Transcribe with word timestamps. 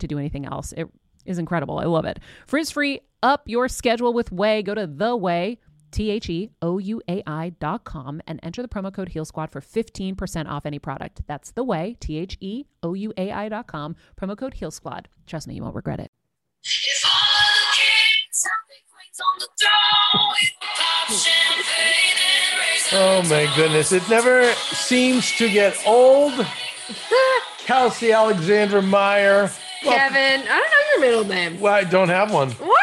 to 0.00 0.06
do 0.06 0.18
anything 0.18 0.46
else. 0.46 0.72
It 0.72 0.88
is 1.24 1.38
incredible. 1.38 1.78
I 1.78 1.84
love 1.84 2.04
it. 2.04 2.18
Frizz 2.46 2.70
free, 2.70 3.00
up 3.22 3.42
your 3.46 3.68
schedule 3.68 4.12
with 4.12 4.30
Ouai. 4.30 4.64
Go 4.64 4.74
to 4.74 4.86
the 4.86 5.16
Ouai. 5.16 5.58
T 5.90 6.10
H 6.10 6.30
E 6.30 6.50
O 6.62 6.78
U 6.78 7.02
A 7.08 7.22
I 7.26 7.50
dot 7.58 7.84
com 7.84 8.20
and 8.26 8.38
enter 8.42 8.62
the 8.62 8.68
promo 8.68 8.92
code 8.94 9.08
Heal 9.08 9.24
Squad 9.24 9.50
for 9.50 9.60
15% 9.60 10.48
off 10.48 10.64
any 10.64 10.78
product. 10.78 11.22
That's 11.26 11.50
the 11.50 11.64
Ouai, 11.64 11.98
T 11.98 12.16
H 12.16 12.36
E 12.40 12.64
O 12.82 12.94
U 12.94 13.12
A 13.16 13.32
I 13.32 13.48
dot 13.48 13.66
com, 13.66 13.96
promo 14.16 14.36
code 14.36 14.54
Heal 14.54 14.70
Squad. 14.70 15.08
Trust 15.26 15.48
me, 15.48 15.54
you 15.54 15.62
won't 15.62 15.74
regret 15.74 15.98
it. 16.00 16.10
If 16.62 17.04
all 17.04 17.10
the 17.10 17.76
kings 17.76 18.44
have 18.44 18.52
their 18.68 18.84
queens 18.86 19.20
on 19.20 19.38
the 19.40 19.48
throne, 19.58 20.32
we 20.32 20.52
pop 20.76 21.08
champagne 21.18 22.18
and 22.22 22.60
raise 22.60 22.92
Oh 22.92 23.22
my 23.28 23.56
goodness. 23.56 23.92
It 23.92 24.08
never 24.08 24.52
seems 24.54 25.32
to 25.38 25.50
get 25.50 25.76
old. 25.86 26.46
Kelsey 27.58 28.12
Alexandra 28.12 28.82
Meyer. 28.82 29.50
Well, 29.84 29.96
Kevin, 29.96 30.46
I 30.46 30.46
don't 30.46 30.70
know 30.70 30.90
your 30.90 31.00
middle 31.00 31.24
name. 31.24 31.60
well, 31.60 31.72
I 31.74 31.84
don't 31.84 32.08
have 32.10 32.32
one. 32.32 32.50
What? 32.52 32.76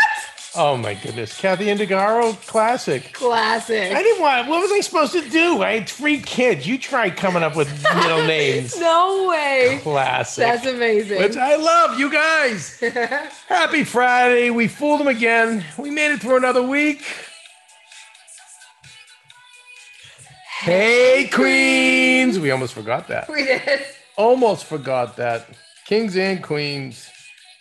Oh 0.55 0.75
my 0.75 0.95
goodness. 0.95 1.39
Kathy 1.39 1.65
Undergaro, 1.65 2.33
classic. 2.47 3.13
Classic. 3.13 3.93
I 3.93 4.01
didn't 4.01 4.19
want, 4.21 4.47
what 4.47 4.61
was 4.61 4.71
I 4.71 4.79
supposed 4.79 5.13
to 5.13 5.29
do? 5.29 5.61
I 5.61 5.73
had 5.77 5.87
three 5.89 6.19
kids. 6.19 6.65
You 6.65 6.79
tried 6.79 7.15
coming 7.15 7.43
up 7.43 7.55
with 7.55 7.69
middle 7.95 8.23
names. 8.25 8.75
no 8.79 9.27
way. 9.29 9.79
Classic. 9.83 10.43
That's 10.43 10.65
amazing. 10.65 11.19
Which 11.21 11.37
I 11.37 11.57
love, 11.57 11.99
you 11.99 12.11
guys. 12.11 12.79
Happy 13.47 13.83
Friday. 13.83 14.49
We 14.49 14.67
fooled 14.67 14.99
them 15.01 15.07
again. 15.07 15.63
We 15.77 15.91
made 15.91 16.11
it 16.11 16.21
through 16.21 16.37
another 16.37 16.63
week. 16.63 17.03
Hey, 20.61 21.29
Queens. 21.31 22.39
We 22.39 22.49
almost 22.49 22.73
forgot 22.73 23.07
that. 23.09 23.29
we 23.31 23.43
did. 23.43 23.81
Almost 24.15 24.65
forgot 24.65 25.17
that. 25.17 25.47
Kings 25.87 26.17
and 26.17 26.43
Queens. 26.43 27.09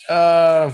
Uh, 0.08 0.72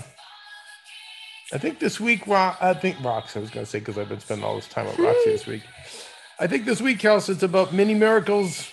I 1.52 1.58
think 1.58 1.78
this 1.78 2.00
week, 2.00 2.26
Ro- 2.26 2.54
I 2.60 2.72
think 2.74 2.96
Rox, 2.98 3.36
I 3.36 3.40
was 3.40 3.50
going 3.50 3.66
to 3.66 3.70
say, 3.70 3.78
because 3.78 3.98
I've 3.98 4.08
been 4.08 4.20
spending 4.20 4.44
all 4.44 4.56
this 4.56 4.68
time 4.68 4.86
with 4.86 4.98
Roxy 4.98 5.30
this 5.30 5.46
week. 5.46 5.62
I 6.40 6.46
think 6.46 6.64
this 6.64 6.80
week, 6.80 6.98
Kels, 6.98 7.28
it's 7.28 7.42
about 7.42 7.72
mini 7.74 7.94
miracles 7.94 8.68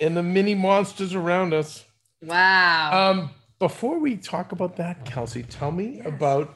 and 0.00 0.16
the 0.16 0.22
mini 0.22 0.54
monsters 0.54 1.14
around 1.14 1.52
us. 1.52 1.84
Wow. 2.22 3.10
Um, 3.10 3.30
before 3.58 3.98
we 3.98 4.16
talk 4.16 4.52
about 4.52 4.76
that, 4.76 5.04
Kelsey, 5.04 5.42
tell 5.42 5.72
me 5.72 6.00
about 6.00 6.54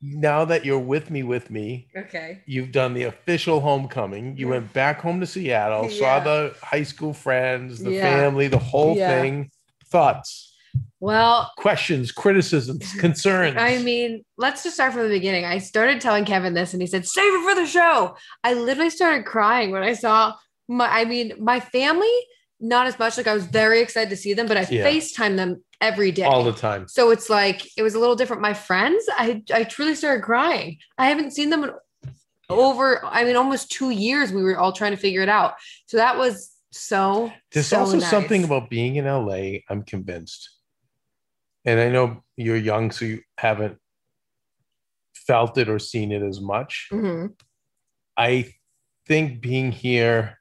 now 0.00 0.44
that 0.46 0.64
you're 0.64 0.78
with 0.78 1.10
me, 1.10 1.22
with 1.22 1.50
me. 1.50 1.88
okay. 1.96 2.40
You've 2.46 2.72
done 2.72 2.94
the 2.94 3.04
official 3.04 3.60
homecoming. 3.60 4.36
You 4.38 4.48
went 4.48 4.72
back 4.72 5.00
home 5.02 5.20
to 5.20 5.26
Seattle, 5.26 5.88
saw 5.90 6.18
the 6.20 6.54
high 6.62 6.82
school 6.82 7.12
friends, 7.12 7.78
the 7.78 7.92
Yeah. 7.92 8.02
family, 8.02 8.48
the 8.48 8.58
whole 8.58 8.96
Yeah. 8.96 9.20
thing. 9.20 9.50
Thoughts, 9.86 10.51
Well, 11.02 11.50
questions, 11.58 12.12
criticisms, 12.12 12.94
concerns. 13.00 13.56
I 13.58 13.78
mean, 13.78 14.24
let's 14.36 14.62
just 14.62 14.76
start 14.76 14.92
from 14.92 15.02
the 15.02 15.08
beginning. 15.08 15.44
I 15.44 15.58
started 15.58 16.00
telling 16.00 16.24
Kevin 16.24 16.54
this 16.54 16.74
and 16.74 16.80
he 16.80 16.86
said, 16.86 17.08
save 17.08 17.34
it 17.34 17.42
for 17.42 17.56
the 17.56 17.66
show. 17.66 18.16
I 18.44 18.54
literally 18.54 18.88
started 18.88 19.26
crying 19.26 19.72
when 19.72 19.82
I 19.82 19.94
saw 19.94 20.34
my, 20.68 20.86
I 20.88 21.04
mean, 21.04 21.32
my 21.40 21.58
family, 21.58 22.14
not 22.60 22.86
as 22.86 23.00
much. 23.00 23.16
Like 23.16 23.26
I 23.26 23.34
was 23.34 23.44
very 23.46 23.80
excited 23.80 24.10
to 24.10 24.16
see 24.16 24.32
them, 24.32 24.46
but 24.46 24.56
I 24.56 24.60
Yeah. 24.70 24.86
FaceTime 24.86 25.34
them 25.34 25.64
every 25.80 26.12
day. 26.12 26.22
all 26.22 26.44
the 26.44 26.52
time. 26.52 26.86
So 26.86 27.10
it's 27.10 27.28
like 27.28 27.68
it 27.76 27.82
was 27.82 27.96
a 27.96 27.98
little 27.98 28.14
different. 28.14 28.40
My 28.40 28.54
friends, 28.54 29.04
I 29.10 29.42
I 29.52 29.64
truly 29.64 29.96
started 29.96 30.22
crying. 30.22 30.78
I 30.98 31.06
haven't 31.06 31.32
seen 31.32 31.50
them 31.50 31.64
in 31.64 31.72
over, 32.48 33.04
I 33.04 33.24
mean, 33.24 33.34
almost 33.34 33.72
two 33.72 33.90
years. 33.90 34.30
We 34.30 34.44
were 34.44 34.56
all 34.56 34.70
trying 34.70 34.92
to 34.92 34.96
figure 34.96 35.22
it 35.22 35.28
out. 35.28 35.54
So 35.86 35.96
that 35.96 36.16
was 36.16 36.52
so. 36.70 37.32
There's 37.50 37.66
so 37.66 37.80
also 37.80 37.98
nice. 37.98 38.08
something 38.08 38.44
about 38.44 38.70
being 38.70 38.94
in 38.94 39.06
LA, 39.06 39.62
I'm 39.68 39.82
convinced. 39.82 40.48
And 41.64 41.78
I 41.80 41.88
know 41.90 42.22
you're 42.36 42.56
young, 42.56 42.90
so 42.90 43.04
you 43.04 43.20
haven't 43.38 43.78
felt 45.14 45.56
it 45.58 45.68
or 45.68 45.78
seen 45.78 46.10
it 46.12 46.22
as 46.22 46.40
much. 46.40 46.88
Mhm. 46.90 47.34
I 48.16 48.54
think 49.06 49.40
being 49.40 49.72
here, 49.72 50.38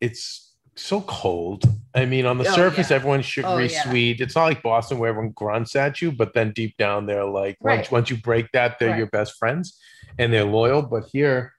it's 0.00 0.52
so 0.74 1.00
cold. 1.02 1.64
I 1.94 2.04
mean, 2.04 2.26
on 2.26 2.38
the 2.38 2.48
Oh, 2.48 2.52
surface, 2.54 2.90
yeah. 2.90 2.96
everyone's 2.96 3.26
sugary 3.26 3.52
Oh, 3.52 3.58
yeah. 3.58 3.82
sweet. 3.84 4.20
It's 4.20 4.34
not 4.34 4.44
like 4.46 4.62
Boston 4.62 4.98
where 4.98 5.10
everyone 5.10 5.30
grunts 5.32 5.76
at 5.76 6.02
you, 6.02 6.10
but 6.10 6.34
then 6.34 6.52
deep 6.52 6.76
down, 6.76 7.06
they're 7.06 7.24
like, 7.24 7.56
Right. 7.60 7.76
once, 7.78 7.90
once 7.92 8.10
you 8.10 8.16
break 8.16 8.50
that, 8.52 8.78
they're 8.78 8.90
Right. 8.90 8.98
your 8.98 9.06
best 9.06 9.36
friends 9.38 9.78
and 10.18 10.32
they're 10.32 10.44
loyal. 10.44 10.82
But 10.82 11.04
here, 11.12 11.52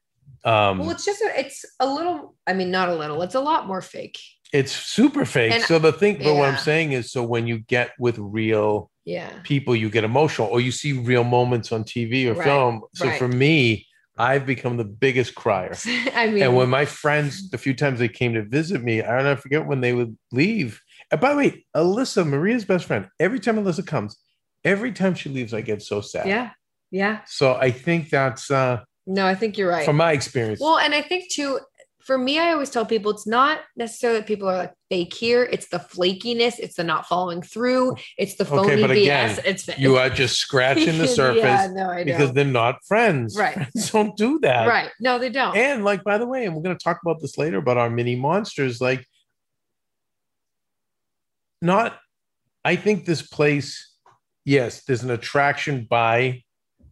um, 0.43 0.79
Well, 0.79 0.91
it's 0.91 1.05
just 1.05 1.21
a, 1.21 1.39
it's 1.39 1.63
a 1.79 1.87
little. 1.87 2.35
I 2.45 2.53
mean, 2.53 2.69
not 2.71 2.89
a 2.89 2.95
little. 2.95 3.21
It's 3.21 3.35
a 3.35 3.39
lot 3.39 3.65
more 3.67 3.81
fake. 3.81 4.19
It's 4.59 4.71
super 4.71 5.25
fake. 5.25 5.51
And- 5.53 5.63
so 5.63 5.79
the 5.79 5.91
thing, 5.91 6.17
but 6.23 6.33
what 6.35 6.47
I'm 6.49 6.57
saying 6.57 6.93
is, 6.93 7.11
so 7.11 7.23
when 7.23 7.45
you 7.47 7.59
get 7.59 7.91
with 7.99 8.17
real 8.17 8.89
Yeah. 9.03 9.31
people, 9.43 9.75
you 9.75 9.89
get 9.89 10.03
emotional, 10.03 10.47
or 10.47 10.59
you 10.61 10.71
see 10.71 10.93
real 10.93 11.23
moments 11.23 11.71
on 11.71 11.83
TV 11.83 12.27
or 12.27 12.33
Right, 12.33 12.43
film. 12.43 12.81
So 12.93 13.07
right. 13.07 13.19
for 13.19 13.27
me, 13.27 13.85
I've 14.17 14.45
become 14.45 14.77
the 14.77 14.85
biggest 14.85 15.35
crier. 15.35 15.75
I 16.15 16.27
mean, 16.29 16.43
And 16.43 16.55
when 16.55 16.69
my 16.69 16.85
friends, 16.85 17.49
the 17.49 17.57
few 17.57 17.73
times 17.73 17.99
they 17.99 18.07
came 18.07 18.33
to 18.35 18.43
visit 18.43 18.81
me, 18.81 19.01
I 19.03 19.21
don't 19.21 19.39
forget 19.39 19.67
when 19.67 19.81
they 19.81 19.93
would 19.93 20.17
leave. 20.31 20.81
And 21.11 21.19
by 21.19 21.31
the 21.31 21.37
way, 21.37 21.65
Alyssa, 21.75 22.25
Maria's 22.25 22.65
best 22.65 22.85
friend, 22.85 23.07
every 23.19 23.39
time 23.39 23.57
Alyssa 23.57 23.85
comes, 23.85 24.15
every 24.63 24.91
time 24.93 25.15
she 25.15 25.29
leaves, 25.29 25.53
I 25.53 25.61
get 25.61 25.81
so 25.81 25.99
sad. 26.01 26.27
yeah, 26.27 26.51
yeah. 26.91 27.19
So 27.27 27.55
I 27.55 27.71
think 27.71 28.09
that's 28.09 28.49
uh 28.49 28.79
No, 29.05 29.25
I 29.27 29.35
think 29.35 29.57
you're 29.57 29.69
right. 29.69 29.85
from 29.85 29.97
my 29.97 30.13
experience. 30.13 30.59
Well, 30.61 30.79
and 30.79 30.95
I 30.95 31.01
think 31.01 31.29
too, 31.29 31.59
for 32.05 32.19
me, 32.19 32.37
I 32.37 32.51
always 32.51 32.69
tell 32.69 32.85
people 32.85 33.11
it's 33.11 33.25
not 33.25 33.61
necessarily 33.75 34.19
that 34.19 34.27
people 34.27 34.47
are 34.47 34.57
like 34.57 34.73
fake 34.91 35.11
here. 35.11 35.43
It's 35.51 35.69
the 35.69 35.79
flakiness. 35.79 36.59
It's 36.59 36.75
the 36.75 36.83
not 36.83 37.07
following 37.07 37.41
through. 37.41 37.95
It's 38.15 38.35
the 38.35 38.45
phony 38.45 38.79
but 38.79 38.91
BS. 38.91 39.01
again, 39.01 39.39
it's 39.43 39.77
You 39.79 39.97
are 39.97 40.11
just 40.11 40.37
scratching 40.37 40.99
the 40.99 41.07
surface 41.07 41.43
yeah, 41.43 41.67
no, 41.73 42.03
because 42.05 42.31
they're 42.33 42.45
not 42.45 42.77
friends. 42.87 43.35
Right. 43.35 43.55
Friends 43.55 43.91
don't 43.91 44.15
do 44.15 44.37
that. 44.43 44.67
Right. 44.67 44.91
No, 45.01 45.17
they 45.17 45.31
don't. 45.31 45.57
And 45.57 45.83
like, 45.83 46.03
by 46.03 46.19
the 46.19 46.27
way, 46.27 46.45
and 46.45 46.55
we're 46.55 46.61
going 46.61 46.77
to 46.77 46.83
talk 46.83 46.99
about 47.03 47.19
this 47.21 47.39
later 47.39 47.57
about 47.57 47.77
our 47.77 47.89
mini 47.89 48.15
monsters. 48.15 48.79
Like, 48.79 49.03
not, 51.59 51.97
I 52.63 52.75
think 52.75 53.05
this 53.05 53.23
place, 53.23 53.95
yes, 54.43 54.83
there's 54.83 55.01
an 55.01 55.09
attraction 55.09 55.87
by 55.89 56.43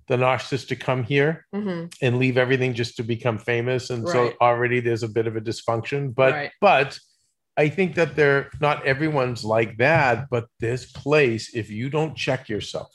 the 0.07 0.17
narcissist 0.17 0.67
to 0.67 0.75
come 0.75 1.03
here 1.03 1.45
Mhm. 1.55 1.94
and 2.01 2.17
leave 2.17 2.38
everything 2.38 2.73
just 2.73 2.97
to 2.97 3.03
become 3.03 3.38
famous. 3.38 3.89
And 3.89 4.07
so 4.07 4.33
already 4.41 4.79
there's 4.79 5.03
a 5.03 5.07
bit 5.07 5.27
of 5.27 5.35
a 5.35 5.41
dysfunction. 5.41 6.13
But, 6.13 6.33
Right. 6.33 6.51
but, 6.59 7.00
I 7.55 7.69
think 7.69 7.94
that 7.95 8.15
they're 8.15 8.50
not 8.59 8.83
everyone's 8.83 9.44
like 9.45 9.77
that, 9.77 10.27
but 10.31 10.47
this 10.59 10.91
place, 10.91 11.53
if 11.53 11.69
you 11.69 11.88
don't 11.88 12.15
check 12.17 12.50
yourself, 12.50 12.91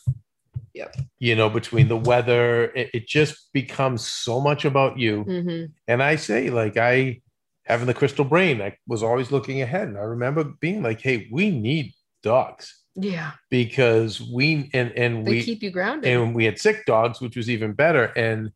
Yep. 0.74 0.96
you 1.20 1.36
know, 1.36 1.48
between 1.48 1.86
the 1.86 1.96
weather, 1.96 2.72
it, 2.74 2.90
it 2.92 3.06
just 3.06 3.52
becomes 3.52 4.04
so 4.04 4.40
much 4.40 4.64
about 4.64 4.98
you. 4.98 5.24
Mhm. 5.24 5.70
And 5.86 6.02
I 6.02 6.16
say, 6.16 6.50
like, 6.50 6.76
I 6.76 7.20
having 7.66 7.86
the 7.86 7.94
crystal 7.94 8.24
brain, 8.24 8.60
I 8.60 8.76
was 8.86 9.02
always 9.02 9.30
looking 9.30 9.62
ahead. 9.62 9.88
And 9.88 9.98
I 9.98 10.02
remember 10.02 10.42
being 10.44 10.82
like, 10.82 11.00
hey, 11.02 11.28
we 11.30 11.50
need 11.50 11.92
dogs 12.22 12.82
Yeah. 13.00 13.32
because 13.50 14.20
we 14.20 14.70
and 14.74 14.90
and 14.92 15.26
They 15.26 15.30
we 15.30 15.42
keep 15.42 15.62
you 15.62 15.70
grounded. 15.70 16.10
and 16.10 16.34
we 16.34 16.44
had 16.44 16.58
sick 16.58 16.84
dogs, 16.86 17.20
which 17.20 17.36
was 17.36 17.48
even 17.48 17.72
better. 17.72 18.04
And 18.16 18.50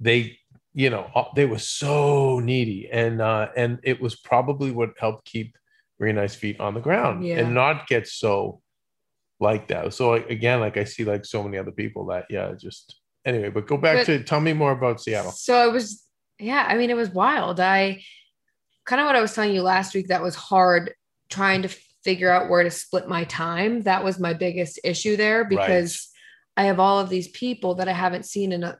they, 0.00 0.38
you 0.72 0.90
know, 0.90 1.10
uh, 1.14 1.24
they 1.36 1.46
were 1.46 1.58
so 1.58 2.38
needy. 2.40 2.88
And 2.90 3.20
uh, 3.20 3.48
and 3.56 3.78
it 3.82 4.00
was 4.00 4.16
probably 4.16 4.70
what 4.70 4.90
helped 4.98 5.26
keep 5.26 5.56
Very 5.98 6.12
Nice 6.12 6.34
Feet 6.34 6.58
on 6.60 6.74
the 6.74 6.80
ground 6.80 7.24
Yeah. 7.26 7.38
and 7.40 7.54
not 7.54 7.86
get 7.86 8.08
so 8.08 8.60
like 9.40 9.68
that. 9.68 9.92
So 9.94 10.10
like, 10.10 10.30
again, 10.30 10.60
like 10.60 10.76
I 10.76 10.84
see 10.84 11.04
like 11.04 11.24
so 11.24 11.42
many 11.42 11.58
other 11.58 11.72
people 11.72 12.06
that, 12.06 12.26
yeah, 12.30 12.52
just 12.58 12.96
anyway, 13.24 13.50
but 13.50 13.66
go 13.66 13.76
back 13.76 13.98
But- 13.98 14.06
to 14.06 14.24
tell 14.24 14.40
me 14.40 14.52
more 14.52 14.72
about 14.72 15.00
Seattle. 15.00 15.32
So 15.32 15.68
it 15.68 15.72
was, 15.72 16.04
yeah, 16.38 16.64
I 16.68 16.76
mean, 16.76 16.90
it 16.90 16.96
was 16.96 17.10
wild. 17.10 17.60
I 17.60 18.02
kind 18.86 19.00
of 19.00 19.06
what 19.06 19.16
I 19.16 19.20
was 19.20 19.34
telling 19.34 19.54
you 19.54 19.62
last 19.62 19.94
week 19.94 20.08
that 20.08 20.22
was 20.22 20.34
hard 20.34 20.94
trying 21.28 21.62
to 21.62 21.68
figure 22.04 22.30
out 22.30 22.48
where 22.50 22.62
to 22.62 22.70
split 22.70 23.08
my 23.08 23.24
time. 23.24 23.82
That 23.82 24.04
was 24.04 24.18
my 24.18 24.34
biggest 24.34 24.80
issue 24.84 25.16
there 25.16 25.44
because 25.44 26.08
I 26.56 26.64
have 26.64 26.80
all 26.80 26.98
of 27.00 27.08
these 27.08 27.28
people 27.28 27.76
that 27.76 27.88
I 27.88 27.92
haven't 27.92 28.26
seen 28.26 28.52
in 28.52 28.64
a 28.64 28.78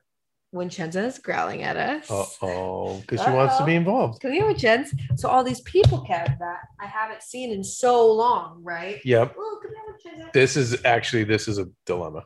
Vincenza's 0.54 1.18
growling 1.18 1.62
at 1.62 1.76
us. 1.78 2.06
Oh, 2.10 2.98
because 3.00 3.24
she 3.24 3.30
wants 3.30 3.56
to 3.56 3.64
be 3.64 3.74
involved. 3.74 4.20
Come 4.20 4.32
here, 4.32 4.44
Vincenz. 4.46 4.92
So 5.16 5.28
all 5.30 5.42
these 5.42 5.62
people, 5.62 6.04
Kev, 6.06 6.38
that 6.38 6.58
I 6.78 6.86
haven't 6.86 7.22
seen 7.22 7.52
in 7.52 7.64
so 7.64 8.12
long, 8.12 8.60
right? 8.62 9.00
Yep. 9.04 9.34
Oh, 9.38 9.60
here, 9.62 9.72
Vincenza. 10.12 10.30
This 10.34 10.56
is 10.58 10.84
actually 10.84 11.24
this 11.24 11.48
is 11.48 11.58
a 11.58 11.68
dilemma. 11.86 12.24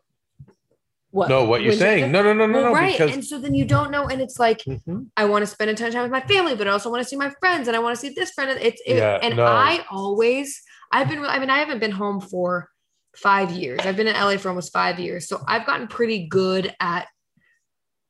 What? 1.12 1.28
No, 1.28 1.44
what 1.44 1.62
you're 1.62 1.70
Vincenza? 1.72 2.00
saying? 2.00 2.12
No, 2.12 2.22
no, 2.22 2.32
no, 2.34 2.46
no, 2.46 2.52
Well, 2.54 2.64
no. 2.64 2.72
right. 2.72 2.98
Because 2.98 3.14
and 3.14 3.24
so 3.24 3.38
then 3.38 3.54
you 3.54 3.64
don't 3.64 3.90
know, 3.92 4.08
and 4.08 4.20
it's 4.20 4.38
like 4.40 4.58
Mhm. 4.64 5.06
I 5.16 5.24
want 5.26 5.42
to 5.42 5.46
spend 5.46 5.70
a 5.70 5.74
ton 5.74 5.86
of 5.88 5.94
time 5.94 6.02
with 6.02 6.10
my 6.10 6.20
family, 6.20 6.56
but 6.56 6.66
I 6.66 6.72
also 6.72 6.90
want 6.90 7.02
to 7.04 7.08
see 7.08 7.16
my 7.16 7.32
friends 7.38 7.68
and 7.68 7.76
I 7.76 7.80
want 7.80 7.94
to 7.94 8.00
see 8.00 8.12
this 8.14 8.32
friend. 8.32 8.50
and 8.50 8.60
It's 8.60 8.82
it, 8.84 8.96
Yeah, 8.96 9.20
and 9.22 9.36
no. 9.36 9.46
I 9.46 9.84
always 9.88 10.60
I've 10.92 11.08
been 11.08 11.24
I 11.24 11.38
mean 11.38 11.50
I 11.50 11.58
haven't 11.58 11.78
been 11.78 11.90
home 11.90 12.20
for 12.20 12.68
five 13.16 13.50
years. 13.50 13.80
I've 13.84 13.96
been 13.96 14.06
in 14.08 14.14
LA 14.14 14.36
for 14.36 14.48
almost 14.48 14.72
five 14.72 14.98
years, 14.98 15.26
so 15.28 15.42
I've 15.46 15.66
gotten 15.66 15.88
pretty 15.88 16.26
good 16.28 16.74
at 16.80 17.08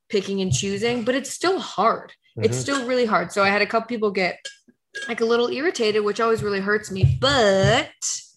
picking 0.09 0.41
and 0.41 0.53
choosing, 0.53 1.03
but 1.05 1.15
it's 1.15 1.31
still 1.31 1.59
hard. 1.59 2.13
It's 2.37 2.57
Mhm. 2.59 2.61
still 2.61 2.87
really 2.87 3.07
hard. 3.07 3.33
So 3.33 3.43
I 3.43 3.49
had 3.49 3.63
a 3.63 3.67
couple 3.67 3.89
people 3.89 4.11
get 4.11 4.39
like 5.09 5.21
a 5.21 5.25
little 5.25 5.49
irritated, 5.49 6.05
which 6.05 6.21
always 6.21 6.43
really 6.43 6.61
hurts 6.61 6.91
me. 6.91 7.17
But 7.21 7.91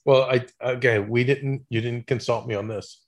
well, 0.06 0.24
I 0.24 0.46
again, 0.60 1.10
we 1.10 1.24
didn't. 1.24 1.66
You 1.70 1.82
didn't 1.82 2.08
consult 2.08 2.48
me 2.48 2.56
on 2.56 2.68
this. 2.68 3.06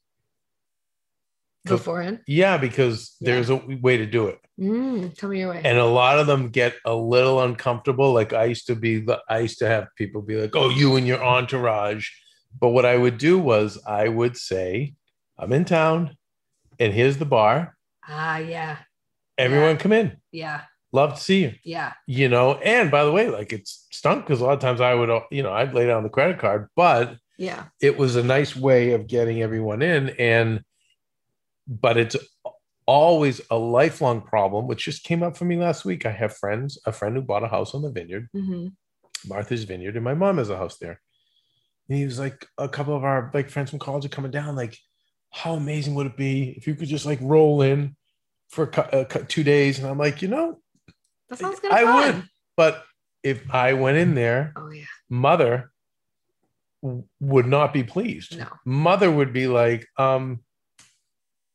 Beforehand, 1.65 2.21
Yeah, 2.27 2.57
because 2.57 3.15
Yeah. 3.19 3.33
there's 3.33 3.49
a 3.49 3.55
way 3.81 3.97
to 3.97 4.05
do 4.05 4.27
it. 4.27 4.39
mm, 4.59 5.15
tell 5.17 5.29
me 5.29 5.39
your 5.39 5.49
way. 5.51 5.61
and 5.63 5.77
a 5.77 5.85
lot 5.85 6.19
of 6.19 6.27
them 6.27 6.49
get 6.49 6.75
a 6.85 6.93
little 6.95 7.41
uncomfortable. 7.41 8.13
Like 8.13 8.33
i 8.33 8.45
used 8.45 8.67
to 8.67 8.75
be 8.75 8.99
the 8.99 9.19
i 9.29 9.39
used 9.39 9.59
to 9.59 9.67
have 9.67 9.87
people 9.95 10.21
be 10.21 10.35
like 10.35 10.55
oh 10.55 10.69
you 10.69 10.95
and 10.95 11.05
your 11.07 11.23
entourage. 11.23 12.09
But 12.59 12.69
what 12.69 12.85
i 12.85 12.97
would 12.97 13.17
do 13.17 13.37
was 13.39 13.79
i 13.87 14.07
would 14.07 14.37
say 14.37 14.93
i'm 15.37 15.53
in 15.53 15.65
town 15.65 16.15
and 16.79 16.93
here's 16.93 17.17
the 17.17 17.25
bar. 17.25 17.75
Ah, 18.07 18.37
yeah, 18.39 18.77
everyone 19.37 19.77
come 19.77 19.91
in. 19.93 20.17
Yeah, 20.31 20.61
love 20.91 21.15
to 21.15 21.21
see 21.21 21.41
you. 21.43 21.53
Yeah, 21.63 21.93
you 22.07 22.27
know 22.27 22.55
and 22.55 22.89
by 22.91 23.03
the 23.05 23.11
way 23.11 23.29
like 23.29 23.53
it's 23.53 23.87
stunk 23.91 24.25
because 24.25 24.41
a 24.41 24.45
lot 24.45 24.53
of 24.53 24.59
times 24.59 24.81
i 24.81 24.93
would 24.95 25.09
you 25.31 25.43
know 25.43 25.53
i'd 25.53 25.73
lay 25.75 25.85
down 25.85 26.01
the 26.03 26.09
credit 26.09 26.39
card 26.39 26.67
but 26.75 27.17
yeah, 27.37 27.65
it 27.81 27.97
was 27.97 28.15
a 28.15 28.23
nice 28.23 28.55
way 28.55 28.91
of 28.93 29.07
getting 29.07 29.41
everyone 29.41 29.81
in 29.81 30.09
and 30.19 30.63
but 31.67 31.97
it's 31.97 32.15
always 32.85 33.39
a 33.49 33.57
lifelong 33.57 34.21
problem 34.21 34.67
which 34.67 34.85
just 34.85 35.03
came 35.03 35.23
up 35.23 35.37
for 35.37 35.45
me 35.45 35.55
last 35.55 35.85
week 35.85 36.05
i 36.05 36.11
have 36.11 36.35
friends 36.35 36.79
a 36.85 36.91
friend 36.91 37.15
who 37.15 37.21
bought 37.21 37.43
a 37.43 37.47
house 37.47 37.73
on 37.73 37.81
the 37.81 37.91
vineyard 37.91 38.27
hmm 38.33 38.67
martha's 39.27 39.63
vineyard 39.65 39.95
and 39.95 40.03
my 40.03 40.15
mom 40.15 40.37
has 40.39 40.49
a 40.49 40.57
house 40.57 40.77
there 40.79 40.99
and 41.87 41.97
he 41.97 42.03
was 42.05 42.17
like 42.17 42.47
a 42.57 42.67
couple 42.67 42.95
of 42.95 43.03
our 43.03 43.29
like 43.35 43.49
friends 43.51 43.69
from 43.69 43.77
college 43.79 44.03
are 44.03 44.09
coming 44.09 44.31
down 44.31 44.55
like 44.55 44.75
how 45.31 45.53
amazing 45.53 45.93
would 45.93 46.07
it 46.07 46.17
be 46.17 46.53
if 46.57 46.65
you 46.65 46.73
could 46.73 46.87
just 46.87 47.05
like 47.05 47.19
roll 47.21 47.61
in 47.61 47.95
for 48.49 48.69
a 48.91 49.05
two 49.27 49.43
days 49.43 49.77
and 49.77 49.87
i'm 49.87 49.97
like 49.99 50.21
you 50.23 50.27
know 50.27 50.57
that 51.29 51.37
sounds 51.39 51.59
of 51.59 51.65
i 51.71 51.83
fun. 51.83 51.95
would 52.15 52.23
but 52.57 52.83
if 53.23 53.43
i 53.53 53.73
went 53.73 53.95
in 53.97 54.15
there 54.15 54.53
Oh 54.55 54.71
yeah. 54.71 54.83
mother 55.07 55.71
w- 56.81 57.03
would 57.19 57.45
not 57.45 57.73
be 57.73 57.83
pleased. 57.83 58.37
No. 58.39 58.47
Mother 58.65 59.11
would 59.11 59.33
be 59.33 59.47
like, 59.47 59.87
um, 59.97 60.39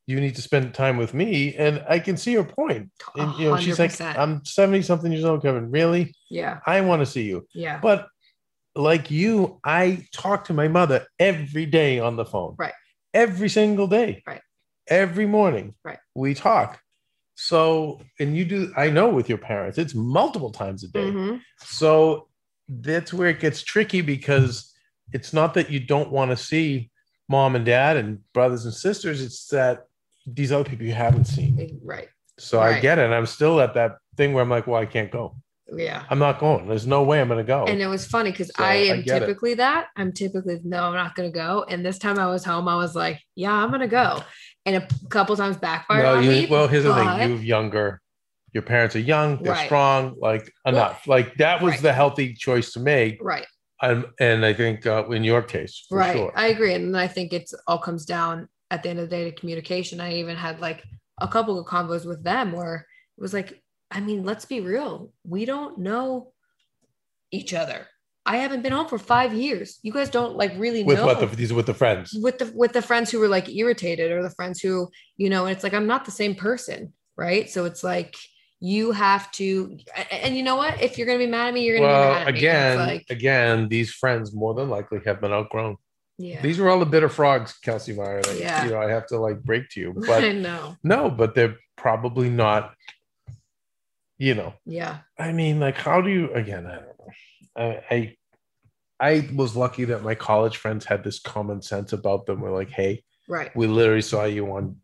you 0.07 0.21
need 0.21 0.37
to 0.37 0.43
spend 0.43 0.73
time 0.73 0.97
with 0.97 1.15
me. 1.15 1.55
And 1.57 1.85
I 1.89 1.99
can 1.99 2.17
see 2.17 2.35
her 2.35 2.45
point. 2.45 2.91
And 3.17 3.39
you 3.39 3.51
know, 3.51 3.57
she's 3.57 3.79
like, 3.79 4.01
I'm 4.01 4.45
70 4.45 4.83
something 4.83 5.11
years 5.11 5.25
old, 5.25 5.43
Kevin. 5.43 5.71
Really? 5.71 6.15
Yeah. 6.31 6.61
I 6.65 6.81
want 6.83 7.01
to 7.03 7.07
see 7.07 7.25
you. 7.25 7.47
Yeah. 7.53 7.81
But 7.81 8.07
like 8.77 9.11
you, 9.11 9.59
I 9.65 10.07
talk 10.13 10.45
to 10.45 10.55
my 10.55 10.69
mother 10.69 11.07
every 11.19 11.67
day 11.67 11.99
on 11.99 12.17
the 12.17 12.25
phone. 12.25 12.55
Right. 12.57 12.75
Every 13.13 13.49
single 13.49 13.89
day. 13.89 14.23
Right. 14.27 14.43
Every 14.87 15.27
morning. 15.27 15.75
Right. 15.85 15.99
We 16.15 16.35
talk. 16.35 16.79
So, 17.35 18.01
and 18.21 18.37
you 18.37 18.45
do, 18.45 18.73
I 18.77 18.91
know 18.91 19.09
with 19.09 19.29
your 19.29 19.39
parents, 19.39 19.77
it's 19.77 19.95
multiple 19.95 20.53
times 20.53 20.85
a 20.85 20.89
day. 20.89 21.11
Mhm. 21.11 21.41
So 21.59 22.29
that's 22.69 23.13
where 23.13 23.29
it 23.29 23.41
gets 23.41 23.63
tricky 23.63 24.01
because 24.01 24.73
it's 25.13 25.33
not 25.33 25.55
that 25.55 25.71
you 25.71 25.81
don't 25.81 26.11
want 26.11 26.31
to 26.31 26.37
see 26.37 26.91
mom 27.29 27.57
and 27.57 27.65
dad 27.65 27.97
and 27.97 28.21
brothers 28.33 28.65
and 28.65 28.75
sisters. 28.75 29.21
It's 29.21 29.49
that 29.49 29.87
these 30.27 30.53
other 30.53 30.69
people 30.69 30.87
you 30.87 30.93
haven't 30.95 31.27
seen. 31.27 31.81
Right. 31.83 32.09
So 32.39 32.61
I 32.61 32.81
get 32.81 32.99
it. 32.99 33.05
And 33.07 33.15
I'm 33.15 33.27
still 33.27 33.61
at 33.61 33.75
that 33.75 33.97
thing 34.17 34.33
where 34.33 34.43
I'm 34.43 34.51
like, 34.51 34.67
well, 34.67 34.81
I 34.81 34.87
can't 34.87 35.11
go. 35.11 35.37
Yeah. 35.73 36.05
I'm 36.11 36.19
not 36.19 36.39
going. 36.39 36.69
There's 36.69 36.87
no 36.87 37.03
way 37.03 37.21
I'm 37.21 37.29
going 37.29 37.39
to 37.39 37.45
go. 37.45 37.65
And 37.65 37.81
it 37.81 37.87
was 37.89 38.07
funny 38.07 38.31
because 38.31 38.49
So, 38.57 38.63
I 38.63 38.69
I 38.69 38.75
am 38.75 38.99
it. 39.01 39.05
typically 39.07 39.55
that. 39.55 39.89
I'm 39.97 40.13
typically 40.13 40.61
no, 40.63 40.85
I'm 40.85 40.95
not 40.95 41.15
gonna 41.17 41.31
go. 41.31 41.65
And 41.69 41.85
this 41.85 41.99
time 41.99 42.19
I 42.19 42.27
was 42.29 42.45
home, 42.45 42.69
I 42.69 42.77
was 42.77 42.95
like, 42.95 43.21
yeah, 43.35 43.53
I'm 43.53 43.71
gonna 43.73 43.89
go. 43.89 44.23
And 44.65 44.77
a 44.77 44.87
couple 45.09 45.37
times 45.37 45.57
backfired 45.57 46.05
no, 46.05 46.15
on 46.17 46.23
you, 46.25 46.31
me. 46.31 46.47
well, 46.49 46.69
here's 46.69 46.85
the 46.85 46.95
thing. 46.95 47.05
You 47.05 47.37
have 47.37 47.45
younger. 47.45 48.01
Your 48.53 48.63
parents 48.63 48.95
are 48.95 49.01
young. 49.01 49.43
They're 49.43 49.53
Right. 49.55 49.67
strong. 49.67 50.15
Like 50.21 50.53
enough. 50.65 51.07
like 51.09 51.35
that 51.39 51.61
was 51.61 51.73
Right. 51.73 51.83
the 51.83 51.93
healthy 51.93 52.35
choice 52.35 52.73
to 52.75 52.81
make. 52.81 53.19
Right. 53.21 53.47
Um, 53.83 54.07
and 54.21 54.45
I 54.47 54.53
think 54.55 54.87
uh, 54.87 55.05
in 55.11 55.25
your 55.25 55.43
case, 55.43 55.85
for 55.89 55.99
right. 55.99 56.15
sure. 56.17 56.33
I 56.37 56.47
agree. 56.49 56.75
And 56.75 56.97
I 56.97 57.09
think 57.09 57.33
it's 57.33 57.53
all 57.67 57.79
comes 57.79 58.05
down 58.07 58.49
at 58.71 58.83
the 58.83 58.89
end 58.89 58.99
of 58.99 59.09
the 59.09 59.17
day 59.17 59.31
to 59.31 59.37
communication. 59.37 60.01
I 60.01 60.15
even 60.15 60.37
had 60.37 60.61
like 60.61 60.85
a 61.21 61.29
couple 61.29 61.59
of 61.59 61.67
convos 61.67 62.07
with 62.07 62.23
them 62.23 62.53
where 62.53 62.87
it 63.17 63.21
was 63.21 63.33
like, 63.33 63.63
I 63.91 64.01
mean, 64.01 64.25
let's 64.25 64.45
be 64.45 64.61
real. 64.61 65.13
We 65.25 65.45
don't 65.45 65.79
know 65.79 66.33
each 67.31 67.55
other. 67.55 67.87
I 68.27 68.39
haven't 68.39 68.63
been 68.63 68.73
home 68.73 68.89
for 68.89 68.99
five 68.99 69.33
years. 69.33 69.79
You 69.83 69.93
guys 69.93 70.11
don't 70.11 70.37
like 70.37 70.53
really 70.57 70.83
with 70.83 70.99
know 70.99 71.07
what 71.07 71.21
the, 71.21 71.27
these 71.27 71.53
with 71.53 71.67
the 71.67 71.75
friends. 71.75 72.13
with 72.21 72.39
the 72.39 72.53
with 72.55 72.73
the 72.73 72.83
friends 72.83 73.11
who 73.11 73.21
were 73.21 73.29
like 73.29 73.49
irritated 73.49 74.11
or 74.11 74.23
the 74.23 74.31
friends 74.31 74.61
who 74.61 74.91
you 75.17 75.31
know 75.31 75.47
and 75.47 75.55
it's 75.55 75.63
like 75.63 75.73
i'm 75.73 75.87
not 75.87 76.05
the 76.05 76.11
same 76.11 76.35
person 76.35 76.93
right 77.17 77.49
so 77.49 77.65
it's 77.67 77.85
like 77.85 78.17
you 78.59 78.91
have 78.91 79.31
to 79.33 79.79
and, 80.11 80.37
you 80.37 80.43
know 80.43 80.57
what 80.57 80.83
if 80.83 80.99
you're 80.99 81.07
gonna 81.07 81.19
be 81.19 81.27
mad 81.27 81.49
at 81.49 81.55
me 81.55 81.65
you're 81.65 81.79
gonna 81.79 81.87
be 81.87 82.15
mad 82.15 82.23
at 82.23 82.35
again, 82.35 82.81
It's 82.81 82.89
like 82.89 83.07
again, 83.11 83.69
these 83.69 83.93
friends 83.93 84.35
more 84.35 84.55
than 84.55 84.71
likely 84.71 85.01
have 85.05 85.21
been 85.21 85.33
outgrown. 85.33 85.77
Yeah 86.19 86.41
These 86.43 86.59
are 86.61 86.69
all 86.69 86.79
the 86.81 86.87
bitter 86.87 87.09
frogs, 87.09 87.53
Kelsey 87.63 87.93
Meyer. 87.95 88.23
That, 88.23 88.39
Yeah. 88.39 88.65
You 88.65 88.71
know, 88.73 88.81
I 88.81 88.91
have 88.91 89.07
to 89.09 89.19
like 89.19 89.43
break 89.43 89.69
to 89.71 89.81
you, 89.81 89.91
i 90.05 90.07
but 90.07 90.35
know 90.37 90.77
no, 90.83 91.11
but 91.11 91.35
they're 91.35 91.57
probably 91.77 92.31
not. 92.31 92.75
You 94.19 94.35
know, 94.35 94.55
yeah 94.65 94.99
I 95.19 95.33
mean, 95.33 95.61
like, 95.61 95.77
how 95.77 96.01
do 96.01 96.09
you? 96.09 96.33
Again, 96.33 96.67
I 96.67 96.75
don't 96.77 96.99
know. 96.99 97.11
I, 97.57 97.95
I, 97.95 98.17
I 98.99 99.29
was 99.35 99.55
lucky 99.55 99.85
that 99.87 100.03
my 100.03 100.15
college 100.15 100.57
friends 100.57 100.87
had 100.87 101.05
this 101.05 101.19
common 101.21 101.61
sense 101.61 101.93
about 101.93 102.25
them. 102.25 102.41
We're 102.41 102.55
like, 102.55 102.71
hey, 102.71 103.05
right 103.29 103.55
we 103.55 103.67
literally 103.67 104.01
saw 104.01 104.25
you 104.25 104.47
on 104.53 104.77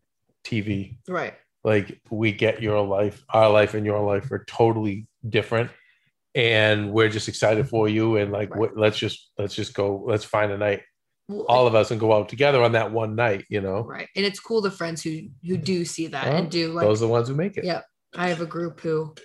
TV. 0.43 0.97
right 1.07 1.33
Like, 1.63 1.99
we 2.11 2.31
get 2.31 2.61
your 2.61 2.85
life, 2.85 3.23
our 3.29 3.49
life, 3.49 3.73
and 3.73 3.85
your 3.87 4.01
life 4.01 4.31
are 4.31 4.43
totally 4.45 5.07
different. 5.27 5.71
and 6.35 6.91
we're 6.91 7.09
just 7.09 7.27
excited 7.27 7.67
for 7.69 7.87
you. 7.89 8.17
And 8.17 8.31
like, 8.31 8.51
Right. 8.51 8.59
what, 8.59 8.77
let's 8.77 8.97
just 8.97 9.31
let's 9.39 9.55
just 9.55 9.73
go. 9.73 10.03
Let's 10.05 10.25
find 10.25 10.51
a 10.51 10.57
night, 10.59 10.81
all 11.47 11.67
of 11.67 11.75
us, 11.75 11.91
and 11.91 11.99
go 11.99 12.13
out 12.13 12.29
together 12.29 12.61
on 12.61 12.71
that 12.73 12.91
one 12.91 13.15
night. 13.15 13.45
You 13.49 13.61
know, 13.61 13.83
right. 13.83 14.07
And 14.15 14.25
it's 14.25 14.39
cool 14.39 14.61
the 14.61 14.71
friends 14.71 15.01
who 15.01 15.09
who 15.45 15.55
mm-hmm. 15.55 15.63
do 15.63 15.85
see 15.85 16.07
that 16.07 16.27
and 16.27 16.49
do 16.49 16.71
like 16.73 16.85
those 16.85 17.01
are 17.01 17.07
the 17.07 17.11
ones 17.11 17.27
who 17.27 17.35
make 17.35 17.57
it. 17.57 17.65
Yeah. 17.65 17.81
I 18.15 18.29
have 18.29 18.41
a 18.41 18.45
group 18.45 18.79
who 18.79 19.15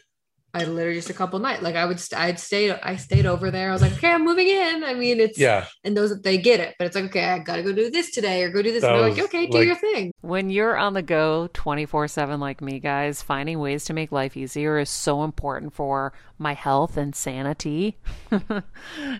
I 0.55 0.65
literally 0.65 0.97
just 0.99 1.11
a 1.11 1.15
couple 1.15 1.39
nights 1.39 1.63
like 1.63 1.77
I 1.77 1.85
would 1.85 2.01
st- 2.01 2.21
I'd 2.21 2.41
stay 2.41 2.71
I 2.71 2.97
stayed 2.97 3.27
over 3.27 3.51
there. 3.51 3.69
I 3.69 3.73
was 3.73 3.83
like, 3.83 3.93
okay, 3.93 4.13
I'm 4.13 4.25
moving 4.25 4.49
in. 4.49 4.83
I 4.83 4.95
mean, 4.95 5.21
it's 5.21 5.39
Yeah. 5.39 5.67
and 5.85 5.97
those 5.97 6.21
they 6.23 6.39
get 6.39 6.59
it, 6.59 6.75
but 6.79 6.87
it's 6.87 6.97
like, 6.97 7.05
okay, 7.05 7.25
I 7.25 7.39
gotta 7.39 7.63
go 7.63 7.73
do 7.73 7.91
this 7.91 8.11
today 8.11 8.43
or 8.43 8.51
go 8.51 8.63
do 8.63 8.73
this. 8.73 8.81
That 8.83 8.95
And 8.95 9.01
they're 9.01 9.09
like, 9.11 9.17
was, 9.17 9.27
okay, 9.27 9.47
do 9.47 9.63
your 9.63 9.77
thing. 9.77 10.13
When 10.23 10.49
you're 10.51 10.77
on 10.77 10.95
the 10.95 11.03
go 11.03 11.49
24 11.53 12.09
7 12.09 12.41
like 12.41 12.63
me, 12.63 12.81
guys, 12.81 13.23
finding 13.23 13.59
ways 13.59 13.85
to 13.87 13.93
make 13.93 14.11
life 14.11 14.37
easier 14.37 14.79
is 14.79 14.89
so 14.89 15.23
important 15.23 15.75
for 15.75 16.13
my 16.39 16.55
health 16.55 16.97
and 16.97 17.15
sanity. 17.15 17.99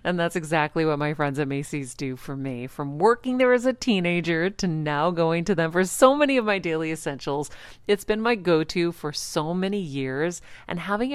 and 0.05 0.19
that's 0.19 0.37
exactly 0.37 0.85
what 0.85 0.99
my 0.99 1.15
friends 1.15 1.39
at 1.39 1.49
Macy's 1.49 1.95
do 1.95 2.17
for 2.17 2.37
me. 2.37 2.67
From 2.67 2.99
working 2.99 3.39
there 3.39 3.53
as 3.53 3.67
a 3.67 3.73
teenager 3.73 4.51
to 4.51 4.67
now 4.67 5.11
going 5.11 5.45
to 5.45 5.55
them 5.55 5.73
for 5.73 5.85
so 5.85 6.15
many 6.15 6.37
of 6.37 6.45
my 6.45 6.59
daily 6.59 6.93
essentials, 6.93 7.51
it's 7.87 8.05
been 8.05 8.21
my 8.21 8.35
go 8.35 8.63
to 8.65 8.93
for 8.93 9.13
so 9.13 9.53
many 9.53 9.81
years. 9.81 10.41
And 10.69 10.79
having 10.81 11.15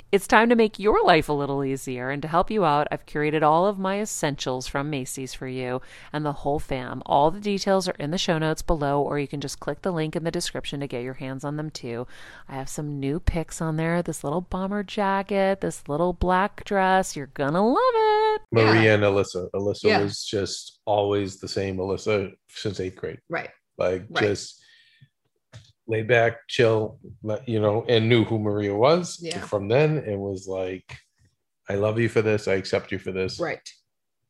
it's 0.11 0.27
time 0.27 0.49
to 0.49 0.55
make 0.55 0.77
your 0.77 1.03
life 1.05 1.29
a 1.29 1.33
little 1.33 1.63
easier. 1.63 2.09
And 2.09 2.21
to 2.21 2.27
help 2.27 2.51
you 2.51 2.65
out, 2.65 2.87
I've 2.91 3.05
curated 3.05 3.43
all 3.43 3.65
of 3.65 3.79
my 3.79 3.99
essentials 4.01 4.67
from 4.67 4.89
Macy's 4.89 5.33
for 5.33 5.47
you 5.47 5.81
and 6.11 6.25
the 6.25 6.33
whole 6.33 6.59
fam. 6.59 7.01
All 7.05 7.31
the 7.31 7.39
details 7.39 7.87
are 7.87 7.95
in 7.97 8.11
the 8.11 8.17
show 8.17 8.37
notes 8.37 8.61
below, 8.61 9.01
or 9.01 9.19
you 9.19 9.27
can 9.27 9.39
just 9.39 9.59
click 9.59 9.81
the 9.83 9.91
link 9.91 10.15
in 10.15 10.23
the 10.23 10.31
description 10.31 10.81
to 10.81 10.87
get 10.87 11.03
your 11.03 11.13
hands 11.13 11.43
on 11.45 11.55
them 11.55 11.69
too. 11.69 12.07
I 12.49 12.55
have 12.55 12.67
some 12.69 12.99
new 12.99 13.19
picks 13.19 13.61
on 13.61 13.77
there 13.77 14.01
this 14.01 14.23
little 14.23 14.41
bomber 14.41 14.83
jacket, 14.83 15.61
this 15.61 15.87
little 15.87 16.13
black 16.13 16.63
dress. 16.65 17.15
You're 17.15 17.27
gonna 17.27 17.65
love 17.65 17.77
it. 17.95 18.41
Maria 18.51 18.95
and 18.95 19.03
Alyssa. 19.03 19.49
Alyssa 19.55 19.83
Yeah. 19.83 20.01
was 20.01 20.25
just 20.25 20.79
always 20.85 21.39
the 21.39 21.47
same. 21.47 21.77
Alyssa 21.77 22.31
since 22.49 22.79
eighth 22.79 22.95
grade. 22.97 23.19
Right. 23.29 23.49
like 23.77 24.03
Right. 24.09 24.23
just 24.27 24.60
laid 25.91 26.07
back, 26.07 26.47
chill, 26.47 26.97
you 27.45 27.59
know, 27.59 27.85
and 27.87 28.09
knew 28.09 28.23
who 28.23 28.39
Maria 28.39 28.73
was 28.75 29.19
Yeah. 29.21 29.41
from 29.41 29.67
then 29.67 29.97
and 29.99 30.19
was 30.19 30.47
like, 30.47 30.97
I 31.69 31.75
love 31.75 31.99
you 31.99 32.09
for 32.09 32.21
this, 32.21 32.47
I 32.47 32.53
accept 32.53 32.91
you 32.91 32.97
for 32.99 33.11
this. 33.11 33.39
Right. 33.39 33.59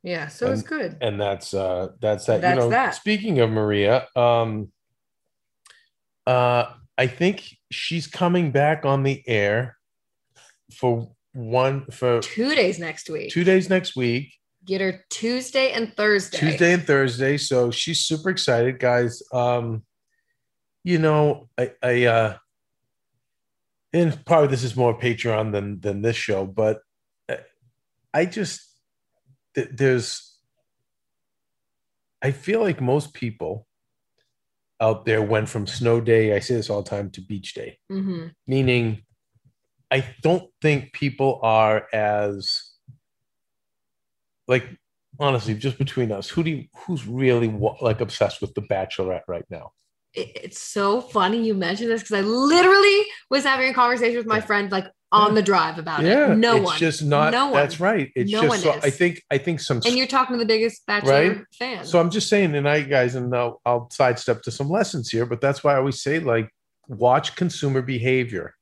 Yeah. 0.03 0.27
So 0.27 0.51
it's 0.51 0.63
good. 0.63 0.97
And 0.99 1.21
that's 1.21 1.53
uh 1.53 1.89
that's 2.01 2.25
that. 2.25 2.41
That's 2.41 2.55
you 2.55 2.61
know, 2.61 2.69
that. 2.69 2.95
speaking 2.95 3.39
of 3.39 3.49
Maria, 3.51 4.07
um 4.15 4.71
uh 6.27 6.65
I 6.97 7.07
think 7.07 7.43
she's 7.71 8.07
coming 8.07 8.51
back 8.51 8.85
on 8.85 9.03
the 9.03 9.23
air 9.27 9.77
for 10.75 11.11
one 11.33 11.85
for 11.91 12.19
Two 12.21 12.53
days 12.55 12.79
next 12.79 13.09
week. 13.09 13.31
two 13.31 13.43
days 13.43 13.69
next 13.69 13.95
week. 13.95 14.33
Get 14.65 14.81
her 14.81 15.03
Tuesday 15.09 15.71
and 15.71 15.95
Thursday. 15.95 16.37
Tuesday 16.37 16.73
and 16.73 16.83
Thursday. 16.85 17.37
So 17.37 17.71
she's 17.71 18.01
super 18.05 18.29
excited, 18.29 18.79
guys. 18.79 19.21
Um, 19.33 19.83
you 20.83 20.99
know, 20.99 21.49
I, 21.57 21.71
I 21.81 22.05
uh 22.05 22.37
and 23.93 24.25
probably 24.25 24.47
this 24.47 24.63
is 24.63 24.75
more 24.75 24.97
Patreon 24.97 25.51
than 25.51 25.79
than 25.81 26.01
this 26.01 26.15
show, 26.15 26.45
but 26.45 26.81
I 28.13 28.25
just 28.25 28.61
th- 29.55 29.69
there's 29.71 30.37
I 32.21 32.31
feel 32.31 32.61
like 32.61 32.81
most 32.81 33.13
people 33.13 33.67
out 34.79 35.05
there 35.05 35.21
went 35.21 35.49
from 35.49 35.67
snow 35.67 36.01
day, 36.01 36.35
I 36.35 36.39
say 36.39 36.55
this 36.55 36.69
all 36.69 36.81
the 36.83 36.89
time, 36.89 37.09
to 37.11 37.21
beach 37.21 37.53
day. 37.53 37.77
Hmm 37.89 38.27
meaning 38.47 39.03
I 39.89 40.05
don't 40.21 40.49
think 40.61 40.93
people 40.93 41.39
are 41.43 41.87
as 41.93 42.71
like 44.47 44.65
honestly 45.19 45.53
just 45.53 45.77
between 45.77 46.11
us 46.11 46.29
who 46.29 46.43
do 46.43 46.49
you 46.49 46.65
who's 46.73 47.05
really 47.05 47.47
like 47.81 48.01
obsessed 48.01 48.41
with 48.41 48.53
the 48.53 48.61
bachelorette 48.61 49.27
right 49.27 49.45
now 49.49 49.71
it's 50.13 50.59
so 50.59 50.99
funny 51.01 51.45
you 51.45 51.53
mentioned 51.53 51.89
this 51.89 52.01
because 52.01 52.17
I 52.17 52.21
literally 52.21 53.05
was 53.29 53.43
having 53.43 53.69
a 53.69 53.73
conversation 53.73 54.17
with 54.17 54.25
my 54.27 54.41
friend 54.41 54.71
like 54.71 54.87
on 55.13 55.35
the 55.35 55.41
drive 55.41 55.77
about 55.77 56.03
yeah 56.03 56.31
it. 56.31 56.37
No 56.37 56.55
it's 56.57 56.65
one. 56.65 56.77
just 56.77 57.03
not 57.03 57.31
No 57.33 57.45
one. 57.47 57.53
that's 57.55 57.79
right 57.81 58.11
it's 58.15 58.31
No 58.31 58.41
just 58.43 58.49
one 58.49 58.59
so 58.59 58.73
is. 58.77 58.83
i 58.85 58.89
think 58.89 59.21
i 59.29 59.37
think 59.37 59.59
some 59.59 59.81
and 59.85 59.97
you're 59.97 60.07
talking 60.07 60.35
to 60.35 60.39
the 60.39 60.45
biggest 60.45 60.85
bachelor 60.85 61.11
Right? 61.11 61.37
fan. 61.59 61.83
so 61.85 61.99
i'm 61.99 62.09
just 62.09 62.29
saying 62.29 62.55
and 62.55 62.67
i 62.67 62.81
guys 62.81 63.15
and 63.15 63.35
I'll, 63.35 63.59
I'll 63.65 63.89
sidestep 63.91 64.41
to 64.43 64.51
some 64.51 64.69
lessons 64.69 65.09
here 65.09 65.25
but 65.25 65.41
that's 65.41 65.65
why 65.65 65.73
i 65.73 65.77
always 65.77 66.01
say 66.01 66.19
like 66.19 66.49
watch 66.87 67.35
consumer 67.35 67.81
behavior 67.81 68.53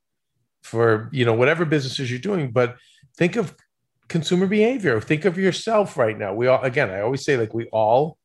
for 0.63 1.09
you 1.11 1.23
know 1.25 1.33
whatever 1.33 1.65
businesses 1.65 2.09
you're 2.09 2.19
doing 2.19 2.51
but 2.51 2.75
think 3.17 3.35
of 3.35 3.55
consumer 4.07 4.47
behavior 4.47 4.99
think 4.99 5.25
of 5.25 5.37
yourself 5.37 5.97
right 5.97 6.17
now 6.17 6.33
we 6.33 6.47
all 6.47 6.61
again 6.63 6.89
i 6.89 6.99
always 7.01 7.23
say 7.23 7.37
like 7.37 7.53
we 7.53 7.65
all 7.67 8.17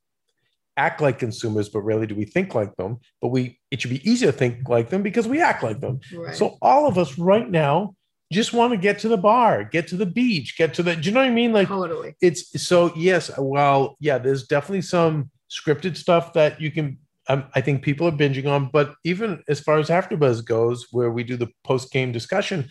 act 0.76 1.00
like 1.00 1.19
consumers 1.19 1.69
but 1.69 1.81
rarely 1.81 2.07
do 2.07 2.14
we 2.14 2.25
think 2.25 2.54
like 2.54 2.75
them. 2.76 2.99
But 3.21 3.28
we 3.28 3.61
it 3.71 3.81
should 3.81 3.90
be 3.90 4.09
easier 4.09 4.33
to 4.33 4.37
think 4.37 4.69
like 4.69 4.90
them 4.90 5.02
because 5.02 5.28
we 5.28 5.40
act 5.40 5.62
like 5.62 5.81
them. 5.81 6.00
Right. 6.14 6.37
so 6.37 6.59
all 6.61 6.87
of 6.87 6.99
us 6.99 7.19
right 7.19 7.49
now 7.49 7.95
just 8.33 8.52
want 8.52 8.73
to 8.73 8.76
get 8.76 8.99
to 8.99 9.09
the 9.09 9.16
bar 9.16 9.62
get 9.64 9.87
to 9.87 9.97
the 9.97 10.07
beach 10.07 10.57
get 10.57 10.75
to 10.75 10.83
the 10.83 10.97
do 10.97 11.09
you 11.09 11.14
know 11.14 11.21
what 11.21 11.28
i 11.28 11.31
mean? 11.31 11.52
Like 11.52 11.69
totally. 11.69 12.14
it's 12.21 12.62
so 12.62 12.93
yes 12.97 13.31
well 13.38 13.97
yeah 14.00 14.19
there's 14.19 14.47
definitely 14.47 14.83
some 14.83 15.31
scripted 15.50 15.97
stuff 15.97 16.33
that 16.33 16.61
you 16.61 16.71
can 16.71 16.99
um, 17.28 17.45
i 17.54 17.61
think 17.61 17.83
people 17.83 18.09
are 18.09 18.12
binging 18.12 18.49
on 18.49 18.71
but 18.73 18.95
even 19.04 19.43
as 19.49 19.61
far 19.61 19.78
as 19.78 19.88
afterbuzz 19.88 20.45
goes 20.45 20.88
where 20.90 21.11
we 21.11 21.23
do 21.23 21.37
the 21.37 21.49
post-game 21.62 22.12
discussion 22.12 22.69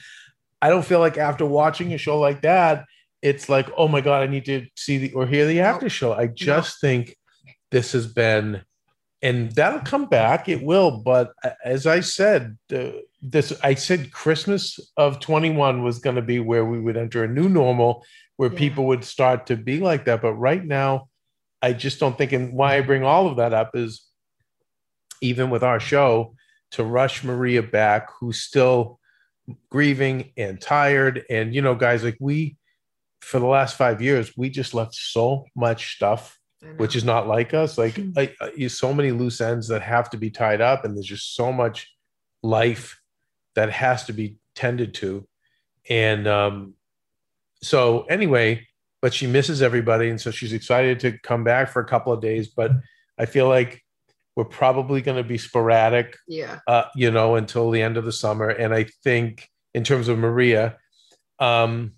i 0.62 0.70
don't 0.70 0.86
feel 0.86 1.00
like 1.00 1.18
after 1.18 1.46
watching 1.46 1.94
a 1.94 1.98
show 1.98 2.20
like 2.20 2.42
that 2.42 2.84
it's 3.22 3.48
like 3.48 3.70
oh 3.78 3.88
my 3.88 4.02
god 4.02 4.22
i 4.22 4.28
need 4.28 4.46
to 4.46 4.66
see 4.76 4.98
the 4.98 5.14
or 5.14 5.26
hear 5.26 5.48
the 5.48 5.62
after 5.62 5.90
show. 5.90 6.14
I 6.14 6.28
just 6.28 6.82
think 6.82 7.16
this 7.74 7.92
has 7.92 8.06
been 8.08 8.62
and 9.24 9.52
that'll 9.54 9.80
come 9.80 10.06
back 10.06 10.48
it 10.48 10.62
will 10.62 10.92
but 11.04 11.34
as 11.66 11.88
i 11.88 12.00
said 12.00 12.58
the, 12.70 13.04
this 13.22 13.52
i 13.64 13.74
said 13.74 14.12
christmas 14.12 14.80
of 14.96 15.20
21 15.20 15.84
was 15.84 16.00
going 16.00 16.16
to 16.16 16.22
be 16.22 16.40
where 16.40 16.66
we 16.66 16.80
would 16.80 16.96
enter 16.98 17.24
a 17.24 17.28
new 17.28 17.50
normal 17.50 18.06
where 18.38 18.52
Yeah. 18.52 18.60
people 18.60 18.86
would 18.86 19.04
start 19.04 19.48
to 19.48 19.56
be 19.56 19.80
like 19.80 20.06
that 20.06 20.22
but 20.22 20.34
right 20.36 20.64
now 20.64 21.10
i 21.62 21.74
just 21.74 22.00
don't 22.00 22.18
think 22.18 22.32
and 22.32 22.54
why 22.54 22.78
i 22.78 22.82
bring 22.82 23.04
all 23.04 23.28
of 23.28 23.38
that 23.38 23.54
up 23.54 23.76
is 23.76 24.06
even 25.22 25.50
with 25.50 25.64
our 25.64 25.80
show 25.80 26.36
to 26.72 26.84
rush 26.84 27.24
maria 27.24 27.64
back 27.64 28.10
who's 28.20 28.40
still 28.40 29.00
grieving 29.70 30.32
and 30.38 30.62
tired 30.62 31.26
and 31.30 31.56
you 31.56 31.62
know 31.62 31.76
guys 31.76 32.04
like 32.04 32.18
we 32.20 32.56
for 33.22 33.40
the 33.40 33.46
last 33.46 33.78
five 33.78 34.02
years 34.02 34.38
we 34.38 34.50
just 34.50 34.74
left 34.74 34.94
so 34.94 35.46
much 35.56 35.96
stuff. 35.96 36.38
Which 36.78 36.96
is 36.96 37.04
not 37.04 37.28
like 37.28 37.54
us. 37.54 37.78
Like 37.78 38.00
I, 38.18 38.34
I, 38.42 38.68
so 38.68 38.94
many 38.94 39.12
loose 39.12 39.42
ends 39.42 39.68
that 39.68 39.82
have 39.82 40.10
to 40.12 40.18
be 40.18 40.30
tied 40.30 40.62
up, 40.62 40.86
and 40.86 40.96
there's 40.96 41.06
just 41.06 41.36
so 41.36 41.52
much 41.52 41.94
life 42.42 43.00
that 43.56 43.70
has 43.70 44.06
to 44.06 44.14
be 44.14 44.38
tended 44.56 44.94
to. 44.96 45.28
And 45.90 46.28
um, 46.28 46.74
so 47.62 48.04
anyway, 48.04 48.68
but 49.02 49.14
she 49.14 49.28
misses 49.28 49.62
everybody, 49.62 50.10
and 50.10 50.20
so 50.20 50.32
she's 50.32 50.54
excited 50.54 51.00
to 51.02 51.18
come 51.20 51.44
back 51.44 51.70
for 51.70 51.82
a 51.82 51.86
couple 51.86 52.14
of 52.14 52.22
days. 52.22 52.48
But 52.48 52.72
I 53.18 53.26
feel 53.26 53.48
like 53.48 53.84
we're 54.36 54.46
probably 54.46 55.02
going 55.02 55.18
to 55.18 55.28
be 55.28 55.38
sporadic 55.38 56.18
yeah. 56.28 56.60
uh, 56.68 56.86
you 56.96 57.12
know, 57.12 57.36
until 57.36 57.70
the 57.70 57.82
end 57.82 57.98
of 57.98 58.06
the 58.06 58.12
summer. 58.12 58.50
And 58.50 58.74
I 58.74 58.88
think 59.04 59.48
in 59.74 59.84
terms 59.84 60.08
of 60.08 60.18
Maria, 60.18 60.78
um, 61.40 61.94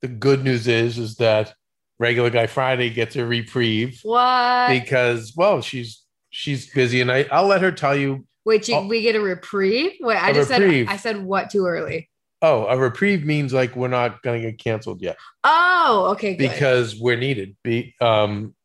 the 0.00 0.08
good 0.08 0.44
news 0.44 0.66
is 0.66 0.98
is 0.98 1.16
that 1.16 1.54
regular 2.02 2.30
guy 2.30 2.46
Friday 2.48 2.90
gets 2.90 3.14
a 3.16 3.24
reprieve 3.24 4.00
What? 4.02 4.68
because 4.68 5.32
well, 5.36 5.62
she's 5.62 6.02
she's 6.30 6.68
busy, 6.72 7.00
and 7.00 7.10
I 7.10 7.26
I'll 7.30 7.46
let 7.46 7.62
her 7.62 7.70
tell 7.72 7.96
you. 7.96 8.26
Wait, 8.44 8.66
you, 8.68 8.80
we 8.88 9.02
get 9.02 9.14
a 9.14 9.20
reprieve? 9.20 9.92
Wait, 10.00 10.16
I 10.16 10.32
just 10.32 10.50
reprieve. 10.50 10.88
said 10.88 10.92
I 10.92 10.96
said 10.96 11.18
what 11.24 11.48
too 11.50 11.64
early. 11.64 12.10
Oh, 12.44 12.66
a 12.66 12.76
reprieve 12.76 13.24
means 13.24 13.52
like 13.52 13.76
we're 13.76 13.86
not 13.86 14.20
going 14.22 14.42
to 14.42 14.50
get 14.50 14.58
canceled 14.58 15.00
yet 15.00 15.16
Oh, 15.44 16.08
okay, 16.12 16.34
good. 16.34 16.50
because 16.50 16.98
we're 16.98 17.16
needed. 17.16 17.54
Be 17.62 17.94
um, 18.00 18.56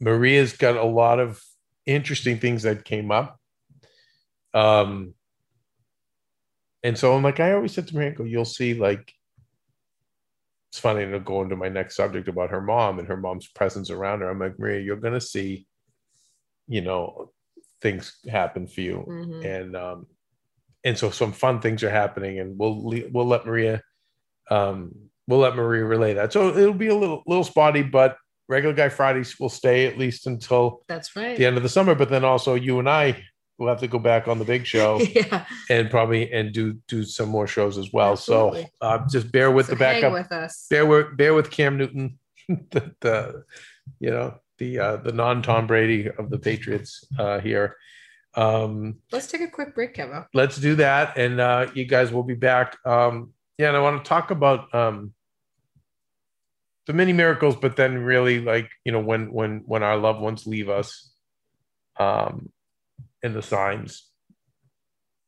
Maria's 0.00 0.54
got 0.56 0.76
a 0.76 0.84
lot 0.84 1.20
of 1.20 1.42
interesting 1.84 2.38
things 2.38 2.62
that 2.62 2.86
came 2.86 3.10
up. 3.10 3.38
Um, 4.54 5.12
and 6.82 6.96
so 6.96 7.14
I'm 7.14 7.22
like, 7.22 7.38
I 7.38 7.52
always 7.52 7.72
said 7.72 7.88
to 7.88 7.94
Maria, 7.94 8.14
you'll 8.24 8.46
see, 8.46 8.72
like, 8.72 9.12
it's 10.70 10.78
funny 10.78 11.10
to 11.10 11.20
go 11.20 11.42
into 11.42 11.56
my 11.56 11.68
next 11.68 11.96
subject 11.96 12.28
about 12.28 12.50
her 12.50 12.60
mom 12.60 12.98
and 12.98 13.08
her 13.08 13.16
mom's 13.16 13.46
presence 13.48 13.90
around 13.90 14.20
her. 14.20 14.28
I'm 14.30 14.38
like, 14.40 14.58
Maria, 14.58 14.80
you're 14.80 14.96
gonna 14.96 15.20
see, 15.20 15.66
you 16.68 16.80
know, 16.80 17.30
things 17.82 18.18
happen 18.28 18.66
for 18.66 18.80
you 18.80 19.04
Mhm. 19.06 19.44
and 19.44 19.76
um 19.76 20.06
and 20.82 20.96
so 20.96 21.10
some 21.10 21.30
fun 21.32 21.60
things 21.60 21.82
are 21.82 21.90
happening 21.90 22.40
and 22.40 22.58
we'll 22.58 22.80
we'll 23.12 23.26
let 23.26 23.44
maria 23.44 23.82
um 24.50 24.92
we'll 25.26 25.40
let 25.40 25.54
maria 25.54 25.84
relay 25.84 26.14
that 26.14 26.32
so 26.32 26.56
it'll 26.56 26.72
be 26.72 26.86
a 26.88 26.94
little 26.94 27.22
little 27.26 27.44
spotty 27.44 27.82
but 27.82 28.16
regular 28.48 28.74
guy 28.74 28.88
fridays 28.88 29.38
will 29.38 29.50
stay 29.50 29.86
at 29.86 29.98
least 29.98 30.26
until 30.26 30.82
That's 30.88 31.14
right. 31.14 31.36
the 31.36 31.44
end 31.44 31.58
of 31.58 31.62
the 31.62 31.68
summer 31.68 31.94
but 31.94 32.08
then 32.08 32.24
also 32.24 32.54
you 32.54 32.78
and 32.78 32.88
i 32.88 33.22
will 33.58 33.68
have 33.68 33.80
to 33.80 33.88
go 33.88 33.98
back 33.98 34.28
on 34.28 34.38
the 34.38 34.44
big 34.44 34.66
show 34.66 35.00
yeah. 35.14 35.44
and 35.70 35.90
probably 35.90 36.30
and 36.32 36.52
do 36.52 36.74
do 36.88 37.04
some 37.04 37.28
more 37.28 37.46
shows 37.46 37.78
as 37.78 37.92
well 37.92 38.12
Absolutely. 38.12 38.62
so 38.64 38.86
uh 38.86 39.06
just 39.08 39.32
bear 39.32 39.50
with 39.50 39.66
So 39.66 39.72
the 39.72 39.78
backup 39.78 40.12
with 40.12 40.30
us. 40.32 40.66
bear 40.68 40.84
with 40.86 41.16
bear 41.16 41.32
with 41.34 41.50
cam 41.50 41.78
newton 41.78 42.18
the, 42.48 42.94
the 43.00 43.44
you 44.00 44.10
know 44.10 44.34
the 44.58 44.78
uh 44.78 44.96
the 44.98 45.12
non 45.12 45.42
tom 45.42 45.66
brady 45.66 46.08
of 46.08 46.30
the 46.30 46.38
patriots 46.38 47.04
uh 47.18 47.40
here 47.40 47.76
um 48.34 48.96
Let's 49.10 49.26
take 49.28 49.40
a 49.40 49.48
quick 49.48 49.74
break, 49.74 49.94
Kevin. 49.94 50.24
let's 50.34 50.58
do 50.58 50.74
that 50.76 51.16
and 51.16 51.40
uh 51.40 51.68
you 51.74 51.86
guys 51.86 52.12
will 52.12 52.22
be 52.24 52.34
back 52.34 52.76
um 52.84 53.32
yeah 53.58 53.68
and 53.68 53.76
i 53.76 53.80
want 53.80 54.04
to 54.04 54.08
talk 54.08 54.30
about 54.30 54.74
um 54.74 55.14
the 56.86 56.92
many 56.92 57.12
miracles 57.14 57.56
but 57.56 57.76
then 57.76 57.98
really 57.98 58.40
like 58.40 58.68
you 58.84 58.92
know 58.92 59.00
when 59.00 59.32
when 59.32 59.62
when 59.66 59.82
our 59.82 59.96
loved 59.96 60.20
ones 60.20 60.46
leave 60.46 60.68
us 60.68 61.10
um 61.98 62.50
and 63.26 63.34
the 63.34 63.42
signs 63.42 64.10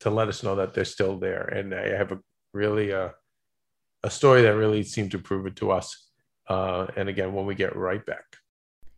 to 0.00 0.08
let 0.08 0.28
us 0.28 0.42
know 0.42 0.54
that 0.54 0.72
they're 0.72 0.84
still 0.84 1.18
there 1.18 1.44
and 1.44 1.74
i 1.74 1.88
have 1.88 2.12
a 2.12 2.18
really 2.54 2.92
uh 2.92 3.10
a 4.04 4.10
story 4.10 4.42
that 4.42 4.56
really 4.56 4.82
seemed 4.82 5.10
to 5.10 5.18
prove 5.18 5.46
it 5.46 5.56
to 5.56 5.70
us 5.70 6.10
uh 6.48 6.86
and 6.96 7.08
again 7.08 7.32
when 7.34 7.44
we 7.44 7.54
get 7.54 7.76
right 7.76 8.06
back 8.06 8.24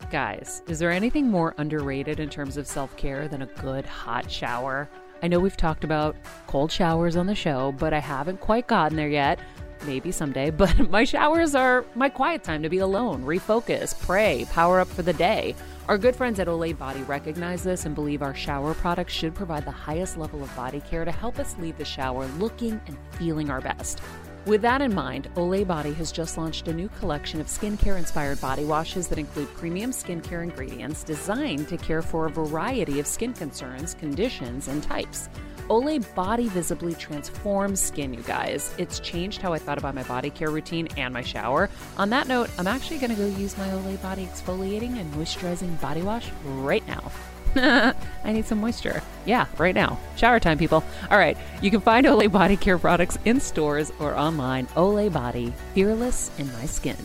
Guys, 0.08 0.62
is 0.66 0.78
there 0.78 0.90
anything 0.90 1.28
more 1.28 1.54
underrated 1.58 2.18
in 2.18 2.28
terms 2.28 2.56
of 2.56 2.66
self 2.66 2.96
care 2.96 3.28
than 3.28 3.42
a 3.42 3.46
good 3.46 3.86
hot 3.86 4.30
shower? 4.30 4.88
I 5.22 5.28
know 5.28 5.38
we've 5.38 5.56
talked 5.56 5.84
about 5.84 6.16
cold 6.46 6.72
showers 6.72 7.16
on 7.16 7.26
the 7.26 7.34
show, 7.34 7.72
but 7.72 7.92
I 7.92 7.98
haven't 8.00 8.40
quite 8.40 8.66
gotten 8.66 8.96
there 8.96 9.08
yet. 9.08 9.38
Maybe 9.86 10.10
someday, 10.10 10.50
but 10.62 10.90
my 10.90 11.04
showers 11.04 11.54
are 11.54 11.84
my 11.94 12.08
quiet 12.08 12.42
time 12.42 12.62
to 12.62 12.68
be 12.68 12.78
alone, 12.78 13.22
refocus, 13.22 13.98
pray, 14.00 14.46
power 14.50 14.80
up 14.80 14.88
for 14.88 15.02
the 15.02 15.12
day. 15.12 15.54
Our 15.90 15.98
good 15.98 16.14
friends 16.14 16.38
at 16.38 16.46
Olay 16.46 16.78
Body 16.78 17.02
recognize 17.02 17.64
this 17.64 17.84
and 17.84 17.96
believe 17.96 18.22
our 18.22 18.32
shower 18.32 18.74
products 18.74 19.12
should 19.12 19.34
provide 19.34 19.64
the 19.64 19.72
highest 19.72 20.16
level 20.16 20.40
of 20.40 20.54
body 20.54 20.80
care 20.82 21.04
to 21.04 21.10
help 21.10 21.40
us 21.40 21.56
leave 21.58 21.76
the 21.78 21.84
shower 21.84 22.26
looking 22.38 22.80
and 22.86 22.96
feeling 23.18 23.50
our 23.50 23.60
best. 23.60 24.00
With 24.46 24.62
that 24.62 24.82
in 24.82 24.94
mind, 24.94 25.28
Olay 25.34 25.66
Body 25.66 25.92
has 25.94 26.12
just 26.12 26.38
launched 26.38 26.68
a 26.68 26.72
new 26.72 26.88
collection 27.00 27.40
of 27.40 27.48
skincare 27.48 27.98
inspired 27.98 28.40
body 28.40 28.64
washes 28.64 29.08
that 29.08 29.18
include 29.18 29.52
premium 29.54 29.90
skincare 29.90 30.44
ingredients 30.44 31.02
designed 31.02 31.66
to 31.66 31.76
care 31.76 32.02
for 32.02 32.26
a 32.26 32.30
variety 32.30 33.00
of 33.00 33.06
skin 33.08 33.32
concerns, 33.32 33.94
conditions, 33.94 34.68
and 34.68 34.84
types. 34.84 35.28
Olay 35.70 36.02
Body 36.16 36.48
visibly 36.48 36.94
transforms 36.94 37.80
skin, 37.80 38.12
you 38.12 38.22
guys. 38.22 38.74
It's 38.76 38.98
changed 38.98 39.40
how 39.40 39.52
I 39.52 39.58
thought 39.58 39.78
about 39.78 39.94
my 39.94 40.02
body 40.02 40.28
care 40.28 40.50
routine 40.50 40.88
and 40.96 41.14
my 41.14 41.22
shower. 41.22 41.70
On 41.96 42.10
that 42.10 42.26
note, 42.26 42.50
I'm 42.58 42.66
actually 42.66 42.98
going 42.98 43.14
to 43.14 43.16
go 43.16 43.28
use 43.28 43.56
my 43.56 43.68
Olay 43.68 44.02
Body 44.02 44.26
exfoliating 44.26 44.98
and 44.98 45.14
moisturizing 45.14 45.80
body 45.80 46.02
wash 46.02 46.28
right 46.44 46.84
now. 46.88 47.12
I 48.24 48.32
need 48.32 48.46
some 48.46 48.60
moisture. 48.60 49.00
Yeah, 49.26 49.46
right 49.58 49.74
now. 49.74 49.96
Shower 50.16 50.40
time, 50.40 50.58
people. 50.58 50.82
All 51.08 51.18
right, 51.18 51.38
you 51.62 51.70
can 51.70 51.80
find 51.80 52.04
Olay 52.04 52.30
Body 52.30 52.56
Care 52.56 52.78
products 52.78 53.18
in 53.24 53.38
stores 53.38 53.92
or 54.00 54.16
online. 54.16 54.66
Olay 54.74 55.12
Body, 55.12 55.52
fearless 55.72 56.32
in 56.38 56.52
my 56.52 56.66
skin. 56.66 56.96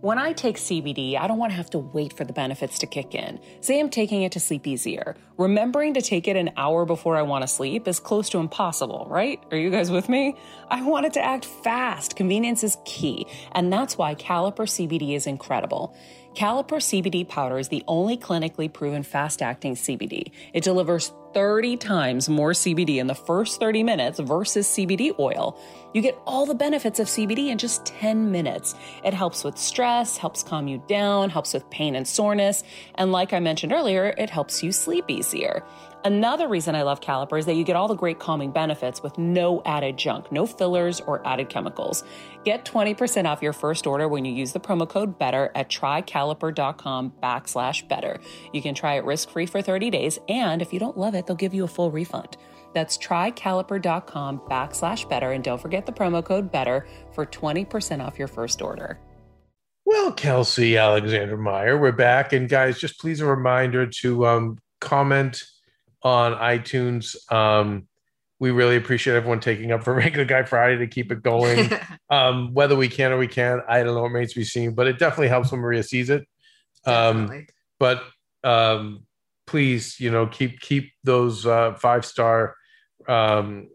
When 0.00 0.16
I 0.16 0.32
take 0.32 0.58
CBD, 0.58 1.18
I 1.18 1.26
don't 1.26 1.38
want 1.38 1.50
to 1.50 1.56
have 1.56 1.70
to 1.70 1.78
wait 1.80 2.12
for 2.12 2.24
the 2.24 2.32
benefits 2.32 2.78
to 2.78 2.86
kick 2.86 3.16
in. 3.16 3.40
Say 3.60 3.80
I'm 3.80 3.90
taking 3.90 4.22
it 4.22 4.30
to 4.32 4.38
sleep 4.38 4.64
easier. 4.64 5.16
Remembering 5.38 5.94
to 5.94 6.00
take 6.00 6.28
it 6.28 6.36
an 6.36 6.50
hour 6.56 6.84
before 6.84 7.16
I 7.16 7.22
want 7.22 7.42
to 7.42 7.48
sleep 7.48 7.88
is 7.88 7.98
close 7.98 8.28
to 8.30 8.38
impossible, 8.38 9.08
right? 9.10 9.42
Are 9.50 9.56
you 9.56 9.70
guys 9.70 9.90
with 9.90 10.08
me? 10.08 10.36
I 10.70 10.82
want 10.82 11.06
it 11.06 11.14
to 11.14 11.24
act 11.24 11.46
fast. 11.46 12.14
Convenience 12.14 12.62
is 12.62 12.78
key, 12.84 13.26
and 13.50 13.72
that's 13.72 13.98
why 13.98 14.14
Caliper 14.14 14.68
CBD 14.68 15.16
is 15.16 15.26
incredible. 15.26 15.96
Caliper 16.36 16.78
CBD 16.78 17.26
powder 17.28 17.58
is 17.58 17.68
the 17.68 17.82
only 17.88 18.16
clinically 18.16 18.72
proven 18.72 19.02
fast 19.02 19.42
acting 19.42 19.74
CBD. 19.74 20.30
It 20.52 20.62
delivers 20.62 21.12
30 21.34 21.76
times 21.76 22.28
more 22.28 22.52
CBD 22.52 22.96
in 22.96 23.06
the 23.06 23.14
first 23.14 23.60
30 23.60 23.82
minutes 23.82 24.18
versus 24.20 24.66
CBD 24.66 25.18
oil. 25.18 25.58
You 25.94 26.02
get 26.02 26.18
all 26.26 26.46
the 26.46 26.54
benefits 26.54 27.00
of 27.00 27.06
CBD 27.06 27.48
in 27.48 27.58
just 27.58 27.86
10 27.86 28.30
minutes. 28.30 28.74
It 29.04 29.14
helps 29.14 29.44
with 29.44 29.56
stress, 29.56 30.16
helps 30.16 30.42
calm 30.42 30.68
you 30.68 30.82
down, 30.86 31.30
helps 31.30 31.54
with 31.54 31.68
pain 31.70 31.94
and 31.94 32.06
soreness, 32.06 32.62
and 32.96 33.12
like 33.12 33.32
I 33.32 33.40
mentioned 33.40 33.72
earlier, 33.72 34.14
it 34.18 34.30
helps 34.30 34.62
you 34.62 34.72
sleep 34.72 35.06
easier. 35.08 35.64
Another 36.04 36.46
reason 36.46 36.76
I 36.76 36.82
love 36.82 37.00
Caliper 37.00 37.38
is 37.40 37.46
that 37.46 37.54
you 37.54 37.64
get 37.64 37.74
all 37.74 37.88
the 37.88 37.94
great 37.96 38.20
calming 38.20 38.52
benefits 38.52 39.02
with 39.02 39.18
no 39.18 39.62
added 39.66 39.96
junk, 39.96 40.30
no 40.30 40.46
fillers 40.46 41.00
or 41.00 41.26
added 41.26 41.48
chemicals. 41.48 42.04
Get 42.44 42.64
20% 42.64 43.26
off 43.26 43.42
your 43.42 43.52
first 43.52 43.84
order 43.84 44.06
when 44.06 44.24
you 44.24 44.32
use 44.32 44.52
the 44.52 44.60
promo 44.60 44.88
code 44.88 45.18
BETTER 45.18 45.50
at 45.56 45.68
trycaliper.com 45.68 47.14
backslash 47.20 47.88
better. 47.88 48.20
You 48.52 48.62
can 48.62 48.76
try 48.76 48.94
it 48.94 49.04
risk-free 49.04 49.46
for 49.46 49.60
30 49.60 49.90
days, 49.90 50.20
and 50.28 50.62
if 50.62 50.72
you 50.72 50.78
don't 50.78 50.96
love 50.96 51.16
it, 51.16 51.26
they'll 51.26 51.34
give 51.34 51.52
you 51.52 51.64
a 51.64 51.68
full 51.68 51.90
refund. 51.90 52.36
That's 52.74 52.96
trycaliper.com 52.96 54.42
backslash 54.48 55.08
better, 55.08 55.32
and 55.32 55.42
don't 55.42 55.60
forget 55.60 55.84
the 55.84 55.92
promo 55.92 56.24
code 56.24 56.52
BETTER 56.52 56.86
for 57.12 57.26
20% 57.26 58.06
off 58.06 58.20
your 58.20 58.28
first 58.28 58.62
order. 58.62 59.00
Well, 59.84 60.12
Kelsey 60.12 60.76
Alexander 60.76 61.36
Meyer, 61.36 61.76
we're 61.76 61.90
back. 61.90 62.32
And 62.32 62.48
guys, 62.48 62.78
just 62.78 63.00
please 63.00 63.20
a 63.20 63.26
reminder 63.26 63.86
to 64.02 64.26
um, 64.26 64.58
comment 64.80 65.42
on 66.08 66.34
iTunes. 66.34 67.16
Um, 67.32 67.86
we 68.40 68.50
really 68.50 68.76
appreciate 68.76 69.14
everyone 69.14 69.40
taking 69.40 69.72
up 69.72 69.82
for 69.82 69.94
Regular 69.94 70.24
Guy 70.24 70.42
Friday 70.44 70.78
to 70.78 70.86
keep 70.86 71.12
it 71.12 71.22
going. 71.22 71.70
um, 72.10 72.54
whether 72.54 72.76
we 72.76 72.88
can 72.88 73.12
or 73.12 73.18
we 73.18 73.28
can't, 73.28 73.62
I 73.68 73.82
don't 73.82 73.94
know. 73.94 74.04
It 74.04 74.08
remains 74.08 74.32
to 74.32 74.40
be 74.40 74.44
seen, 74.44 74.74
but 74.74 74.86
it 74.86 74.98
definitely 74.98 75.28
helps 75.28 75.50
when 75.50 75.60
Maria 75.60 75.82
sees 75.82 76.10
it. 76.10 76.26
Um, 76.84 77.46
but 77.78 78.02
um, 78.44 79.04
please, 79.46 79.98
you 80.00 80.10
know, 80.10 80.26
keep 80.26 80.60
keep 80.60 80.92
those 81.04 81.46
uh, 81.46 81.74
five 81.74 82.04
star 82.04 82.54
um, 83.08 83.68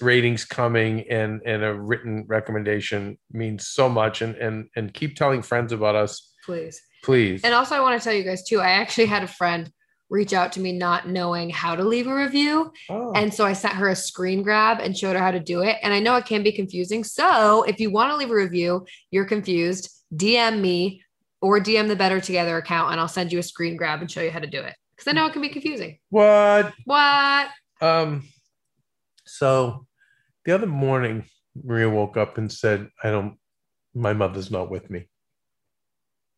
ratings 0.00 0.44
coming, 0.44 1.08
and 1.10 1.40
and 1.46 1.62
a 1.62 1.72
written 1.72 2.24
recommendation 2.26 3.18
means 3.30 3.68
so 3.68 3.88
much. 3.88 4.22
And 4.22 4.34
and 4.36 4.68
and 4.76 4.92
keep 4.92 5.16
telling 5.16 5.42
friends 5.42 5.72
about 5.72 5.94
us, 5.94 6.32
Please. 6.44 6.80
please. 7.02 7.42
And 7.44 7.54
also, 7.54 7.74
I 7.76 7.80
want 7.80 8.00
to 8.00 8.04
tell 8.04 8.14
you 8.14 8.24
guys 8.24 8.44
too. 8.44 8.60
I 8.60 8.70
actually 8.70 9.06
had 9.06 9.22
a 9.22 9.28
friend 9.28 9.70
reach 10.14 10.32
out 10.32 10.52
to 10.52 10.60
me 10.60 10.70
not 10.72 11.08
knowing 11.08 11.50
how 11.50 11.74
to 11.74 11.82
leave 11.82 12.06
a 12.06 12.14
review, 12.14 12.72
Oh. 12.88 13.12
and 13.14 13.34
so 13.34 13.44
I 13.44 13.52
sent 13.52 13.74
her 13.74 13.88
a 13.88 13.96
screen 13.96 14.42
grab 14.42 14.78
and 14.80 14.96
showed 14.96 15.16
her 15.16 15.22
how 15.22 15.32
to 15.32 15.40
do 15.40 15.60
it. 15.62 15.76
And 15.82 15.92
I 15.92 15.98
know 15.98 16.14
it 16.16 16.24
can 16.26 16.42
be 16.44 16.52
confusing. 16.52 17.02
So 17.04 17.64
if 17.64 17.80
you 17.80 17.90
want 17.90 18.10
to 18.12 18.16
leave 18.16 18.30
a 18.30 18.34
review, 18.34 18.86
you're 19.10 19.24
confused, 19.24 19.90
DM 20.14 20.60
me 20.60 21.02
or 21.42 21.58
DM 21.60 21.88
the 21.88 21.96
Better 21.96 22.20
Together 22.20 22.56
account, 22.56 22.92
and 22.92 23.00
I'll 23.00 23.08
send 23.08 23.32
you 23.32 23.38
a 23.40 23.42
screen 23.42 23.76
grab 23.76 24.00
and 24.00 24.10
show 24.10 24.22
you 24.22 24.30
how 24.30 24.38
to 24.38 24.46
do 24.46 24.60
it. 24.60 24.74
Because 24.96 25.08
I 25.08 25.12
know 25.12 25.26
it 25.26 25.32
can 25.32 25.42
be 25.42 25.48
confusing. 25.48 25.98
what? 26.10 26.72
What? 26.84 27.48
Um. 27.80 28.22
So, 29.26 29.86
the 30.44 30.54
other 30.54 30.66
morning, 30.68 31.24
Maria 31.60 31.90
woke 31.90 32.16
up 32.16 32.38
and 32.38 32.50
said, 32.52 32.88
"I 33.02 33.10
don't. 33.10 33.36
My 33.94 34.12
mother's 34.12 34.50
not 34.50 34.70
with 34.70 34.88
me." 34.90 35.08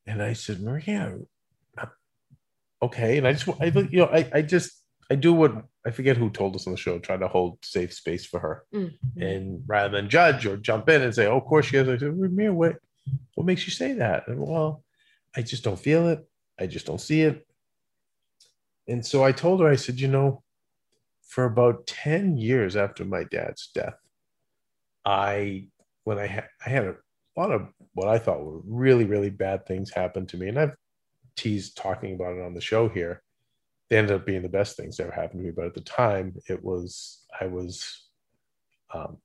And 0.07 0.23
I 0.23 0.33
said, 0.33 0.61
"Maria, 0.62 1.19
okay." 2.83 3.19
And 3.19 3.27
I 3.27 3.33
just, 3.33 3.49
I, 3.61 3.67
you 3.67 3.99
know, 3.99 4.07
I, 4.07 4.29
I 4.33 4.43
just, 4.43 4.83
I 5.11 5.15
do 5.15 5.33
what 5.33 5.65
I 5.87 5.91
forget 5.91 6.17
who 6.17 6.31
told 6.31 6.57
us 6.57 6.67
on 6.67 6.73
the 6.73 6.77
show, 6.79 6.99
try 6.99 7.17
to 7.17 7.29
hold 7.29 7.59
safe 7.65 7.93
space 7.93 8.25
for 8.27 8.41
her, 8.41 8.65
Mhm. 8.75 8.93
and 9.21 9.62
rather 9.67 9.97
than 9.97 10.09
judge 10.11 10.47
or 10.47 10.57
jump 10.57 10.89
in 10.89 11.03
and 11.03 11.15
say, 11.15 11.27
"Oh, 11.27 11.39
of 11.39 11.45
course 11.45 11.67
she 11.67 11.77
has," 11.77 11.89
I 11.89 11.97
said, 11.99 12.17
"Maria, 12.17 12.53
what, 12.53 12.77
what 13.35 13.47
makes 13.47 13.67
you 13.67 13.73
say 13.73 13.93
that?" 13.95 14.29
And 14.29 14.41
well, 14.41 14.83
I 15.37 15.43
just 15.43 15.62
don't 15.65 15.79
feel 15.79 16.09
it. 16.09 16.27
I 16.59 16.67
just 16.67 16.87
don't 16.87 17.01
see 17.01 17.23
it. 17.23 17.47
And 18.89 19.05
so 19.05 19.23
I 19.25 19.33
told 19.33 19.61
her, 19.61 19.69
I 19.69 19.77
said, 19.77 20.01
you 20.01 20.09
know, 20.09 20.43
for 21.23 21.45
about 21.45 21.87
10 21.87 22.37
years 22.37 22.77
after 22.77 23.05
my 23.05 23.25
dad's 23.25 23.69
death, 23.75 23.99
I, 25.05 25.67
when 26.05 26.19
I 26.19 26.27
had, 26.27 26.49
I 26.65 26.71
had 26.71 26.85
a 26.85 26.97
lot 27.37 27.51
of 27.51 27.69
what 27.95 28.09
I 28.09 28.19
thought 28.19 28.45
were 28.45 28.61
really, 28.65 29.05
really 29.05 29.31
bad 29.31 29.67
things 29.67 29.91
happen 29.91 30.27
to 30.27 30.37
me. 30.37 30.49
And 30.49 30.59
I've 30.59 30.77
teased 31.37 31.77
talking 31.77 32.14
about 32.14 32.37
it 32.37 32.42
on 32.42 32.55
the 32.55 32.61
show 32.61 32.88
here. 32.88 33.22
They 33.88 33.99
ended 33.99 34.16
up 34.16 34.27
being 34.27 34.42
the 34.42 34.49
best 34.49 34.77
things 34.77 34.96
that 34.96 35.05
ever 35.05 35.12
happened 35.12 35.40
to 35.40 35.46
me. 35.46 35.53
But 35.55 35.66
at 35.66 35.75
the 35.75 35.81
time, 35.81 36.35
it 36.49 36.62
was, 36.62 37.25
I 37.40 37.46
was, 37.46 38.09
um, 38.92 39.18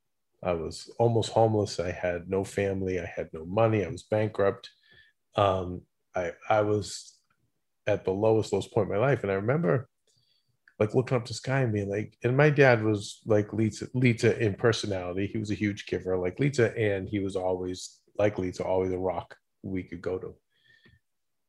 I 0.43 0.53
was 0.53 0.89
almost 0.99 1.31
homeless. 1.31 1.79
I 1.79 1.91
had 1.91 2.29
no 2.29 2.43
family. 2.43 2.99
I 2.99 3.05
had 3.05 3.29
no 3.33 3.45
money. 3.45 3.83
I 3.83 3.89
was 3.89 4.03
bankrupt. 4.03 4.69
Um, 5.35 5.81
I, 6.15 6.31
I 6.49 6.61
was 6.61 7.17
at 7.87 8.05
the 8.05 8.11
lowest, 8.11 8.53
lowest 8.53 8.73
point 8.73 8.89
in 8.89 8.95
my 8.95 9.01
life. 9.01 9.23
And 9.23 9.31
I 9.31 9.35
remember 9.35 9.87
like 10.81 10.95
looking 10.95 11.15
up 11.15 11.25
to 11.25 11.33
sky 11.35 11.59
and 11.59 11.71
being 11.71 11.89
like, 11.89 12.17
and 12.23 12.35
my 12.35 12.49
dad 12.49 12.83
was 12.83 13.21
like 13.27 13.53
Lita, 13.53 13.87
Lita 13.93 14.35
in 14.43 14.55
personality. 14.55 15.27
He 15.27 15.37
was 15.37 15.51
a 15.51 15.55
huge 15.55 15.85
giver 15.85 16.17
like 16.17 16.39
Lita, 16.39 16.75
and 16.75 17.07
he 17.07 17.19
was 17.19 17.35
always 17.35 17.99
like 18.17 18.39
Lita, 18.39 18.63
always 18.63 18.91
a 18.91 18.97
rock 18.97 19.35
we 19.61 19.83
could 19.83 20.01
go 20.01 20.17
to. 20.17 20.33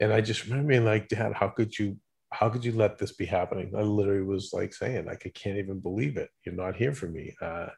And 0.02 0.12
I 0.12 0.20
just 0.20 0.44
remember 0.44 0.70
being 0.70 0.84
like, 0.84 1.08
Dad, 1.08 1.32
how 1.32 1.48
could 1.48 1.78
you, 1.78 1.96
how 2.32 2.48
could 2.48 2.64
you 2.64 2.72
let 2.72 2.98
this 2.98 3.12
be 3.12 3.24
happening? 3.24 3.72
I 3.76 3.82
literally 3.82 4.24
was 4.24 4.50
like 4.52 4.74
saying, 4.74 5.06
like, 5.06 5.22
I 5.24 5.28
can't 5.28 5.58
even 5.58 5.78
believe 5.78 6.16
it. 6.16 6.28
You're 6.44 6.56
not 6.56 6.74
here 6.74 6.92
for 6.92 7.06
me. 7.06 7.36
Uh, 7.40 7.68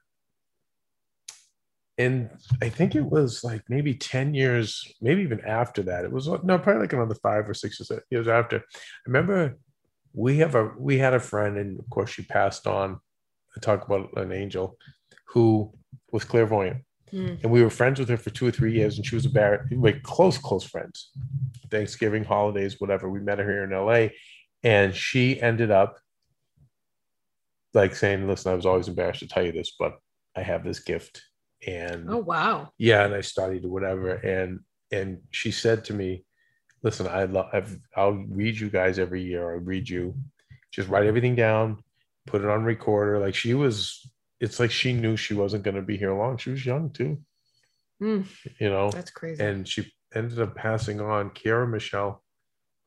and 1.99 2.31
I 2.63 2.71
think 2.71 2.95
it 2.95 3.05
was 3.05 3.45
like 3.45 3.61
maybe 3.69 3.93
10 3.93 4.33
years, 4.33 4.91
maybe 5.03 5.21
even 5.21 5.41
after 5.43 5.83
that. 5.83 6.07
It 6.07 6.13
was 6.13 6.27
no, 6.27 6.59
probably 6.59 6.81
like 6.81 6.95
another 6.95 7.15
five 7.17 7.47
or 7.47 7.53
six 7.53 7.79
or 7.91 8.03
years 8.11 8.27
after. 8.27 8.57
I 8.57 8.61
remember 9.07 9.59
we 10.15 10.39
have 10.39 10.55
a 10.55 10.73
we 10.79 10.97
had 10.97 11.13
a 11.13 11.21
friend, 11.21 11.59
and 11.59 11.79
of 11.79 11.91
course 11.91 12.11
she 12.11 12.23
passed 12.23 12.67
on. 12.67 13.01
I 13.57 13.61
talk 13.61 13.85
about 13.85 14.17
an 14.17 14.33
angel 14.33 14.79
who 15.29 15.73
was 16.11 16.25
clairvoyant. 16.25 16.79
Hmm. 17.15 17.35
And 17.43 17.53
we 17.53 17.63
were 17.63 17.71
friends 17.71 18.01
with 18.01 18.09
her 18.09 18.17
for 18.17 18.31
two 18.31 18.47
or 18.47 18.51
three 18.51 18.73
years, 18.73 18.97
and 18.97 19.07
she 19.07 19.15
was 19.15 19.25
a 19.25 19.31
bar 19.31 19.67
like 19.71 20.03
close, 20.03 20.37
close 20.37 20.65
friends. 20.65 21.11
Thanksgiving, 21.71 22.25
holidays, 22.25 22.81
whatever. 22.81 23.09
We 23.09 23.21
met 23.21 23.39
her 23.39 23.45
here 23.49 23.63
in 23.63 23.71
LA, 23.71 24.09
and 24.65 24.95
she 24.95 25.41
ended 25.41 25.71
up 25.71 25.99
like 27.73 27.95
saying, 27.95 28.27
Listen, 28.27 28.53
I 28.53 28.57
was 28.57 28.67
always 28.67 28.89
embarrassed 28.89 29.21
to 29.21 29.29
tell 29.29 29.45
you 29.47 29.53
this, 29.53 29.75
but 29.79 29.99
I 30.37 30.43
have 30.43 30.65
this 30.65 30.81
gift. 30.81 31.23
And 31.67 32.11
Oh 32.11 32.19
wow. 32.19 32.73
yeah 32.77 33.07
and 33.07 33.15
i 33.15 33.23
studied 33.23 33.65
whatever 33.65 34.11
and 34.17 34.61
and 34.93 35.21
she 35.31 35.51
said 35.51 35.83
to 35.87 35.95
me 35.95 36.27
listen 36.83 37.07
i 37.09 37.25
love 37.25 37.75
i'll 37.97 38.23
read 38.29 38.59
you 38.59 38.69
guys 38.69 38.99
every 38.99 39.23
year 39.23 39.51
i 39.51 39.55
read 39.55 39.89
you 39.89 40.15
just 40.73 40.91
write 40.91 41.07
everything 41.07 41.35
down 41.35 41.83
put 42.27 42.43
it 42.43 42.51
on 42.51 42.65
recorder 42.65 43.19
like 43.19 43.35
she 43.35 43.55
was 43.55 44.07
it's 44.45 44.59
like 44.61 44.71
she 44.71 44.91
knew 44.93 45.17
she 45.17 45.35
wasn't 45.43 45.63
going 45.67 45.75
to 45.81 45.83
be 45.91 45.97
here 46.03 46.15
long 46.23 46.37
she 46.37 46.51
was 46.51 46.65
young 46.73 46.91
too 46.99 47.13
Mm, 48.03 48.27
you 48.61 48.69
know 48.75 48.91
that's 48.91 49.13
crazy. 49.13 49.41
and 49.43 49.67
she 49.73 49.81
ended 50.15 50.39
up 50.41 50.55
passing 50.57 51.01
on 51.01 51.31
Kiara 51.31 51.69
Michelle, 51.77 52.23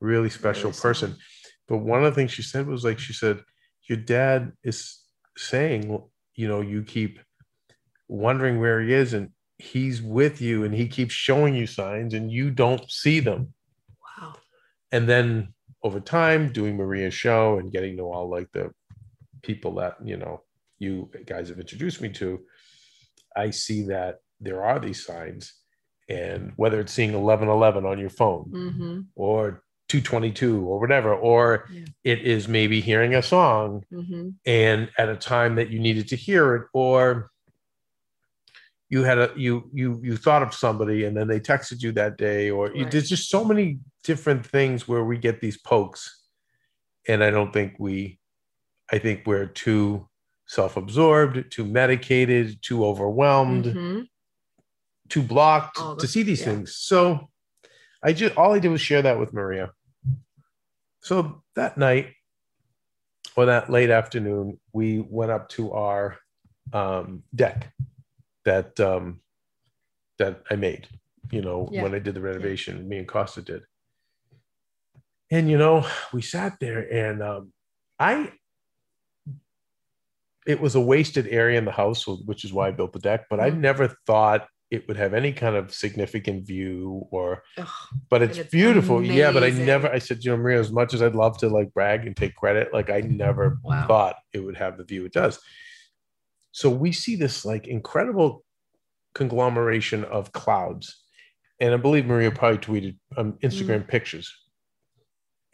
really 0.00 0.28
special 0.30 0.68
Really 0.70 0.74
sad. 0.74 0.82
person. 0.88 1.16
But 1.66 1.78
one 1.78 2.04
of 2.04 2.10
the 2.12 2.14
things 2.18 2.30
she 2.30 2.42
said 2.42 2.66
was 2.66 2.84
like, 2.84 2.98
she 2.98 3.14
said, 3.14 3.36
Your 3.88 3.98
dad 3.98 4.52
is 4.62 5.00
saying, 5.36 5.82
you 6.34 6.46
know, 6.48 6.60
you 6.60 6.82
keep 6.82 7.18
wondering 8.06 8.60
where 8.60 8.80
he 8.82 8.92
is, 8.92 9.14
and 9.14 9.30
he's 9.58 10.00
with 10.02 10.40
you, 10.42 10.64
and 10.64 10.74
he 10.74 10.86
keeps 10.88 11.14
showing 11.14 11.54
you 11.54 11.66
signs, 11.66 12.12
and 12.14 12.30
you 12.30 12.50
don't 12.50 12.84
see 12.90 13.18
them. 13.20 13.54
wow. 14.20 14.34
And 14.92 15.08
then 15.08 15.54
over 15.82 16.00
time, 16.00 16.52
doing 16.52 16.76
Maria's 16.76 17.14
show 17.14 17.58
and 17.58 17.72
getting 17.72 17.96
to 17.96 18.02
all 18.04 18.28
like 18.28 18.48
the 18.52 18.72
people 19.42 19.74
that, 19.76 19.96
you 20.04 20.16
know, 20.18 20.42
you 20.78 21.10
guys 21.26 21.48
have 21.48 21.58
introduced 21.58 22.00
me 22.00 22.08
to, 22.10 22.40
I 23.36 23.50
see 23.50 23.82
that 23.84 24.18
there 24.40 24.64
are 24.64 24.78
these 24.78 25.04
signs. 25.04 25.54
And 26.08 26.52
whether 26.56 26.80
it's 26.80 26.92
seeing 26.92 27.12
1111 27.12 27.84
on 27.84 27.98
your 27.98 28.10
phone 28.10 28.50
Mm-hmm. 28.50 29.00
or 29.14 29.62
222 29.88 30.64
or 30.66 30.80
whatever, 30.80 31.14
or 31.14 31.66
Yeah. 31.70 31.84
it 32.04 32.20
is 32.22 32.48
maybe 32.48 32.80
hearing 32.80 33.14
a 33.14 33.22
song 33.22 33.84
Mm-hmm. 33.92 34.30
and 34.46 34.90
at 34.98 35.08
a 35.08 35.16
time 35.16 35.56
that 35.56 35.70
you 35.70 35.78
needed 35.80 36.08
to 36.08 36.16
hear 36.16 36.54
it, 36.56 36.66
or 36.72 37.30
you 38.90 39.02
had 39.02 39.18
a 39.18 39.30
you 39.36 39.70
you 39.74 40.00
you 40.02 40.16
thought 40.16 40.42
of 40.42 40.54
somebody 40.54 41.04
and 41.04 41.14
then 41.16 41.28
they 41.28 41.40
texted 41.40 41.82
you 41.82 41.92
that 41.92 42.16
day, 42.16 42.48
or 42.50 42.68
you, 42.74 42.84
there's 42.90 43.08
just 43.08 43.28
so 43.28 43.44
many 43.44 43.78
different 44.02 44.46
things 44.46 44.88
where 44.88 45.04
we 45.04 45.18
get 45.18 45.40
these 45.42 45.58
pokes, 45.58 46.24
and 47.06 47.22
I 47.22 47.30
don't 47.30 47.52
think 47.52 47.74
we, 47.78 48.18
I 48.90 48.98
think 48.98 49.26
we're 49.26 49.46
too 49.46 50.08
self-absorbed, 50.48 51.50
too 51.52 51.64
medicated, 51.64 52.60
too 52.62 52.84
overwhelmed 52.84 53.66
Mm-hmm. 53.66 54.00
too 55.08 55.22
blocked 55.22 55.78
to 56.00 56.06
see 56.06 56.22
these 56.22 56.40
yeah. 56.40 56.46
things. 56.46 56.76
So 56.76 57.28
I 58.02 58.12
just 58.12 58.36
all 58.36 58.52
I 58.54 58.58
did 58.58 58.68
was 58.70 58.80
share 58.80 59.02
that 59.02 59.18
with 59.18 59.32
Maria. 59.32 59.70
So 61.00 61.42
that 61.54 61.78
night 61.78 62.14
or 63.36 63.46
that 63.46 63.70
late 63.70 63.90
afternoon, 63.90 64.58
we 64.72 64.98
went 65.00 65.30
up 65.30 65.48
to 65.50 65.72
our 65.72 66.18
um, 66.72 67.22
deck 67.34 67.72
that 68.44 68.78
um, 68.80 69.20
that 70.18 70.42
I 70.50 70.56
made. 70.56 70.88
You 71.30 71.42
know, 71.42 71.68
Yeah. 71.70 71.82
when 71.82 71.94
I 71.94 71.98
did 71.98 72.14
the 72.14 72.20
renovation, 72.20 72.88
me 72.88 72.98
and 72.98 73.06
Costa 73.08 73.42
did. 73.42 73.62
And 75.30 75.50
you 75.50 75.58
know, 75.58 75.86
we 76.12 76.22
sat 76.22 76.58
there, 76.60 76.80
and 76.90 77.22
um, 77.22 77.52
I. 77.98 78.32
It 80.48 80.60
was 80.60 80.74
a 80.74 80.80
wasted 80.80 81.26
area 81.28 81.58
in 81.58 81.64
the 81.66 81.70
house, 81.82 82.06
which 82.08 82.44
is 82.44 82.52
why 82.52 82.68
I 82.68 82.70
built 82.72 82.92
the 82.94 82.98
deck. 82.98 83.26
But 83.30 83.38
I 83.38 83.50
Mhm. 83.50 83.58
never 83.58 83.88
thought 84.06 84.48
it 84.70 84.86
would 84.88 84.96
have 84.96 85.14
any 85.14 85.32
kind 85.32 85.56
of 85.56 85.72
significant 85.72 86.46
view 86.46 87.06
or 87.10 87.42
Ugh, 87.56 87.66
but 88.10 88.20
it's, 88.22 88.36
it's 88.36 88.50
beautiful 88.50 89.02
yeah 89.02 89.32
but 89.32 89.42
i 89.42 89.48
never 89.48 89.88
i 89.88 89.98
said 89.98 90.22
you 90.22 90.30
know 90.30 90.36
maria 90.36 90.60
as 90.60 90.70
much 90.70 90.92
as 90.92 91.00
i'd 91.00 91.14
love 91.14 91.38
to 91.38 91.48
like 91.48 91.72
brag 91.72 92.06
and 92.06 92.14
take 92.14 92.34
credit 92.36 92.70
like 92.70 92.90
i 92.90 93.00
never 93.00 93.58
wow. 93.64 93.86
thought 93.86 94.16
it 94.34 94.40
would 94.40 94.58
have 94.58 94.76
the 94.76 94.84
view 94.84 95.06
it 95.06 95.12
does 95.14 95.40
so 96.52 96.68
we 96.68 96.92
see 96.92 97.16
this 97.16 97.46
like 97.46 97.66
incredible 97.66 98.44
conglomeration 99.14 100.04
of 100.04 100.32
clouds 100.32 101.02
and 101.60 101.72
i 101.72 101.78
believe 101.78 102.04
maria 102.04 102.30
probably 102.30 102.58
tweeted 102.58 102.96
um, 103.16 103.32
instagram 103.42 103.84
Mm. 103.84 103.88
pictures 103.88 104.30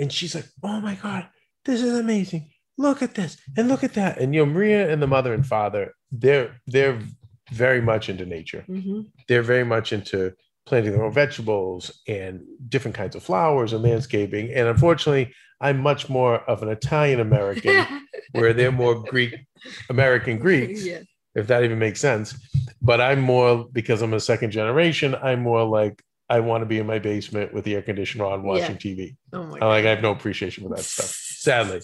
and 0.01 0.13
she's 0.13 0.35
like 0.35 0.47
oh 0.65 0.81
my 0.81 0.97
god 0.97 1.29
this 1.65 1.81
is 1.83 1.97
amazing 1.97 2.51
look 2.77 3.03
at 3.03 3.15
this 3.15 3.37
and 3.57 3.69
look 3.69 3.85
at 3.85 3.95
that 3.95 4.19
and 4.19 4.35
you 4.35 4.45
know 4.45 4.53
maria 4.53 4.91
and 4.91 5.01
the 5.01 5.07
mother 5.07 5.33
and 5.33 5.47
father 5.47 5.93
they're 6.11 6.57
they're 6.67 7.01
very 7.53 7.81
much 7.81 8.09
into 8.09 8.27
nature 8.27 8.65
Mm-hmm. 8.69 9.03
they're 9.29 9.43
very 9.43 9.65
much 9.65 9.93
into 9.93 10.33
planting 10.67 10.93
their 10.93 11.05
own 11.05 11.13
vegetables 11.13 12.01
and 12.09 12.41
different 12.69 12.97
kinds 12.97 13.15
of 13.15 13.23
flowers 13.23 13.73
and 13.73 13.83
landscaping. 13.83 14.51
And 14.53 14.67
unfortunately, 14.69 15.35
I'm 15.61 15.79
much 15.79 16.09
more 16.09 16.39
of 16.51 16.63
an 16.63 16.69
Italian 16.71 17.21
American, 17.21 17.87
where 18.33 18.53
they're 18.53 18.73
more 18.73 18.95
Greek 19.03 19.35
American 19.91 20.39
Greeks, 20.39 20.85
yeah. 20.85 21.01
if 21.35 21.47
that 21.49 21.65
even 21.65 21.79
makes 21.79 22.01
sense. 22.01 22.35
But 22.81 23.01
I'm 23.01 23.21
more 23.21 23.67
because 23.73 24.03
I'm 24.03 24.15
a 24.15 24.21
second 24.21 24.51
generation. 24.53 25.15
I'm 25.15 25.43
more 25.43 25.65
like 25.65 26.03
I 26.31 26.41
want 26.41 26.63
to 26.63 26.67
be 26.67 26.79
in 26.79 26.87
my 26.87 26.99
basement 26.99 27.53
with 27.53 27.65
the 27.65 27.75
air 27.75 27.83
conditioner 27.83 28.25
on, 28.25 28.43
watching 28.43 28.77
TV. 28.77 29.17
Oh 29.33 29.45
my 29.45 29.59
I 29.59 29.67
like 29.67 29.85
I 29.85 29.91
have 29.91 30.03
no 30.03 30.13
appreciation 30.13 30.65
for 30.65 30.75
that 30.75 30.85
stuff, 30.85 31.15
sadly. 31.45 31.81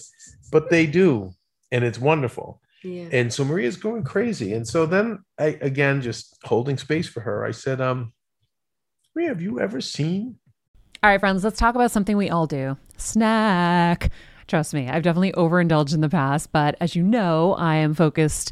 But 0.51 0.69
they 0.69 0.85
do, 0.85 1.31
and 1.71 1.83
it's 1.83 1.99
wonderful. 1.99 2.61
Yeah. 2.83 3.09
And 3.11 3.31
so 3.31 3.45
Maria's 3.45 3.77
going 3.77 4.03
crazy. 4.03 4.53
And 4.53 4.67
so 4.67 4.85
then 4.85 5.19
I 5.39 5.57
again 5.61 6.01
just 6.01 6.35
holding 6.43 6.77
space 6.77 7.07
for 7.07 7.21
her. 7.21 7.45
I 7.45 7.51
said, 7.51 7.79
um, 7.79 8.11
Maria, 9.15 9.29
have 9.29 9.41
you 9.41 9.59
ever 9.59 9.81
seen 9.81 10.37
All 11.03 11.09
right, 11.09 11.19
friends, 11.19 11.43
let's 11.43 11.59
talk 11.59 11.75
about 11.75 11.91
something 11.91 12.17
we 12.17 12.29
all 12.29 12.47
do 12.47 12.77
snack. 12.97 14.11
Trust 14.47 14.73
me, 14.73 14.89
I've 14.89 15.03
definitely 15.03 15.33
overindulged 15.33 15.93
in 15.93 16.01
the 16.01 16.09
past, 16.09 16.51
but 16.51 16.75
as 16.81 16.95
you 16.95 17.03
know, 17.03 17.53
I 17.53 17.75
am 17.75 17.93
focused 17.93 18.51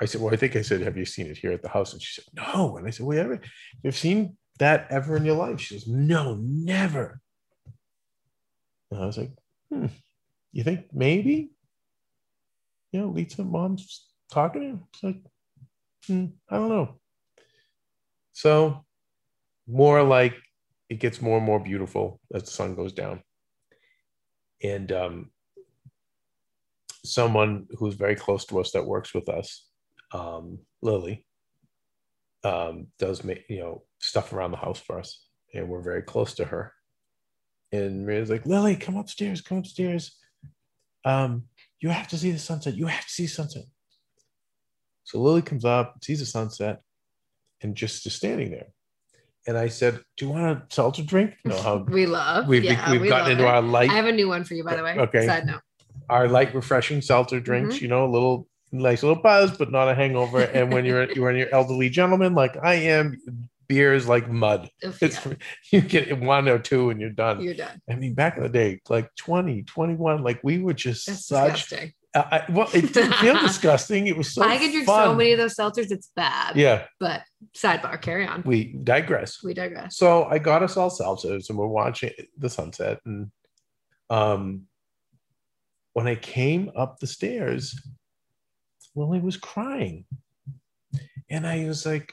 I 0.00 0.04
said, 0.04 0.20
Well, 0.20 0.32
I 0.32 0.36
think 0.36 0.56
I 0.56 0.62
said, 0.62 0.80
Have 0.82 0.96
you 0.96 1.04
seen 1.04 1.26
it 1.26 1.38
here 1.38 1.52
at 1.52 1.62
the 1.62 1.68
house? 1.68 1.92
And 1.92 2.02
she 2.02 2.20
said, 2.20 2.24
No. 2.34 2.76
And 2.76 2.86
I 2.86 2.90
said, 2.90 3.06
Well, 3.06 3.18
ever 3.18 3.40
you've 3.82 3.96
seen 3.96 4.36
that 4.58 4.86
ever 4.90 5.16
in 5.16 5.24
your 5.24 5.36
life? 5.36 5.60
She 5.60 5.78
says, 5.78 5.88
No, 5.88 6.36
never. 6.40 7.20
And 8.90 9.02
I 9.02 9.06
was 9.06 9.18
like, 9.18 9.30
hmm, 9.70 9.86
you 10.52 10.64
think 10.64 10.86
maybe? 10.92 11.50
You 12.92 13.00
know, 13.00 13.08
Lisa, 13.08 13.44
mom's 13.44 14.06
talking 14.32 14.62
to 14.62 14.68
him. 14.68 14.84
It's 14.92 15.02
like, 15.02 15.20
hmm, 16.06 16.26
I 16.48 16.56
don't 16.56 16.70
know. 16.70 16.94
So 18.32 18.84
more 19.66 20.02
like 20.02 20.34
it 20.88 21.00
gets 21.00 21.20
more 21.20 21.36
and 21.36 21.46
more 21.46 21.60
beautiful 21.60 22.20
as 22.32 22.44
the 22.44 22.50
sun 22.50 22.74
goes 22.74 22.92
down. 22.92 23.22
And 24.62 24.90
um 24.92 25.30
someone 27.04 27.66
who's 27.78 27.94
very 27.94 28.16
close 28.16 28.44
to 28.46 28.58
us 28.60 28.72
that 28.72 28.86
works 28.86 29.14
with 29.14 29.28
us, 29.28 29.67
um, 30.12 30.58
Lily, 30.82 31.24
um, 32.44 32.88
does 32.98 33.24
make 33.24 33.44
you 33.48 33.60
know 33.60 33.82
stuff 33.98 34.32
around 34.32 34.52
the 34.52 34.56
house 34.58 34.78
for 34.80 34.98
us, 34.98 35.26
and 35.54 35.68
we're 35.68 35.82
very 35.82 36.02
close 36.02 36.34
to 36.34 36.44
her. 36.44 36.72
And 37.72 38.06
Maria's 38.06 38.30
like, 38.30 38.46
Lily, 38.46 38.76
come 38.76 38.96
upstairs, 38.96 39.40
come 39.42 39.58
upstairs. 39.58 40.16
Um, 41.04 41.44
you 41.80 41.90
have 41.90 42.08
to 42.08 42.16
see 42.16 42.30
the 42.30 42.38
sunset. 42.38 42.74
You 42.74 42.86
have 42.86 43.04
to 43.04 43.10
see 43.10 43.26
sunset. 43.26 43.64
So 45.04 45.20
Lily 45.20 45.42
comes 45.42 45.64
up, 45.64 45.96
sees 46.02 46.20
the 46.20 46.26
sunset, 46.26 46.80
and 47.62 47.74
just 47.74 48.06
is 48.06 48.14
standing 48.14 48.50
there. 48.50 48.68
And 49.46 49.56
I 49.56 49.68
said, 49.68 50.00
"Do 50.16 50.26
you 50.26 50.30
want 50.32 50.44
a 50.44 50.62
seltzer 50.74 51.02
drink?" 51.02 51.36
You 51.44 51.50
know 51.52 51.62
how 51.62 51.76
We 51.88 52.06
love. 52.06 52.46
we've 52.48 52.64
yeah, 52.64 52.90
we've 52.90 53.00
we 53.02 53.08
gotten 53.08 53.32
into 53.32 53.44
it. 53.44 53.48
our 53.48 53.62
light 53.62 53.90
I 53.90 53.94
have 53.94 54.06
a 54.06 54.12
new 54.12 54.28
one 54.28 54.44
for 54.44 54.54
you, 54.54 54.64
by 54.64 54.76
the 54.76 54.82
way. 54.82 54.96
Okay. 54.98 55.26
Side 55.26 55.46
note. 55.46 55.60
our 56.10 56.28
light 56.28 56.54
refreshing 56.54 57.00
seltzer 57.00 57.40
drinks. 57.40 57.80
You 57.80 57.88
know, 57.88 58.04
a 58.04 58.10
little 58.10 58.46
nice 58.72 59.02
little 59.02 59.22
buzz, 59.22 59.56
but 59.56 59.70
not 59.70 59.88
a 59.88 59.94
hangover. 59.94 60.40
And 60.40 60.72
when 60.72 60.84
you're 60.84 61.10
you're 61.12 61.30
an 61.30 61.48
elderly 61.52 61.88
gentleman 61.90 62.34
like 62.34 62.56
I 62.62 62.74
am, 62.74 63.18
beer 63.68 63.92
is 63.94 64.08
like 64.08 64.30
mud. 64.30 64.70
Oof, 64.84 65.02
It's 65.02 65.24
yeah, 65.26 65.34
you 65.72 65.80
get 65.82 66.18
one 66.20 66.48
or 66.48 66.58
two 66.58 66.90
and 66.90 67.00
you're 67.00 67.10
done. 67.10 67.40
you're 67.40 67.54
done. 67.54 67.80
I 67.88 67.94
mean, 67.96 68.14
back 68.14 68.36
in 68.36 68.42
the 68.42 68.48
day, 68.48 68.80
like 68.88 69.14
20, 69.16 69.62
21, 69.64 70.22
like 70.22 70.40
we 70.42 70.58
were 70.58 70.74
just 70.74 71.06
That's 71.06 71.26
such. 71.26 71.52
disgusting. 71.68 71.92
I, 72.14 72.42
well, 72.48 72.68
it 72.72 72.94
didn't 72.94 73.12
feel 73.16 73.38
disgusting. 73.40 74.06
It 74.06 74.16
was 74.16 74.32
so. 74.32 74.42
I 74.42 74.56
can 74.56 74.70
drink 74.72 74.86
fun. 74.86 75.08
so 75.10 75.14
many 75.14 75.32
of 75.32 75.38
those 75.38 75.54
seltzers, 75.54 75.90
it's 75.92 76.10
bad. 76.16 76.56
Yeah, 76.56 76.84
But 76.98 77.22
sidebar, 77.56 78.00
carry 78.00 78.26
on. 78.26 78.42
we 78.46 78.72
digress. 78.82 79.42
We 79.44 79.52
digress. 79.54 79.98
So 79.98 80.24
I 80.24 80.38
got 80.38 80.62
us 80.62 80.76
all 80.78 80.90
seltzers 80.90 81.48
and 81.50 81.58
we're 81.58 81.66
watching 81.66 82.10
the 82.38 82.48
sunset. 82.48 83.00
And 83.04 83.30
um, 84.08 84.62
when 85.92 86.06
I 86.08 86.14
came 86.14 86.70
up 86.74 86.98
the 86.98 87.06
stairs, 87.06 87.78
Lily 88.98 89.20
was 89.20 89.36
crying. 89.36 90.04
And 91.30 91.46
I 91.46 91.64
was 91.66 91.86
like, 91.86 92.12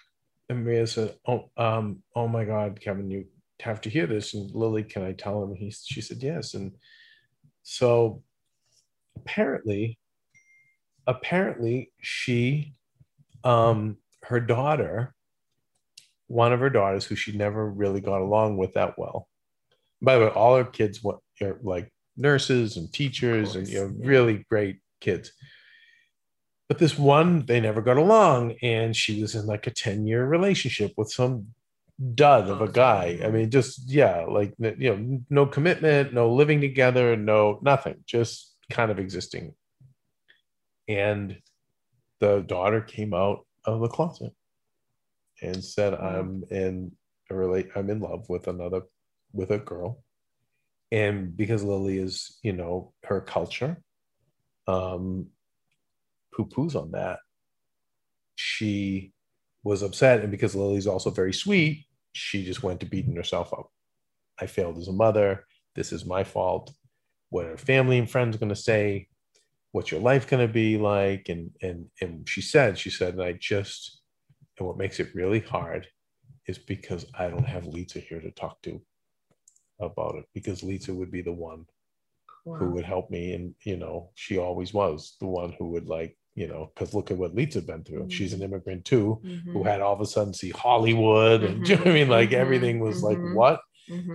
and 0.49 0.63
Maria 0.63 0.85
said, 0.85 1.15
Oh, 1.27 1.49
um, 1.57 2.03
oh 2.15 2.27
my 2.27 2.45
God, 2.45 2.79
Kevin, 2.79 3.09
you 3.09 3.25
have 3.61 3.81
to 3.81 3.89
hear 3.89 4.05
this. 4.05 4.33
And 4.33 4.51
Lily, 4.51 4.83
can 4.83 5.03
I 5.03 5.13
tell 5.13 5.41
him? 5.43 5.55
He 5.55 5.71
she 5.71 6.01
said 6.01 6.21
yes. 6.21 6.53
And 6.53 6.73
so 7.63 8.21
apparently, 9.15 9.97
apparently 11.07 11.91
she 12.01 12.73
um 13.43 13.97
her 14.23 14.39
daughter 14.39 15.13
one 16.27 16.51
of 16.51 16.59
her 16.59 16.69
daughters 16.69 17.05
who 17.05 17.15
she 17.15 17.37
never 17.37 17.69
really 17.69 18.01
got 18.01 18.21
along 18.21 18.57
with 18.57 18.73
that 18.73 18.97
well. 18.97 19.27
By 20.01 20.17
the 20.17 20.25
way, 20.25 20.31
all 20.31 20.57
her 20.57 20.65
kids 20.65 21.03
were 21.03 21.19
like 21.61 21.91
nurses 22.17 22.77
and 22.77 22.91
teachers 22.91 23.55
and 23.55 23.67
you 23.67 23.79
know 23.79 23.93
really 23.99 24.45
great 24.49 24.79
kids. 25.01 25.31
But 26.67 26.79
this 26.79 26.97
one, 26.97 27.45
they 27.45 27.59
never 27.59 27.81
got 27.81 27.97
along, 27.97 28.55
and 28.61 28.95
she 28.95 29.21
was 29.21 29.35
in 29.35 29.45
like 29.45 29.67
a 29.67 29.71
10 29.71 30.07
year 30.07 30.25
relationship 30.25 30.93
with 30.97 31.11
some 31.11 31.47
dud 32.13 32.49
of 32.49 32.61
a 32.61 32.67
guy. 32.67 33.19
I 33.23 33.29
mean, 33.29 33.49
just 33.51 33.89
yeah, 33.89 34.25
like 34.27 34.53
you 34.59 34.75
know, 34.95 35.21
no 35.29 35.45
commitment, 35.45 36.13
no 36.13 36.33
living 36.33 36.61
together, 36.61 37.15
no 37.15 37.59
nothing, 37.61 38.03
just 38.05 38.55
kind 38.69 38.91
of 38.91 38.99
existing. 38.99 39.53
And 40.87 41.37
the 42.19 42.41
daughter 42.41 42.81
came 42.81 43.13
out 43.13 43.45
of 43.65 43.81
the 43.81 43.87
closet 43.87 44.33
and 45.41 45.63
said, 45.63 45.93
"I'm 45.93 46.43
in 46.49 46.91
a 47.29 47.35
relate. 47.35 47.69
I'm 47.75 47.89
in 47.89 47.99
love 47.99 48.27
with 48.29 48.47
another, 48.47 48.81
with 49.33 49.51
a 49.51 49.59
girl." 49.59 50.03
And 50.91 51.35
because 51.35 51.63
Lily 51.63 51.97
is, 51.97 52.37
you 52.43 52.53
know, 52.53 52.93
her 53.03 53.21
culture, 53.21 53.81
um, 54.67 55.27
poo 56.35 56.45
poos 56.45 56.75
on 56.75 56.91
that. 56.91 57.19
She 58.35 59.13
was 59.63 59.81
upset, 59.81 60.21
and 60.21 60.31
because 60.31 60.55
Lily's 60.55 60.87
also 60.87 61.09
very 61.09 61.33
sweet, 61.33 61.85
she 62.11 62.45
just 62.45 62.63
went 62.63 62.79
to 62.81 62.85
beating 62.85 63.15
herself 63.15 63.53
up. 63.53 63.71
I 64.39 64.45
failed 64.45 64.77
as 64.77 64.87
a 64.87 64.93
mother. 64.93 65.45
This 65.75 65.91
is 65.91 66.05
my 66.05 66.23
fault. 66.23 66.73
What 67.29 67.45
are 67.45 67.57
family 67.57 67.97
and 67.97 68.09
friends 68.09 68.37
going 68.37 68.49
to 68.49 68.55
say? 68.55 69.07
What's 69.71 69.91
your 69.91 70.01
life 70.01 70.27
going 70.27 70.45
to 70.45 70.53
be 70.53 70.77
like? 70.77 71.29
And 71.29 71.51
and 71.61 71.87
and 72.01 72.27
she 72.27 72.41
said, 72.41 72.77
she 72.77 72.89
said, 72.89 73.13
and 73.13 73.23
I 73.23 73.33
just, 73.33 74.01
and 74.57 74.67
what 74.67 74.77
makes 74.77 74.99
it 74.99 75.15
really 75.15 75.39
hard 75.39 75.87
is 76.47 76.57
because 76.57 77.05
I 77.17 77.27
don't 77.27 77.47
have 77.47 77.65
Lisa 77.65 77.99
here 77.99 78.21
to 78.21 78.31
talk 78.31 78.61
to 78.63 78.81
about 79.79 80.15
it. 80.15 80.25
Because 80.33 80.63
Lisa 80.63 80.93
would 80.93 81.11
be 81.11 81.21
the 81.21 81.33
one 81.33 81.65
who 82.45 82.69
would 82.69 82.85
help 82.85 83.09
me, 83.09 83.33
and 83.33 83.55
you 83.63 83.75
know, 83.75 84.11
she 84.13 84.37
always 84.37 84.73
was 84.73 85.15
the 85.19 85.27
one 85.27 85.53
who 85.57 85.69
would 85.71 85.87
like, 85.87 86.15
you 86.35 86.47
know, 86.47 86.69
because 86.73 86.93
look 86.93 87.11
at 87.11 87.17
what 87.17 87.33
Lisa 87.33 87.59
has 87.59 87.65
been 87.65 87.83
through. 87.83 88.09
She's 88.09 88.33
an 88.33 88.41
immigrant 88.41 88.83
too 88.85 89.19
Mm-hmm. 89.23 89.53
who 89.53 89.63
had 89.63 89.81
all 89.81 89.93
of 89.93 90.01
a 90.01 90.05
sudden 90.05 90.33
see 90.33 90.49
Hollywood 90.51 91.43
and 91.43 91.63
do 91.65 91.71
you 91.71 91.77
know 91.77 91.83
what 91.85 91.91
I 91.91 91.93
mean 91.93 92.09
like 92.09 92.29
Mhm, 92.31 92.33
everything 92.33 92.79
was 92.79 93.01
like 93.01 93.19
mhm. 93.19 93.33
what 93.33 93.61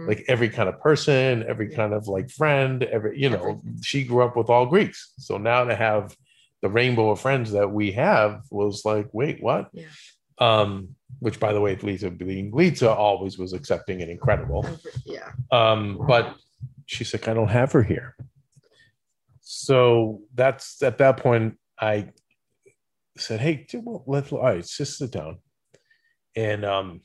like 0.07 0.25
every 0.29 0.49
kind 0.51 0.69
of 0.69 0.81
person 0.81 1.45
every 1.49 1.69
kind 1.71 1.95
of 1.95 2.07
like 2.09 2.29
friend 2.31 2.83
every 2.83 3.19
you 3.21 3.31
know 3.31 3.37
Everything. 3.51 3.79
she 3.83 4.05
grew 4.05 4.23
up 4.25 4.37
with 4.37 4.51
all 4.51 4.67
Greeks 4.67 5.13
so 5.19 5.39
now 5.39 5.65
to 5.65 5.75
have 5.77 6.15
the 6.61 6.69
rainbow 6.69 7.11
of 7.11 7.21
friends 7.21 7.53
that 7.53 7.71
we 7.71 7.93
have 7.93 8.43
was 8.51 8.85
like 8.85 9.09
wait 9.13 9.43
what 9.43 9.71
Yeah. 9.73 9.87
um 10.39 10.89
which 11.21 11.39
by 11.41 11.53
the 11.55 11.61
way 11.61 11.77
Lisa 11.77 12.11
being 12.11 12.51
Lisa 12.53 12.91
always 12.91 13.39
was 13.39 13.53
accepting 13.55 14.03
and 14.03 14.11
incredible 14.11 14.67
yeah. 15.07 15.31
um, 15.53 15.99
but 16.07 16.37
she's 16.87 17.13
like, 17.15 17.29
I 17.29 17.35
don't 17.35 17.49
have 17.49 17.71
her 17.73 17.83
here. 17.85 18.17
So 19.41 20.21
that's 20.35 20.83
at 20.83 20.99
that 20.99 21.17
point, 21.19 21.57
I 21.81 22.11
said, 23.17 23.41
Hey, 23.41 23.67
well, 23.75 24.05
let's 24.07 24.33
all 24.33 24.43
right, 24.43 24.65
just 24.65 24.99
sit 24.99 25.11
down. 25.11 25.39
And 26.37 26.65
um, 26.65 27.01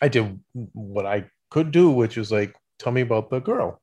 I 0.00 0.08
did 0.08 0.40
what 0.52 1.06
I 1.06 1.26
could 1.50 1.70
do, 1.72 1.90
which 1.90 2.16
was 2.16 2.32
like, 2.32 2.54
tell 2.78 2.92
me 2.92 3.00
about 3.00 3.30
the 3.30 3.40
girl. 3.40 3.80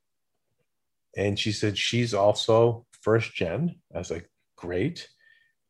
And 1.17 1.39
she 1.39 1.51
said, 1.51 1.77
She's 1.77 2.13
also 2.13 2.85
first 3.01 3.33
gen. 3.33 3.75
I 3.93 3.99
was 3.99 4.11
like, 4.11 4.29
Great. 4.55 5.07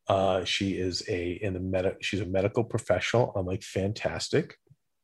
Uh, 0.08 0.44
she 0.44 0.72
is 0.72 1.04
a 1.08 1.38
in 1.40 1.54
the 1.54 1.60
med 1.60 1.94
she's 2.00 2.18
a 2.20 2.26
medical 2.26 2.64
professional. 2.64 3.32
I'm 3.36 3.46
like, 3.46 3.62
fantastic. 3.62 4.56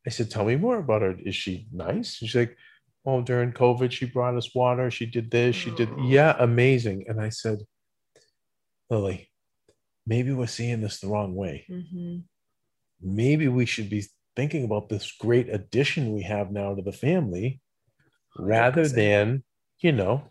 I 0.05 0.09
said, 0.09 0.29
tell 0.29 0.43
me 0.43 0.57
more 0.57 0.79
about 0.79 1.01
her. 1.01 1.15
Is 1.25 1.35
she 1.35 1.67
nice? 1.71 2.15
She's 2.15 2.35
like, 2.35 2.57
oh, 3.05 3.21
during 3.21 3.51
COVID, 3.51 3.91
she 3.91 4.05
brought 4.05 4.35
us 4.35 4.53
water. 4.55 4.91
She 4.91 5.05
did 5.05 5.31
this. 5.31 5.55
She 5.55 5.71
did, 5.71 5.89
Oh. 5.91 6.07
yeah, 6.07 6.35
amazing. 6.39 7.05
And 7.07 7.21
I 7.21 7.29
said, 7.29 7.59
Lily, 8.89 9.29
maybe 10.05 10.31
we're 10.31 10.47
seeing 10.47 10.81
this 10.81 10.99
the 10.99 11.07
wrong 11.07 11.35
way. 11.35 11.65
Mhm. 11.69 12.23
Maybe 13.01 13.47
we 13.47 13.65
should 13.65 13.89
be 13.89 14.05
thinking 14.35 14.63
about 14.63 14.89
this 14.89 15.11
great 15.11 15.49
addition 15.49 16.13
we 16.13 16.23
have 16.23 16.51
now 16.51 16.75
to 16.75 16.81
the 16.81 16.91
family 16.91 17.61
rather 18.37 18.81
100%. 18.83 18.95
than, 18.95 19.43
you 19.79 19.91
know, 19.91 20.29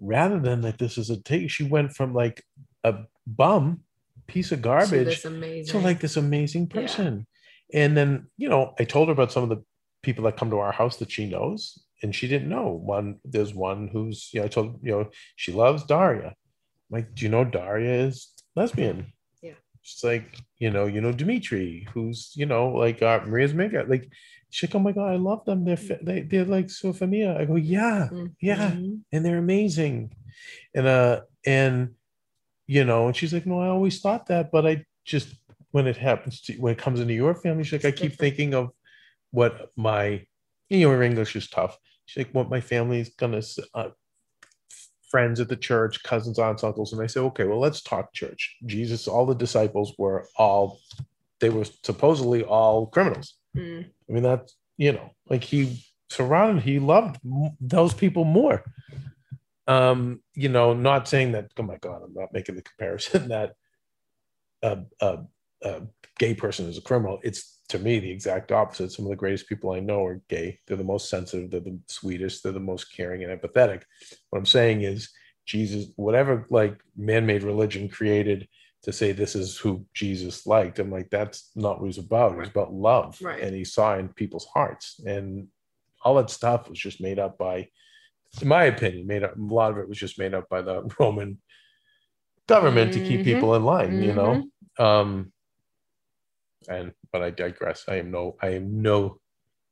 rather 0.00 0.38
than 0.38 0.60
that 0.62 0.78
this 0.78 0.98
is 0.98 1.10
a 1.10 1.20
take. 1.20 1.50
She 1.50 1.64
went 1.64 1.92
from 1.94 2.14
like 2.14 2.42
a 2.84 3.04
bum 3.26 3.84
piece 4.26 4.52
of 4.52 4.62
garbage 4.62 5.24
amazing. 5.24 5.72
to 5.72 5.78
like 5.84 6.00
this 6.00 6.16
amazing 6.16 6.62
Yeah. 6.72 6.80
person. 6.82 7.26
And 7.74 7.96
then, 7.96 8.30
you 8.36 8.48
know, 8.48 8.74
I 8.78 8.84
told 8.84 9.08
her 9.08 9.12
about 9.12 9.32
some 9.32 9.42
of 9.42 9.48
the 9.48 9.64
people 10.02 10.24
that 10.24 10.36
come 10.36 10.50
to 10.50 10.58
our 10.58 10.72
house 10.72 10.98
that 10.98 11.10
she 11.10 11.28
knows, 11.28 11.82
and 12.02 12.14
she 12.14 12.28
didn't 12.28 12.48
know. 12.48 12.68
One, 12.68 13.20
there's 13.24 13.54
one 13.54 13.88
who's, 13.88 14.30
you 14.32 14.40
know, 14.40 14.46
I 14.46 14.48
told, 14.48 14.80
you 14.82 14.92
know, 14.92 15.10
she 15.36 15.52
loves 15.52 15.84
Daria. 15.84 16.34
Like, 16.92 17.14
do 17.14 17.24
you 17.24 17.30
know 17.30 17.44
Daria 17.44 18.06
is 18.06 18.28
lesbian? 18.54 19.12
Yeah. 19.42 19.54
She's 19.80 20.04
like, 20.04 20.36
you 20.58 20.70
know, 20.70 20.86
you 20.86 21.00
know, 21.00 21.10
Dimitri, 21.12 21.88
who's, 21.92 22.30
you 22.36 22.46
know, 22.46 22.68
like 22.68 23.02
uh, 23.02 23.20
Maria's 23.26 23.54
mega. 23.54 23.84
Like, 23.88 24.08
she's 24.50 24.68
like, 24.68 24.74
oh 24.76 24.78
my 24.78 24.92
God, 24.92 25.10
I 25.10 25.16
love 25.16 25.44
them. 25.46 25.64
They're, 25.64 25.76
fa- 25.78 25.98
they, 26.02 26.20
they're 26.20 26.44
like 26.44 26.68
so 26.70 26.92
familiar. 26.92 27.34
I 27.36 27.46
go, 27.46 27.56
yeah, 27.56 28.08
yeah 28.40 28.70
Mhm. 28.72 29.00
and 29.10 29.24
they're 29.24 29.38
amazing 29.38 30.12
and 30.74 30.86
uh 30.86 31.20
and 31.46 31.90
you 32.66 32.84
know 32.84 33.06
and 33.06 33.16
she's 33.16 33.32
like 33.34 33.46
no 33.46 33.60
i 33.60 33.66
always 33.68 34.00
thought 34.00 34.26
that 34.26 34.50
but 34.50 34.66
i 34.66 34.84
just 35.04 35.28
when 35.72 35.86
it 35.86 35.96
happens 35.96 36.40
to 36.42 36.54
when 36.54 36.72
it 36.72 36.78
comes 36.78 37.00
into 37.00 37.12
your 37.14 37.34
family 37.34 37.64
she's 37.64 37.84
like 37.84 37.92
i 37.94 37.96
keep 38.02 38.14
thinking 38.24 38.54
of 38.54 38.70
what 39.30 39.70
my 39.76 40.24
you 40.70 40.80
know 40.86 40.90
her 40.90 41.02
english 41.02 41.36
is 41.36 41.48
tough 41.48 41.76
she's 42.06 42.24
like 42.24 42.34
what 42.34 42.48
my 42.50 42.60
family's 42.60 43.10
gonna 43.16 43.42
uh, 43.74 43.90
friends 45.12 45.38
at 45.38 45.48
the 45.48 45.56
church 45.56 46.02
cousins 46.02 46.38
aunts 46.38 46.64
uncles 46.64 46.92
and 46.92 47.00
i 47.02 47.06
say 47.06 47.20
okay 47.20 47.44
well 47.44 47.60
let's 47.60 47.82
talk 47.82 48.12
church 48.12 48.56
jesus 48.66 49.06
all 49.06 49.26
the 49.26 49.34
disciples 49.34 49.94
were 49.98 50.26
all 50.36 50.80
they 51.38 51.50
were 51.50 51.66
supposedly 51.82 52.42
all 52.42 52.86
criminals 52.86 53.36
Mm. 53.56 53.84
I 54.08 54.12
mean, 54.12 54.22
that's, 54.22 54.56
you 54.76 54.92
know, 54.92 55.10
like 55.28 55.44
he 55.44 55.84
surrounded, 56.10 56.64
he 56.64 56.78
loved 56.78 57.18
those 57.60 57.94
people 57.94 58.24
more. 58.24 58.64
Um, 59.66 60.22
you 60.34 60.48
know, 60.48 60.72
not 60.72 61.08
saying 61.08 61.32
that, 61.32 61.46
oh 61.56 61.62
my 61.62 61.76
God, 61.76 62.02
I'm 62.04 62.14
not 62.14 62.32
making 62.32 62.56
the 62.56 62.62
comparison 62.62 63.28
that 63.28 63.54
a, 64.62 64.80
a, 65.00 65.18
a 65.62 65.82
gay 66.18 66.34
person 66.34 66.68
is 66.68 66.78
a 66.78 66.82
criminal. 66.82 67.18
It's 67.22 67.60
to 67.68 67.78
me 67.78 67.98
the 67.98 68.10
exact 68.10 68.52
opposite. 68.52 68.92
Some 68.92 69.06
of 69.06 69.10
the 69.10 69.16
greatest 69.16 69.48
people 69.48 69.72
I 69.72 69.80
know 69.80 70.04
are 70.04 70.20
gay. 70.28 70.58
They're 70.66 70.76
the 70.76 70.84
most 70.84 71.08
sensitive, 71.08 71.50
they're 71.50 71.60
the 71.60 71.78
sweetest, 71.88 72.42
they're 72.42 72.52
the 72.52 72.60
most 72.60 72.92
caring 72.94 73.24
and 73.24 73.40
empathetic. 73.40 73.82
What 74.30 74.38
I'm 74.38 74.46
saying 74.46 74.82
is, 74.82 75.10
Jesus, 75.46 75.86
whatever 75.96 76.46
like 76.50 76.78
man-made 76.96 77.42
religion 77.42 77.88
created 77.88 78.48
to 78.84 78.92
say 78.92 79.12
this 79.12 79.34
is 79.34 79.56
who 79.56 79.84
Jesus 79.94 80.46
liked. 80.46 80.78
I'm 80.78 80.90
like, 80.90 81.08
that's 81.10 81.50
not 81.54 81.80
what 81.80 81.86
he's 81.86 81.98
about. 81.98 82.38
It's 82.38 82.50
about 82.50 82.72
love. 82.72 83.18
Right. 83.22 83.40
And 83.40 83.54
he 83.54 83.64
saw 83.64 83.96
in 83.96 84.08
people's 84.08 84.46
hearts. 84.52 85.00
And 85.06 85.48
all 86.04 86.16
that 86.16 86.30
stuff 86.30 86.68
was 86.68 86.78
just 86.78 87.00
made 87.00 87.18
up 87.18 87.38
by, 87.38 87.68
in 88.40 88.48
my 88.48 88.64
opinion, 88.64 89.06
made 89.06 89.22
up 89.22 89.36
a 89.36 89.40
lot 89.40 89.70
of 89.72 89.78
it 89.78 89.88
was 89.88 89.98
just 89.98 90.18
made 90.18 90.34
up 90.34 90.48
by 90.48 90.62
the 90.62 90.88
Roman 91.00 91.38
government 92.46 92.92
to 92.92 93.00
keep 93.00 93.20
Mhm. 93.20 93.24
people 93.24 93.54
in 93.54 93.64
line, 93.64 94.02
you 94.02 94.12
know. 94.14 94.48
Um 94.78 95.32
and 96.68 96.92
but 97.12 97.22
I 97.22 97.30
digress. 97.30 97.84
I 97.88 97.96
am 97.96 98.10
no 98.10 98.36
I 98.42 98.50
am 98.50 98.82
no 98.82 99.18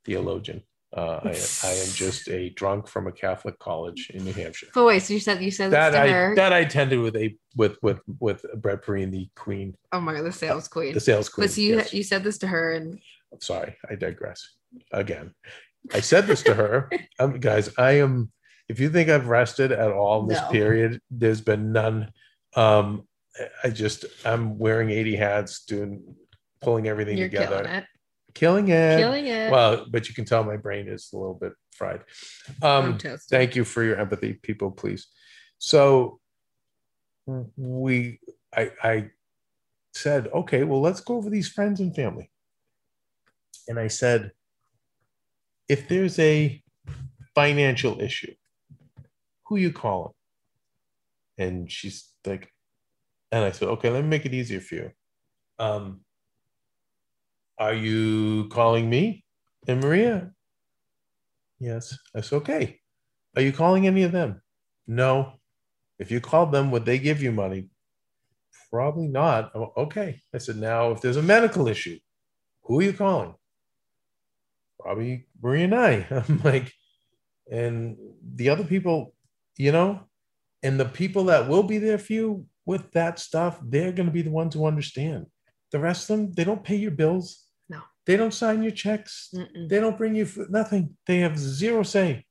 theologian. 0.04 0.62
Uh, 0.96 1.20
I, 1.22 1.28
I 1.64 1.72
am 1.72 1.88
just 1.92 2.28
a 2.28 2.50
drunk 2.50 2.88
from 2.88 3.06
a 3.06 3.12
Catholic 3.12 3.56
college 3.60 4.10
in 4.12 4.24
New 4.24 4.32
Hampshire. 4.32 4.66
But 4.74 4.86
wait, 4.86 5.02
so 5.04 5.14
you 5.14 5.20
said 5.20 5.40
you 5.40 5.52
said 5.52 5.70
That 5.70 5.94
I 5.94 6.34
that 6.34 6.52
I 6.52 6.58
attended 6.60 6.98
with 6.98 7.14
a 7.14 7.36
with 7.54 7.76
with 7.80 8.00
with 8.18 8.44
Brett 8.56 8.82
Perrine, 8.82 9.12
the 9.12 9.28
queen, 9.36 9.76
oh 9.92 10.00
my 10.00 10.14
god, 10.14 10.24
the 10.24 10.32
sales 10.32 10.66
queen. 10.66 10.92
the 10.92 11.00
sales 11.00 11.28
queen. 11.28 11.44
But 11.46 11.52
so 11.52 11.60
you 11.60 11.76
yes. 11.76 11.94
you 11.94 12.02
said 12.02 12.24
this 12.24 12.38
to 12.38 12.48
her, 12.48 12.72
and 12.72 12.98
sorry, 13.40 13.76
I 13.88 13.94
digress 13.94 14.44
again. 14.92 15.32
I 15.94 16.00
said 16.00 16.26
this 16.26 16.42
to 16.42 16.54
her, 16.54 16.90
um, 17.20 17.38
guys. 17.38 17.70
I 17.78 17.92
am. 18.00 18.32
If 18.68 18.80
you 18.80 18.90
think 18.90 19.08
I've 19.10 19.28
rested 19.28 19.72
at 19.72 19.92
all 19.92 20.26
this 20.26 20.40
No. 20.40 20.48
period, 20.48 21.00
there's 21.10 21.40
been 21.40 21.72
none. 21.72 22.12
Um, 22.54 23.06
I 23.62 23.70
just 23.70 24.04
I'm 24.24 24.58
wearing 24.58 24.90
80 24.90 25.16
hats, 25.16 25.64
doing 25.64 26.16
pulling 26.60 26.88
everything 26.88 27.18
you're 27.18 27.28
together, 27.28 27.62
killing 27.62 27.70
it, 27.70 27.84
killing 28.34 28.68
it. 28.68 28.98
killing 28.98 29.26
it. 29.26 29.50
Well, 29.50 29.86
but 29.90 30.08
you 30.08 30.14
can 30.14 30.24
tell 30.24 30.44
my 30.44 30.56
brain 30.56 30.88
is 30.88 31.10
a 31.12 31.16
little 31.16 31.34
bit 31.34 31.52
fried. 31.72 32.02
Um, 32.62 32.98
thank 33.30 33.56
you 33.56 33.64
for 33.64 33.82
your 33.82 33.96
empathy, 33.96 34.34
people, 34.34 34.70
please. 34.70 35.06
So 35.58 36.20
we, 37.56 38.18
I, 38.54 38.72
I 38.82 39.10
said, 39.94 40.28
okay, 40.28 40.64
well, 40.64 40.80
let's 40.80 41.00
go 41.00 41.16
over 41.16 41.30
these 41.30 41.48
friends 41.48 41.80
and 41.80 41.94
family. 41.94 42.30
And 43.68 43.78
I 43.78 43.88
said, 43.88 44.32
if 45.68 45.88
there's 45.88 46.18
a 46.18 46.62
financial 47.34 48.00
issue, 48.00 48.34
who 49.44 49.56
you 49.56 49.72
calling? 49.72 50.12
And 51.38 51.70
she's 51.70 52.08
like, 52.26 52.52
and 53.32 53.44
I 53.44 53.52
said, 53.52 53.68
okay, 53.68 53.90
let 53.90 54.02
me 54.02 54.08
make 54.08 54.26
it 54.26 54.34
easier 54.34 54.60
for 54.60 54.74
you. 54.74 54.90
Um, 55.58 56.00
are 57.60 57.74
you 57.74 58.48
calling 58.48 58.88
me 58.88 59.22
and 59.68 59.80
Maria? 59.80 60.32
Yes. 61.60 61.96
that's 62.14 62.32
okay. 62.32 62.80
Are 63.36 63.42
you 63.42 63.52
calling 63.52 63.86
any 63.86 64.02
of 64.02 64.12
them? 64.12 64.40
No. 64.86 65.34
If 65.98 66.10
you 66.10 66.22
called 66.22 66.52
them, 66.52 66.70
would 66.70 66.86
they 66.86 66.98
give 66.98 67.22
you 67.22 67.30
money? 67.30 67.68
Probably 68.72 69.08
not. 69.08 69.52
Oh, 69.54 69.72
okay. 69.76 70.22
I 70.34 70.38
said, 70.38 70.56
now, 70.56 70.92
if 70.92 71.02
there's 71.02 71.18
a 71.18 71.22
medical 71.22 71.68
issue, 71.68 71.98
who 72.62 72.80
are 72.80 72.84
you 72.84 72.94
calling? 72.94 73.34
Probably 74.78 75.26
Maria 75.42 75.64
and 75.64 75.74
I. 75.74 76.06
I'm 76.28 76.40
like, 76.42 76.72
and 77.50 77.98
the 78.36 78.48
other 78.48 78.64
people, 78.64 79.14
you 79.58 79.70
know, 79.70 80.00
and 80.62 80.80
the 80.80 80.86
people 80.86 81.24
that 81.24 81.46
will 81.46 81.62
be 81.62 81.76
there 81.76 81.98
for 81.98 82.14
you 82.14 82.46
with 82.64 82.90
that 82.92 83.18
stuff, 83.18 83.60
they're 83.62 83.92
going 83.92 84.06
to 84.06 84.12
be 84.12 84.22
the 84.22 84.30
ones 84.30 84.54
who 84.54 84.64
understand. 84.64 85.26
The 85.72 85.78
rest 85.78 86.08
of 86.08 86.16
them, 86.16 86.32
they 86.32 86.44
don't 86.44 86.64
pay 86.64 86.76
your 86.76 86.90
bills. 86.90 87.49
They 88.06 88.16
don't 88.16 88.34
sign 88.34 88.62
your 88.62 88.72
checks. 88.72 89.30
Mm-mm. 89.34 89.68
they 89.68 89.78
don't 89.78 89.98
bring 89.98 90.14
you 90.14 90.28
nothing. 90.48 90.96
They 91.06 91.18
have 91.18 91.38
zero 91.38 91.82
say 91.82 92.24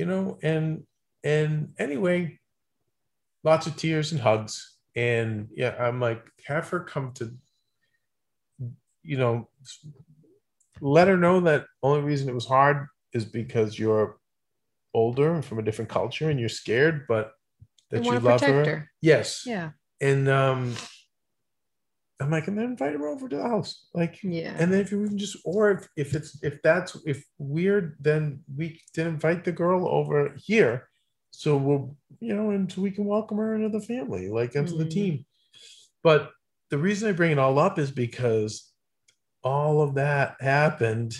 you 0.00 0.06
know? 0.06 0.38
And 0.42 0.84
and 1.22 1.74
anyway 1.78 2.38
lots 3.44 3.66
of 3.66 3.76
tears 3.76 4.12
and 4.12 4.20
hugs. 4.20 4.76
And 4.96 5.48
yeah 5.54 5.74
i'm 5.78 6.00
like 6.00 6.22
have 6.46 6.68
her 6.70 6.80
come 6.80 7.12
to 7.12 7.32
you 9.02 9.16
know 9.16 9.48
let 10.80 11.06
her 11.08 11.16
know 11.16 11.40
that 11.40 11.66
only 11.82 12.00
reason 12.00 12.28
it 12.28 12.34
was 12.34 12.46
hard 12.46 12.88
is 13.12 13.24
because 13.24 13.78
you're 13.78 14.18
older 14.92 15.32
and 15.34 15.44
from 15.44 15.60
a 15.60 15.62
different 15.62 15.90
culture 15.90 16.28
and 16.28 16.40
you're 16.40 16.48
scared 16.48 17.06
but 17.06 17.32
that 17.90 18.04
you 18.04 18.10
to 18.10 18.20
love 18.20 18.40
her. 18.40 18.64
her. 18.64 18.90
yes. 19.00 19.44
Yeah, 19.46 19.70
and 20.00 20.28
um 20.28 20.74
i'm 22.20 22.30
like 22.30 22.46
and 22.48 22.58
then 22.58 22.66
invite 22.66 22.92
her 22.92 23.08
over 23.08 23.28
to 23.28 23.36
the 23.36 23.42
house 23.42 23.86
like 23.94 24.18
yeah. 24.22 24.54
and 24.58 24.72
then 24.72 24.80
if 24.80 24.92
you 24.92 25.06
can 25.06 25.18
just 25.18 25.36
or 25.44 25.70
if, 25.70 25.88
if 25.96 26.14
it's 26.14 26.42
if 26.42 26.60
that's 26.62 26.96
if 27.06 27.24
weird 27.38 27.96
then 28.00 28.40
we 28.56 28.80
can 28.94 29.06
invite 29.06 29.44
the 29.44 29.52
girl 29.52 29.88
over 29.88 30.34
here 30.36 30.88
so 31.30 31.56
we'll 31.56 31.96
you 32.20 32.34
know 32.34 32.50
and 32.50 32.70
so 32.70 32.80
we 32.82 32.90
can 32.90 33.04
welcome 33.04 33.38
her 33.38 33.54
into 33.54 33.68
the 33.68 33.84
family 33.84 34.28
like 34.28 34.54
into 34.54 34.74
the 34.74 34.84
Mm. 34.84 34.90
team 34.90 35.26
but 36.02 36.30
the 36.70 36.78
reason 36.78 37.08
i 37.08 37.12
bring 37.12 37.32
it 37.32 37.38
all 37.38 37.58
up 37.58 37.78
is 37.78 37.90
because 37.90 38.70
all 39.42 39.80
of 39.80 39.94
that 39.94 40.36
happened 40.40 41.16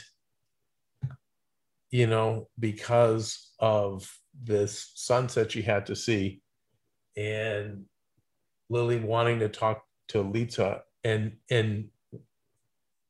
you 1.90 2.06
know 2.06 2.48
because 2.58 3.52
of 3.58 4.10
this 4.42 4.92
sunset 4.94 5.52
she 5.52 5.62
had 5.62 5.86
to 5.86 5.96
see 5.96 6.40
and 7.16 7.84
lily 8.68 8.98
wanting 8.98 9.38
to 9.40 9.48
talk 9.48 9.82
to 10.08 10.20
lita 10.22 10.82
and 11.04 11.36
and 11.50 11.88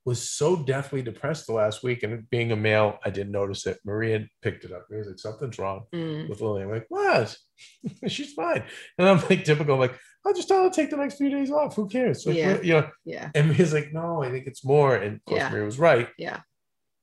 was 0.06 0.28
so 0.30 0.56
deathly 0.56 1.02
depressed 1.02 1.46
the 1.46 1.52
last 1.52 1.82
week. 1.82 2.02
And 2.02 2.28
being 2.30 2.52
a 2.52 2.56
male, 2.56 2.98
I 3.04 3.10
didn't 3.10 3.32
notice 3.32 3.66
it. 3.66 3.78
Maria 3.84 4.26
picked 4.40 4.64
it 4.64 4.72
up. 4.72 4.86
Maria's 4.88 5.08
like, 5.08 5.18
something's 5.18 5.58
wrong 5.58 5.84
Mm. 5.92 6.28
with 6.28 6.40
Lily. 6.40 6.62
I'm 6.62 6.70
like, 6.70 6.86
what? 6.88 7.36
She's 8.08 8.32
fine. 8.32 8.64
And 8.98 9.06
I'm 9.08 9.20
like, 9.28 9.44
typical, 9.44 9.76
like, 9.76 9.94
I'll 10.26 10.32
just 10.32 10.48
tell 10.48 10.64
her 10.64 10.70
to 10.70 10.74
take 10.74 10.88
the 10.90 10.96
next 10.96 11.16
few 11.18 11.28
days 11.28 11.50
off. 11.50 11.76
Who 11.76 11.86
cares? 11.86 12.26
Like, 12.26 12.36
Yeah. 12.36 12.60
you 12.62 12.72
know, 12.74 12.90
Yeah, 13.04 13.30
and 13.34 13.54
he's 13.54 13.74
like, 13.74 13.92
no, 13.92 14.22
I 14.22 14.30
think 14.30 14.46
it's 14.46 14.64
more. 14.64 14.96
And 14.96 15.16
of 15.16 15.24
course, 15.26 15.40
Yeah. 15.40 15.50
Maria 15.50 15.64
was 15.66 15.78
right. 15.78 16.08
yeah. 16.16 16.40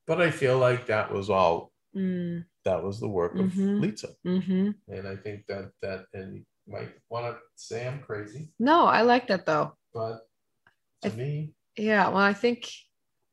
But 0.07 0.19
I 0.21 0.31
feel 0.31 0.57
like 0.57 0.87
that 0.87 1.11
was 1.13 1.29
all, 1.29 1.71
Mm, 1.95 2.45
that 2.65 2.83
was 2.83 2.99
the 2.99 3.07
work 3.07 3.35
of 3.35 3.51
Mhm. 3.51 3.79
Lisa. 3.81 4.09
hmm 4.23 4.71
And 4.87 5.07
I 5.07 5.15
think 5.15 5.45
that, 5.47 5.71
that, 5.81 6.05
and 6.13 6.35
you 6.37 6.43
might 6.67 6.89
want 7.09 7.25
to 7.35 7.39
say 7.55 7.87
I'm 7.87 8.01
crazy, 8.01 8.49
No, 8.59 8.85
I 8.85 9.03
like 9.03 9.27
that 9.27 9.45
though. 9.45 9.77
but 9.93 10.26
to 11.01 11.11
I- 11.11 11.15
me, 11.15 11.53
Yeah, 11.77 12.09
well, 12.09 12.17
I 12.17 12.33
think 12.33 12.69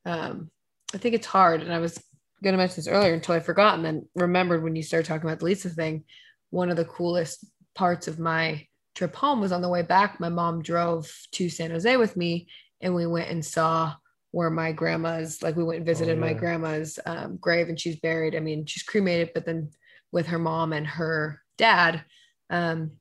um 0.05 0.51
I 0.95 0.99
think 0.99 1.15
it's 1.15 1.27
hard, 1.27 1.63
and 1.63 1.73
I 1.73 1.79
was 1.79 2.03
gonna 2.43 2.57
mention 2.57 2.77
this 2.77 2.89
earlier 2.89 3.15
until 3.15 3.35
I 3.35 3.41
forgot, 3.41 3.75
and 3.75 3.85
then 3.85 4.09
remembered 4.15 4.63
when 4.63 4.77
you 4.77 4.83
started 4.83 5.07
talking 5.07 5.27
about 5.29 5.39
the 5.41 5.47
Lisa 5.47 5.71
thing. 5.71 6.05
One 6.51 6.71
of 6.71 6.77
the 6.77 6.85
coolest 6.85 7.45
parts 7.75 8.07
of 8.07 8.19
my 8.19 8.67
trip 8.95 9.17
home 9.17 9.41
was 9.41 9.51
on 9.51 9.61
the 9.63 9.69
way 9.69 9.83
back. 9.83 10.21
My 10.21 10.29
mom 10.29 10.63
drove 10.63 11.11
to 11.33 11.49
San 11.49 11.71
Jose 11.71 11.97
with 11.97 12.17
me, 12.17 12.47
and 12.81 12.95
we 12.95 13.07
went 13.07 13.31
and 13.31 13.45
saw 13.45 13.95
where 14.31 14.51
my 14.51 14.73
grandma's 14.73 15.43
like 15.43 15.57
we 15.57 15.65
went 15.65 15.79
and 15.79 15.87
visited 15.87 16.19
my 16.19 16.31
yeah. 16.31 16.39
grandma's 16.39 16.99
um, 17.07 17.37
grave, 17.39 17.69
and 17.69 17.81
she's 17.81 17.97
buried. 17.97 18.37
I 18.37 18.41
mean, 18.41 18.67
she's 18.67 18.83
cremated, 18.83 19.31
but 19.35 19.47
then 19.47 19.71
with 20.13 20.27
her 20.29 20.39
mom 20.39 20.73
and 20.73 20.87
her 20.87 21.41
dad. 21.59 22.05
Um, 22.51 22.93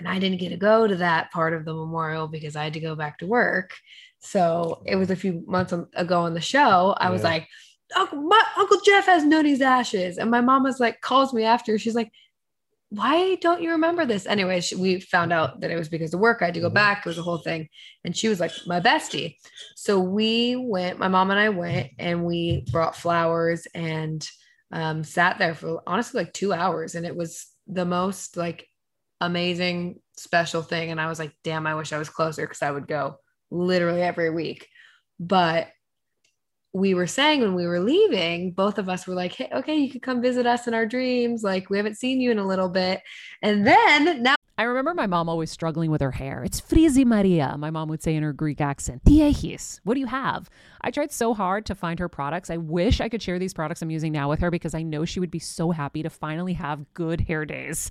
and 0.00 0.08
I 0.08 0.18
didn't 0.18 0.38
get 0.38 0.48
to 0.48 0.56
go 0.56 0.86
to 0.86 0.96
that 0.96 1.30
part 1.30 1.52
of 1.52 1.66
the 1.66 1.74
memorial 1.74 2.26
because 2.26 2.56
I 2.56 2.64
had 2.64 2.72
to 2.72 2.80
go 2.80 2.94
back 2.96 3.18
to 3.18 3.26
work. 3.26 3.74
So 4.18 4.82
it 4.86 4.96
was 4.96 5.10
a 5.10 5.16
few 5.16 5.44
months 5.46 5.74
ago 5.94 6.22
on 6.22 6.34
the 6.34 6.40
show. 6.40 6.94
I 6.98 7.10
was 7.10 7.22
like, 7.22 7.46
Uncle, 7.94 8.22
my, 8.22 8.42
Uncle 8.56 8.80
Jeff 8.84 9.06
has 9.06 9.24
Noonie's 9.24 9.60
ashes. 9.60 10.16
And 10.16 10.30
my 10.30 10.40
mom 10.40 10.62
was 10.62 10.80
like, 10.80 11.02
calls 11.02 11.34
me 11.34 11.44
after. 11.44 11.78
She's 11.78 11.94
like, 11.94 12.10
why 12.88 13.36
don't 13.36 13.62
you 13.62 13.72
remember 13.72 14.06
this? 14.06 14.26
Anyway, 14.26 14.60
she, 14.62 14.74
we 14.74 15.00
found 15.00 15.32
out 15.32 15.60
that 15.60 15.70
it 15.70 15.76
was 15.76 15.88
because 15.88 16.14
of 16.14 16.20
work. 16.20 16.38
I 16.40 16.46
had 16.46 16.54
to 16.54 16.60
go 16.60 16.70
Mhm. 16.70 16.74
back. 16.74 16.98
It 17.00 17.08
was 17.08 17.18
a 17.18 17.22
whole 17.22 17.38
thing. 17.38 17.68
And 18.04 18.16
she 18.16 18.28
was 18.28 18.40
like, 18.40 18.52
my 18.66 18.80
bestie. 18.80 19.36
So 19.76 20.00
we 20.00 20.56
went, 20.56 20.98
my 20.98 21.08
mom 21.08 21.30
and 21.30 21.38
I 21.38 21.50
went 21.50 21.90
and 21.98 22.24
we 22.24 22.66
brought 22.72 22.96
flowers 22.96 23.66
and 23.74 24.26
um, 24.72 25.04
sat 25.04 25.38
there 25.38 25.54
for 25.54 25.82
honestly 25.86 26.22
like 26.22 26.32
two 26.32 26.52
hours. 26.52 26.94
And 26.94 27.04
it 27.04 27.14
was 27.14 27.46
the 27.66 27.84
most 27.84 28.36
like 28.36 28.66
amazing, 29.20 30.00
special 30.16 30.62
thing. 30.62 30.90
And 30.90 31.00
I 31.00 31.08
was 31.08 31.18
like, 31.18 31.32
damn, 31.44 31.66
I 31.66 31.74
wish 31.74 31.92
I 31.92 31.98
was 31.98 32.08
closer 32.08 32.42
because 32.42 32.62
I 32.62 32.70
would 32.70 32.86
go 32.86 33.16
literally 33.50 34.02
every 34.02 34.30
week. 34.30 34.68
But 35.18 35.68
we 36.72 36.94
were 36.94 37.06
saying 37.06 37.40
when 37.40 37.54
we 37.54 37.66
were 37.66 37.80
leaving, 37.80 38.52
both 38.52 38.78
of 38.78 38.88
us 38.88 39.06
were 39.06 39.14
like, 39.14 39.32
hey, 39.32 39.50
okay, 39.52 39.76
you 39.76 39.90
could 39.90 40.02
come 40.02 40.22
visit 40.22 40.46
us 40.46 40.66
in 40.68 40.74
our 40.74 40.86
dreams. 40.86 41.42
Like, 41.42 41.68
we 41.68 41.76
haven't 41.76 41.98
seen 41.98 42.20
you 42.20 42.30
in 42.30 42.38
a 42.38 42.46
little 42.46 42.68
bit. 42.68 43.00
And 43.42 43.66
then 43.66 44.22
now 44.22 44.36
I 44.60 44.64
remember 44.64 44.92
my 44.92 45.06
mom 45.06 45.30
always 45.30 45.50
struggling 45.50 45.90
with 45.90 46.02
her 46.02 46.10
hair. 46.10 46.44
It's 46.44 46.60
frizzy 46.60 47.02
Maria, 47.02 47.56
my 47.56 47.70
mom 47.70 47.88
would 47.88 48.02
say 48.02 48.14
in 48.14 48.22
her 48.22 48.34
Greek 48.34 48.60
accent. 48.60 49.02
Tiechis, 49.04 49.80
what 49.84 49.94
do 49.94 50.00
you 50.00 50.06
have? 50.06 50.50
I 50.82 50.90
tried 50.90 51.12
so 51.12 51.32
hard 51.32 51.64
to 51.64 51.74
find 51.74 51.98
her 51.98 52.10
products. 52.10 52.50
I 52.50 52.58
wish 52.58 53.00
I 53.00 53.08
could 53.08 53.22
share 53.22 53.38
these 53.38 53.54
products 53.54 53.80
I'm 53.80 53.90
using 53.90 54.12
now 54.12 54.28
with 54.28 54.40
her 54.40 54.50
because 54.50 54.74
I 54.74 54.82
know 54.82 55.06
she 55.06 55.18
would 55.18 55.30
be 55.30 55.38
so 55.38 55.70
happy 55.70 56.02
to 56.02 56.10
finally 56.10 56.52
have 56.52 56.92
good 56.92 57.22
hair 57.22 57.46
days. 57.46 57.90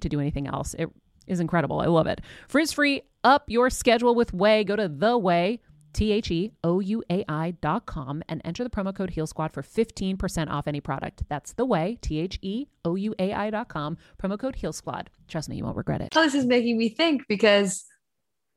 to 0.01 0.09
do 0.09 0.19
anything 0.19 0.47
else. 0.47 0.73
It 0.75 0.89
is 1.27 1.39
incredible. 1.39 1.79
I 1.79 1.85
love 1.85 2.07
it. 2.07 2.21
Frizz 2.47 2.73
free, 2.73 3.03
up 3.23 3.45
your 3.47 3.69
schedule 3.69 4.15
with 4.15 4.31
Ouai. 4.31 4.65
Go 4.65 4.75
to 4.75 4.87
the 4.87 5.19
Ouai. 5.19 5.59
T 5.93 6.11
H 6.11 6.31
E 6.31 6.51
O 6.63 6.79
U 6.79 7.03
A 7.09 7.25
I 7.27 7.51
dot 7.51 7.85
com 7.85 8.23
and 8.29 8.41
enter 8.45 8.63
the 8.63 8.69
promo 8.69 8.95
code 8.95 9.09
Heal 9.09 9.27
Squad 9.27 9.51
for 9.51 9.61
15% 9.61 10.49
off 10.49 10.67
any 10.67 10.79
product. 10.79 11.23
That's 11.27 11.53
the 11.53 11.65
Ouai, 11.65 11.99
T 11.99 12.19
H 12.19 12.39
E 12.41 12.67
O 12.85 12.95
U 12.95 13.13
A 13.19 13.33
I 13.33 13.49
dot 13.49 13.67
com, 13.67 13.97
promo 14.21 14.39
code 14.39 14.55
Heal 14.55 14.73
Squad. 14.73 15.09
Trust 15.27 15.49
me, 15.49 15.57
you 15.57 15.63
won't 15.63 15.77
regret 15.77 16.01
it. 16.01 16.15
All 16.15 16.23
this 16.23 16.33
is 16.35 16.45
making 16.45 16.77
me 16.77 16.89
think 16.89 17.27
because 17.27 17.83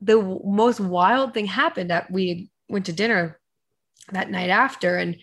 the 0.00 0.16
w- 0.16 0.40
most 0.44 0.80
wild 0.80 1.34
thing 1.34 1.46
happened 1.46 1.90
that 1.90 2.10
we 2.10 2.50
went 2.68 2.86
to 2.86 2.92
dinner 2.92 3.40
that 4.12 4.30
night 4.30 4.50
after 4.50 4.96
and 4.96 5.16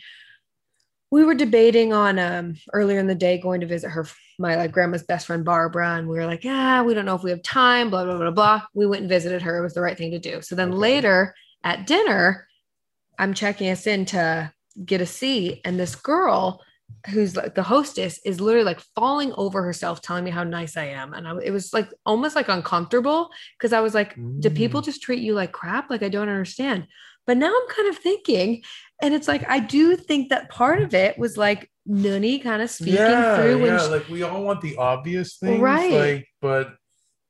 we 1.12 1.24
were 1.24 1.36
debating 1.36 1.94
on 1.94 2.18
um 2.18 2.56
earlier 2.74 3.00
in 3.00 3.08
the 3.08 3.16
day 3.16 3.38
going 3.38 3.62
to 3.62 3.68
visit 3.68 3.90
her 3.90 4.08
my 4.42 4.56
like 4.56 4.72
grandma's 4.72 5.04
best 5.04 5.28
friend 5.28 5.46
barbara 5.46 5.96
and 5.98 6.08
we 6.08 6.18
were 6.18 6.26
like 6.26 6.44
yeah, 6.44 6.82
we 6.82 6.94
don't 6.94 7.06
know 7.06 7.16
if 7.16 7.24
we 7.24 7.30
have 7.30 7.44
time 7.44 7.90
blah 7.90 8.04
blah 8.04 8.18
blah 8.18 8.32
blah. 8.32 8.62
We 8.74 8.86
went 8.88 9.02
and 9.02 9.10
visited 9.10 9.42
her. 9.44 9.58
It 9.58 9.62
was 9.62 9.74
the 9.74 9.82
right 9.82 9.98
thing 9.98 10.12
to 10.12 10.20
do. 10.20 10.42
So 10.42 10.56
then 10.56 10.70
Okay. 10.70 10.78
later 10.78 11.36
at 11.64 11.88
dinner 11.88 12.48
i'm 13.20 13.34
checking 13.34 13.70
us 13.70 13.86
in 13.86 14.06
to 14.06 14.52
get 14.86 15.02
a 15.02 15.06
seat 15.06 15.62
and 15.64 15.80
this 15.80 15.96
girl 15.96 16.62
who's 17.10 17.36
like 17.36 17.56
the 17.56 17.64
hostess 17.64 18.20
is 18.26 18.42
literally 18.42 18.66
like 18.66 18.82
falling 18.96 19.34
over 19.34 19.64
herself 19.64 20.02
telling 20.02 20.24
me 20.24 20.32
how 20.32 20.44
nice 20.44 20.78
i 20.78 20.86
am. 20.86 21.14
And 21.14 21.28
I, 21.28 21.38
it 21.44 21.52
was 21.52 21.74
like 21.74 21.90
almost 22.06 22.36
like 22.36 22.50
uncomfortable 22.50 23.30
because 23.58 23.74
i 23.74 23.80
was 23.80 23.94
like 23.94 24.16
do 24.16 24.50
mm. 24.50 24.56
people 24.56 24.82
just 24.82 25.02
treat 25.02 25.22
you 25.22 25.34
like 25.34 25.52
crap? 25.52 25.90
Like 25.90 26.04
i 26.04 26.10
don't 26.10 26.30
understand. 26.30 26.88
But 27.28 27.38
now 27.38 27.48
i'm 27.48 27.76
kind 27.76 27.90
of 27.90 27.98
thinking 27.98 28.64
and 29.02 29.14
it's 29.14 29.28
like 29.28 29.48
i 29.50 29.60
do 29.60 29.96
think 29.96 30.30
that 30.30 30.50
part 30.50 30.82
of 30.82 30.94
it 30.94 31.18
was 31.18 31.38
like 31.38 31.72
Noonie 31.92 32.42
kind 32.42 32.62
of 32.62 32.70
speaking 32.70 32.96
through 32.96 33.58
when 33.62 33.66
yeah, 33.74 33.80
she, 33.80 33.88
like 33.90 34.08
we 34.10 34.24
all 34.24 34.44
want 34.44 34.62
the 34.62 34.78
obvious 34.78 35.38
things, 35.38 35.62
Right. 35.62 35.92
Like, 35.94 36.28
but 36.42 36.76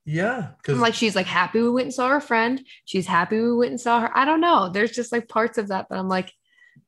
yeah, 0.05 0.51
because 0.57 0.79
like 0.79 0.93
she's 0.93 1.15
like 1.15 1.25
happy 1.27 1.61
we 1.61 1.69
went 1.69 1.85
and 1.85 1.93
saw 1.93 2.09
her 2.09 2.19
friend 2.21 2.61
she's 2.85 3.05
happy 3.07 3.39
we 3.39 3.55
went 3.55 3.71
and 3.71 3.79
saw 3.79 3.99
her 4.01 4.17
i 4.17 4.25
don't 4.25 4.41
know 4.41 4.67
there's 4.69 4.91
just 4.91 5.11
like 5.11 5.29
parts 5.29 5.59
of 5.59 5.67
that 5.67 5.87
that 5.89 5.99
i'm 5.99 6.09
like 6.09 6.31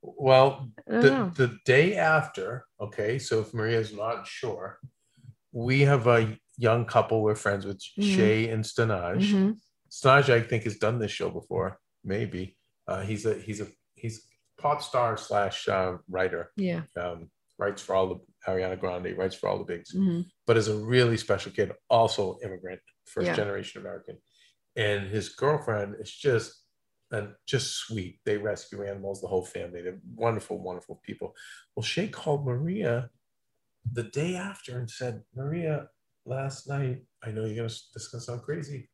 well, 0.01 0.69
the, 0.87 1.01
know 1.01 1.31
the 1.35 1.57
day 1.65 1.95
after, 1.95 2.65
okay, 2.79 3.19
so 3.19 3.39
if 3.39 3.53
Maria's 3.53 3.93
not 3.93 4.27
sure, 4.27 4.79
we 5.51 5.81
have 5.81 6.07
a 6.07 6.37
young 6.57 6.85
couple 6.85 7.21
we're 7.21 7.35
friends 7.35 7.65
with, 7.65 7.79
Mhm. 7.97 8.15
Shay 8.15 8.49
and 8.49 8.63
Stanaj. 8.65 9.19
Mhm. 9.21 9.57
Stanaj, 9.89 10.29
I 10.29 10.41
think, 10.41 10.63
has 10.63 10.77
done 10.77 10.99
this 10.99 11.11
show 11.11 11.29
before, 11.29 11.79
maybe. 12.03 12.57
Uh, 12.87 13.01
he's 13.01 13.25
a 13.25 13.35
he's 13.35 13.61
a 13.61 13.67
he's 13.95 14.25
pop 14.57 14.81
star 14.81 15.15
slash 15.17 15.67
uh, 15.69 15.97
writer. 16.09 16.51
yeah 16.57 16.81
Um, 16.97 17.29
writes 17.57 17.81
for 17.81 17.95
all 17.95 18.07
the 18.09 18.19
Ariana 18.51 18.79
Grande, 18.79 19.17
writes 19.17 19.35
for 19.35 19.47
all 19.49 19.57
the 19.57 19.63
bigs. 19.65 19.93
Mhm. 19.95 20.25
but 20.45 20.57
is 20.57 20.67
a 20.67 20.75
really 20.77 21.15
special 21.17 21.51
kid, 21.53 21.71
also 21.89 22.37
immigrant, 22.43 22.81
first 23.05 23.27
Yeah. 23.27 23.35
generation 23.35 23.79
American. 23.79 24.17
And 24.75 25.07
his 25.07 25.29
girlfriend 25.29 25.95
is 26.01 26.11
just 26.11 26.65
and 27.11 27.35
just 27.45 27.75
sweet. 27.75 28.19
They 28.25 28.37
rescue 28.37 28.83
animals, 28.83 29.21
the 29.21 29.27
whole 29.27 29.45
family. 29.45 29.81
They're 29.83 30.01
wonderful, 30.15 30.57
wonderful 30.57 30.99
people. 31.03 31.35
Well, 31.75 31.83
Shay 31.83 32.07
called 32.09 32.43
Maria 32.45 33.11
the 33.91 34.03
day 34.03 34.35
after 34.35 34.79
and 34.79 34.89
said, 34.89 35.23
Maria, 35.35 35.89
last 36.25 36.67
night, 36.67 37.05
I 37.21 37.31
know 37.31 37.45
you're 37.45 37.55
gonna 37.55 37.67
this 37.67 37.95
is 37.95 38.07
gonna 38.09 38.21
sound 38.23 38.41
crazy. 38.41 38.89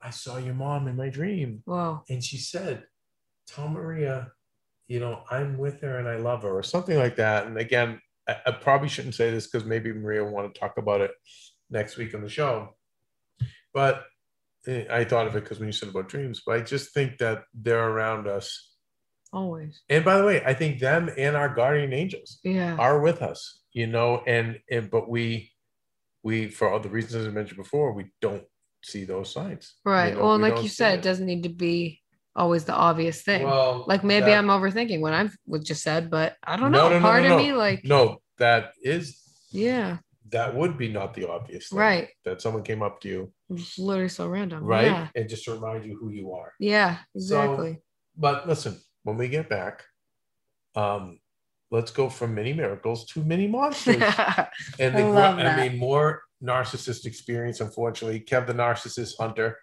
I 0.00 0.10
saw 0.10 0.36
your 0.36 0.54
mom 0.54 0.86
in 0.88 0.94
my 0.96 1.08
dream. 1.08 1.62
Wow. 1.66 2.04
And 2.10 2.22
she 2.22 2.36
said, 2.36 2.86
Tell 3.46 3.68
Maria, 3.68 4.32
you 4.88 5.00
know, 5.00 5.22
I'm 5.30 5.56
with 5.58 5.80
her 5.80 5.98
and 5.98 6.08
I 6.08 6.16
love 6.16 6.42
her, 6.42 6.50
or 6.50 6.62
something 6.62 6.96
like 6.98 7.16
that. 7.16 7.46
And 7.46 7.58
again, 7.58 8.00
I, 8.28 8.36
I 8.46 8.50
probably 8.52 8.88
shouldn't 8.88 9.14
say 9.14 9.30
this 9.30 9.46
because 9.46 9.66
maybe 9.66 9.92
Maria 9.92 10.24
will 10.24 10.32
want 10.32 10.52
to 10.52 10.60
talk 10.60 10.78
about 10.78 11.00
it 11.00 11.12
next 11.70 11.96
week 11.96 12.14
on 12.14 12.22
the 12.22 12.28
show. 12.28 12.74
But 13.72 14.04
eh, 14.66 14.84
I 14.90 15.04
thought 15.04 15.26
of 15.26 15.36
it 15.36 15.42
because 15.42 15.58
when 15.58 15.68
you 15.68 15.72
said 15.72 15.88
about 15.88 16.08
dreams, 16.08 16.42
but 16.46 16.56
I 16.56 16.60
just 16.62 16.92
think 16.92 17.18
that 17.18 17.44
they're 17.54 17.88
around 17.88 18.28
us. 18.28 18.72
always 19.32 19.82
And 19.88 20.04
by 20.04 20.18
the 20.18 20.24
way, 20.24 20.42
I 20.44 20.54
think 20.54 20.78
them 20.78 21.10
and 21.16 21.34
our 21.36 21.52
guardian 21.52 21.92
angels 21.92 22.38
yeah 22.44 22.76
are 22.76 23.00
with 23.00 23.22
us, 23.22 23.60
you 23.72 23.86
know, 23.86 24.22
and 24.26 24.58
and 24.70 24.90
but 24.90 25.08
we 25.08 25.52
we 26.22 26.48
for 26.48 26.68
all 26.70 26.80
the 26.80 26.88
reasons 26.88 27.26
I 27.26 27.30
mentioned 27.30 27.58
before, 27.58 27.92
we 27.92 28.06
don't 28.20 28.44
see 28.82 29.04
those 29.04 29.32
signs. 29.32 29.74
you 29.84 29.92
right 29.92 30.14
know, 30.14 30.24
well 30.24 30.36
we 30.36 30.42
like 30.42 30.62
you 30.62 30.68
said 30.68 30.94
it. 30.94 30.98
it 30.98 31.02
doesn't 31.02 31.26
need 31.26 31.42
to 31.42 31.48
be 31.48 32.00
always 32.36 32.64
the 32.64 32.74
obvious 32.74 33.22
thing 33.22 33.44
Well, 33.44 33.84
like 33.86 34.02
maybe 34.04 34.26
that- 34.26 34.38
i'm 34.38 34.48
overthinking 34.48 35.00
what 35.00 35.12
i've 35.14 35.36
just 35.62 35.82
said 35.82 36.10
but 36.10 36.36
i 36.44 36.56
don't 36.56 36.72
No, 36.72 36.78
know 36.84 36.88
no, 36.90 36.98
no, 36.98 37.00
part 37.08 37.22
no, 37.22 37.28
of 37.30 37.36
no. 37.36 37.42
me 37.44 37.52
like 37.52 37.84
No, 37.84 38.20
that 38.38 38.72
is 38.82 39.20
yeah 39.52 39.98
that 40.30 40.54
would 40.56 40.76
be 40.76 40.88
not 40.88 41.14
the 41.14 41.28
obvious 41.30 41.68
thing. 41.68 41.78
right 41.78 42.08
That 42.24 42.40
someone 42.42 42.64
came 42.64 42.82
up 42.82 43.00
to 43.02 43.08
you, 43.08 43.32
it's 43.50 43.78
literally 43.78 44.08
so 44.08 44.26
random 44.28 44.64
right? 44.64 44.86
yeah 44.86 45.08
And 45.14 45.28
just 45.28 45.44
to 45.44 45.52
remind 45.54 45.84
you 45.84 45.96
who 46.00 46.10
you 46.10 46.32
are. 46.32 46.52
yeah 46.58 46.98
So- 47.16 47.38
exactly 47.42 47.72
But 48.16 48.48
listen, 48.48 48.74
when 49.04 49.16
we 49.16 49.28
get 49.28 49.48
back, 49.48 49.82
um, 50.74 51.20
let's 51.70 51.90
go 51.90 52.08
from 52.08 52.34
mini 52.34 52.52
miracles 52.52 53.04
to 53.10 53.22
mini 53.24 53.46
monsters. 53.48 54.02
and 54.82 54.94
I 54.96 54.98
the 55.02 55.06
I 55.18 55.42
that. 55.42 55.58
mean 55.60 55.78
more 55.78 56.22
narcissist 56.42 57.06
experience, 57.06 57.60
unfortunately. 57.60 58.20
Kev 58.20 58.46
the 58.46 58.54
narcissist 58.54 59.12
hunter 59.18 59.58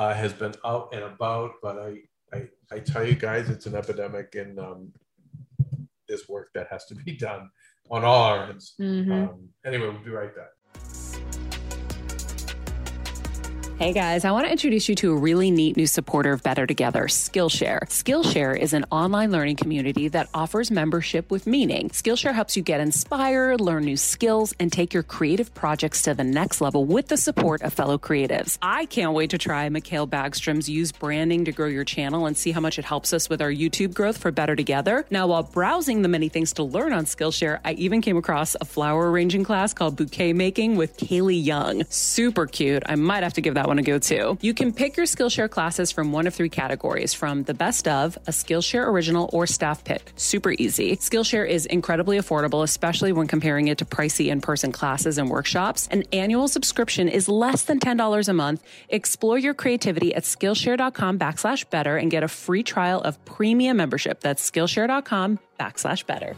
uh, 0.00 0.14
has 0.22 0.32
been 0.42 0.54
out 0.70 0.84
and 0.94 1.04
about, 1.12 1.50
but 1.64 1.74
I, 1.88 1.90
I 2.36 2.38
I 2.74 2.78
tell 2.90 3.04
you 3.10 3.16
guys, 3.28 3.44
it's 3.54 3.66
an 3.70 3.74
epidemic 3.82 4.28
and 4.42 4.52
um 4.68 4.80
there's 6.08 6.26
work 6.36 6.48
that 6.56 6.66
has 6.74 6.82
to 6.90 6.94
be 7.04 7.12
done 7.28 7.42
on 7.94 8.00
all 8.08 8.22
our 8.30 8.40
ends. 8.50 8.66
Mhm. 8.80 9.12
Um, 9.12 9.48
anyway, 9.68 9.88
we'll 9.90 10.08
be 10.10 10.18
right 10.22 10.34
back. 10.40 10.52
Hey 13.80 13.94
guys, 13.94 14.26
I 14.26 14.30
want 14.32 14.44
to 14.44 14.52
introduce 14.52 14.90
you 14.90 14.94
to 14.96 15.12
a 15.14 15.16
really 15.16 15.50
neat 15.50 15.74
new 15.74 15.86
supporter 15.86 16.34
of 16.34 16.42
Better 16.42 16.66
Together, 16.66 17.04
Skillshare. 17.04 17.80
Skillshare 17.84 18.54
is 18.54 18.74
an 18.74 18.84
online 18.90 19.32
learning 19.32 19.56
community 19.56 20.08
that 20.08 20.28
offers 20.34 20.70
membership 20.70 21.30
with 21.30 21.46
meaning. 21.46 21.88
Skillshare 21.88 22.34
helps 22.34 22.58
you 22.58 22.62
get 22.62 22.82
inspired, 22.82 23.58
learn 23.58 23.86
new 23.86 23.96
skills, 23.96 24.54
and 24.60 24.70
take 24.70 24.92
your 24.92 25.02
creative 25.02 25.54
projects 25.54 26.02
to 26.02 26.12
the 26.12 26.22
next 26.22 26.60
level 26.60 26.84
with 26.84 27.08
the 27.08 27.16
support 27.16 27.62
of 27.62 27.72
fellow 27.72 27.96
creatives. 27.96 28.58
I 28.60 28.84
can't 28.84 29.14
wait 29.14 29.30
to 29.30 29.38
try 29.38 29.66
Mikhail 29.70 30.06
Bagstrom's 30.06 30.68
Use 30.68 30.92
Branding 30.92 31.46
to 31.46 31.52
Grow 31.52 31.68
Your 31.68 31.84
Channel 31.84 32.26
and 32.26 32.36
see 32.36 32.50
how 32.50 32.60
much 32.60 32.78
it 32.78 32.84
helps 32.84 33.14
us 33.14 33.30
with 33.30 33.40
our 33.40 33.50
YouTube 33.50 33.94
growth 33.94 34.18
for 34.18 34.30
Better 34.30 34.56
Together. 34.56 35.06
Now, 35.08 35.26
while 35.28 35.44
browsing 35.44 36.02
the 36.02 36.08
many 36.08 36.28
things 36.28 36.52
to 36.52 36.62
learn 36.62 36.92
on 36.92 37.06
Skillshare, 37.06 37.60
I 37.64 37.72
even 37.72 38.02
came 38.02 38.18
across 38.18 38.56
a 38.60 38.66
flower 38.66 39.10
arranging 39.10 39.42
class 39.42 39.72
called 39.72 39.96
Bouquet 39.96 40.34
Making 40.34 40.76
with 40.76 40.98
Kaylee 40.98 41.42
Young. 41.42 41.84
Super 41.88 42.44
cute. 42.44 42.82
I 42.84 42.96
might 42.96 43.22
have 43.22 43.32
to 43.32 43.40
give 43.40 43.54
that 43.54 43.69
one 43.70 43.78
a 43.78 43.82
go 43.82 43.98
too. 43.98 44.36
You 44.42 44.52
can 44.52 44.72
pick 44.72 44.96
your 44.98 45.06
Skillshare 45.06 45.48
classes 45.48 45.90
from 45.90 46.12
one 46.12 46.26
of 46.26 46.34
three 46.34 46.50
categories 46.50 47.14
from 47.14 47.44
the 47.44 47.54
best 47.54 47.88
of, 47.88 48.18
a 48.26 48.32
Skillshare 48.32 48.86
original, 48.86 49.30
or 49.32 49.46
staff 49.46 49.84
pick. 49.84 50.12
Super 50.16 50.52
easy. 50.58 50.96
Skillshare 50.96 51.48
is 51.48 51.64
incredibly 51.66 52.18
affordable, 52.18 52.62
especially 52.64 53.12
when 53.12 53.28
comparing 53.28 53.68
it 53.68 53.78
to 53.78 53.84
pricey 53.84 54.26
in 54.26 54.40
person 54.40 54.72
classes 54.72 55.16
and 55.16 55.30
workshops. 55.30 55.88
An 55.90 56.02
annual 56.12 56.48
subscription 56.48 57.08
is 57.08 57.28
less 57.28 57.62
than 57.62 57.80
$10 57.80 58.28
a 58.28 58.32
month. 58.32 58.62
Explore 58.88 59.38
your 59.38 59.54
creativity 59.54 60.14
at 60.14 60.24
Skillshare.com 60.24 61.18
backslash 61.18 61.70
better 61.70 61.96
and 61.96 62.10
get 62.10 62.22
a 62.24 62.28
free 62.28 62.64
trial 62.64 63.00
of 63.00 63.24
premium 63.24 63.76
membership. 63.76 64.20
That's 64.20 64.50
Skillshare.com 64.50 65.38
backslash 65.58 66.04
better. 66.06 66.34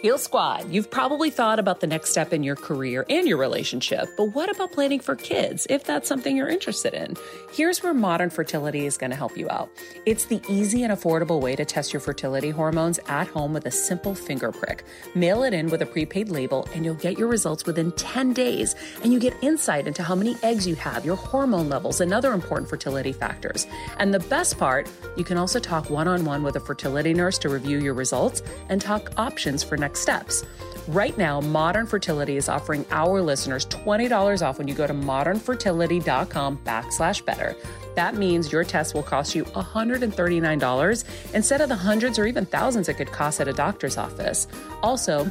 Heal 0.00 0.16
Squad, 0.16 0.70
you've 0.70 0.92
probably 0.92 1.28
thought 1.28 1.58
about 1.58 1.80
the 1.80 1.88
next 1.88 2.10
step 2.10 2.32
in 2.32 2.44
your 2.44 2.54
career 2.54 3.04
and 3.10 3.26
your 3.26 3.36
relationship, 3.36 4.08
but 4.16 4.26
what 4.26 4.48
about 4.48 4.70
planning 4.70 5.00
for 5.00 5.16
kids 5.16 5.66
if 5.68 5.82
that's 5.82 6.06
something 6.06 6.36
you're 6.36 6.48
interested 6.48 6.94
in? 6.94 7.16
Here's 7.50 7.82
where 7.82 7.92
modern 7.92 8.30
fertility 8.30 8.86
is 8.86 8.96
going 8.96 9.10
to 9.10 9.16
help 9.16 9.36
you 9.36 9.50
out. 9.50 9.68
It's 10.06 10.26
the 10.26 10.40
easy 10.48 10.84
and 10.84 10.92
affordable 10.92 11.40
way 11.40 11.56
to 11.56 11.64
test 11.64 11.92
your 11.92 11.98
fertility 11.98 12.50
hormones 12.50 13.00
at 13.08 13.26
home 13.26 13.52
with 13.52 13.66
a 13.66 13.72
simple 13.72 14.14
finger 14.14 14.52
prick. 14.52 14.84
Mail 15.16 15.42
it 15.42 15.52
in 15.52 15.68
with 15.68 15.82
a 15.82 15.86
prepaid 15.86 16.28
label, 16.28 16.68
and 16.74 16.84
you'll 16.84 16.94
get 16.94 17.18
your 17.18 17.26
results 17.26 17.66
within 17.66 17.90
10 17.92 18.32
days. 18.34 18.76
And 19.02 19.12
you 19.12 19.18
get 19.18 19.34
insight 19.42 19.88
into 19.88 20.04
how 20.04 20.14
many 20.14 20.36
eggs 20.44 20.64
you 20.64 20.76
have, 20.76 21.04
your 21.04 21.16
hormone 21.16 21.68
levels, 21.68 22.00
and 22.00 22.14
other 22.14 22.32
important 22.34 22.70
fertility 22.70 23.12
factors. 23.12 23.66
And 23.98 24.14
the 24.14 24.20
best 24.20 24.58
part, 24.58 24.88
you 25.16 25.24
can 25.24 25.38
also 25.38 25.58
talk 25.58 25.90
one 25.90 26.06
on 26.06 26.24
one 26.24 26.44
with 26.44 26.54
a 26.54 26.60
fertility 26.60 27.14
nurse 27.14 27.38
to 27.38 27.48
review 27.48 27.80
your 27.80 27.94
results 27.94 28.42
and 28.68 28.80
talk 28.80 29.10
options 29.16 29.64
for 29.64 29.76
next 29.76 29.87
steps. 29.96 30.44
Right 30.88 31.16
now, 31.18 31.40
Modern 31.40 31.86
Fertility 31.86 32.36
is 32.36 32.48
offering 32.48 32.86
our 32.90 33.20
listeners 33.20 33.66
$20 33.66 34.46
off 34.46 34.56
when 34.56 34.68
you 34.68 34.74
go 34.74 34.86
to 34.86 34.94
modernfertility.com 34.94 36.58
backslash 36.64 37.24
better. 37.24 37.54
That 37.94 38.14
means 38.14 38.50
your 38.50 38.64
test 38.64 38.94
will 38.94 39.02
cost 39.02 39.34
you 39.34 39.44
$139 39.44 41.04
instead 41.34 41.60
of 41.60 41.68
the 41.68 41.74
hundreds 41.74 42.18
or 42.18 42.26
even 42.26 42.46
thousands 42.46 42.88
it 42.88 42.94
could 42.94 43.12
cost 43.12 43.40
at 43.40 43.48
a 43.48 43.52
doctor's 43.52 43.98
office. 43.98 44.46
Also, 44.82 45.30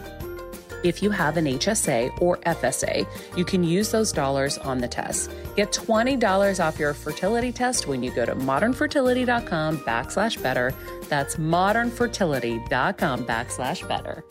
if 0.84 1.02
you 1.02 1.10
have 1.10 1.38
an 1.38 1.46
HSA 1.46 2.22
or 2.22 2.38
FSA, 2.38 3.08
you 3.36 3.44
can 3.44 3.64
use 3.64 3.90
those 3.90 4.12
dollars 4.12 4.58
on 4.60 4.78
the 4.78 4.88
test. 4.88 5.32
Get 5.56 5.72
$20 5.72 6.64
off 6.64 6.78
your 6.78 6.94
fertility 6.94 7.52
test 7.52 7.88
when 7.88 8.04
you 8.04 8.12
go 8.12 8.26
to 8.26 8.36
modernfertility.com 8.36 9.80
backslash 9.80 10.42
better. 10.44 10.74
That's 11.10 11.38
modernfertility.com 11.38 13.26
backslash 13.26 13.88
better. 13.88 14.24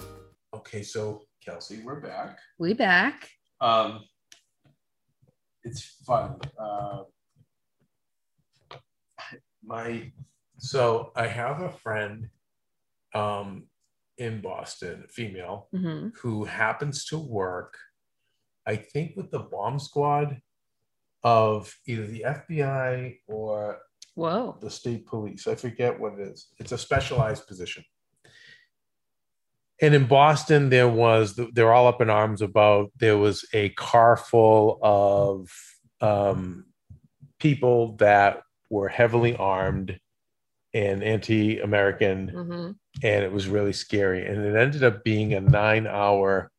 Okay, 0.67 0.83
so 0.83 1.23
Kelsey, 1.45 1.81
we're 1.85 2.01
back. 2.01 2.39
We 2.59 2.75
back. 2.75 3.31
Um, 3.61 4.03
it's 5.63 5.83
fun. 6.05 6.41
Uh, 6.59 7.05
my 9.65 10.11
so 10.59 11.13
I 11.15 11.29
have 11.29 11.61
a 11.63 11.71
friend 11.71 12.29
um, 13.15 13.69
in 14.19 14.41
Boston, 14.41 15.05
female, 15.09 15.69
Mhm. 15.73 16.17
who 16.17 16.45
happens 16.45 17.05
to 17.07 17.19
work, 17.19 17.77
I 18.67 18.75
think, 18.77 19.17
with 19.17 19.31
the 19.31 19.39
bomb 19.41 19.79
squad 19.79 20.41
of 21.23 21.73
either 21.87 22.07
the 22.07 22.25
FBI 22.27 23.19
or 23.29 23.83
Whoa. 24.15 24.59
the 24.61 24.71
state 24.71 25.07
police. 25.07 25.47
I 25.47 25.55
forget 25.55 25.99
what 26.01 26.15
it 26.15 26.21
is. 26.29 26.49
It's 26.59 26.73
a 26.73 26.79
specialized 26.79 27.47
position. 27.47 27.85
And 29.81 29.95
in 29.95 30.07
Boston, 30.07 30.71
there 30.71 30.89
was 30.89 31.39
they're 31.53 31.73
all 31.73 31.87
up 31.87 32.01
in 32.01 32.09
arms 32.11 32.41
about 32.43 32.91
there 32.99 33.19
was 33.19 33.45
a 33.53 33.69
car 33.71 34.17
full 34.17 34.79
of 34.83 35.51
um, 36.01 36.65
people 37.39 37.97
that 37.97 38.43
were 38.71 38.89
heavily 38.89 39.37
armed 39.37 39.99
and 40.75 41.03
anti-American, 41.03 42.29
hmm 42.29 42.71
and 43.03 43.23
it 43.23 43.31
was 43.31 43.47
really 43.47 43.75
scary. 43.75 44.25
And 44.27 44.43
it 44.43 44.57
ended 44.57 44.83
up 44.83 45.05
being 45.05 45.35
a 45.35 45.41
nine-hour 45.41 46.51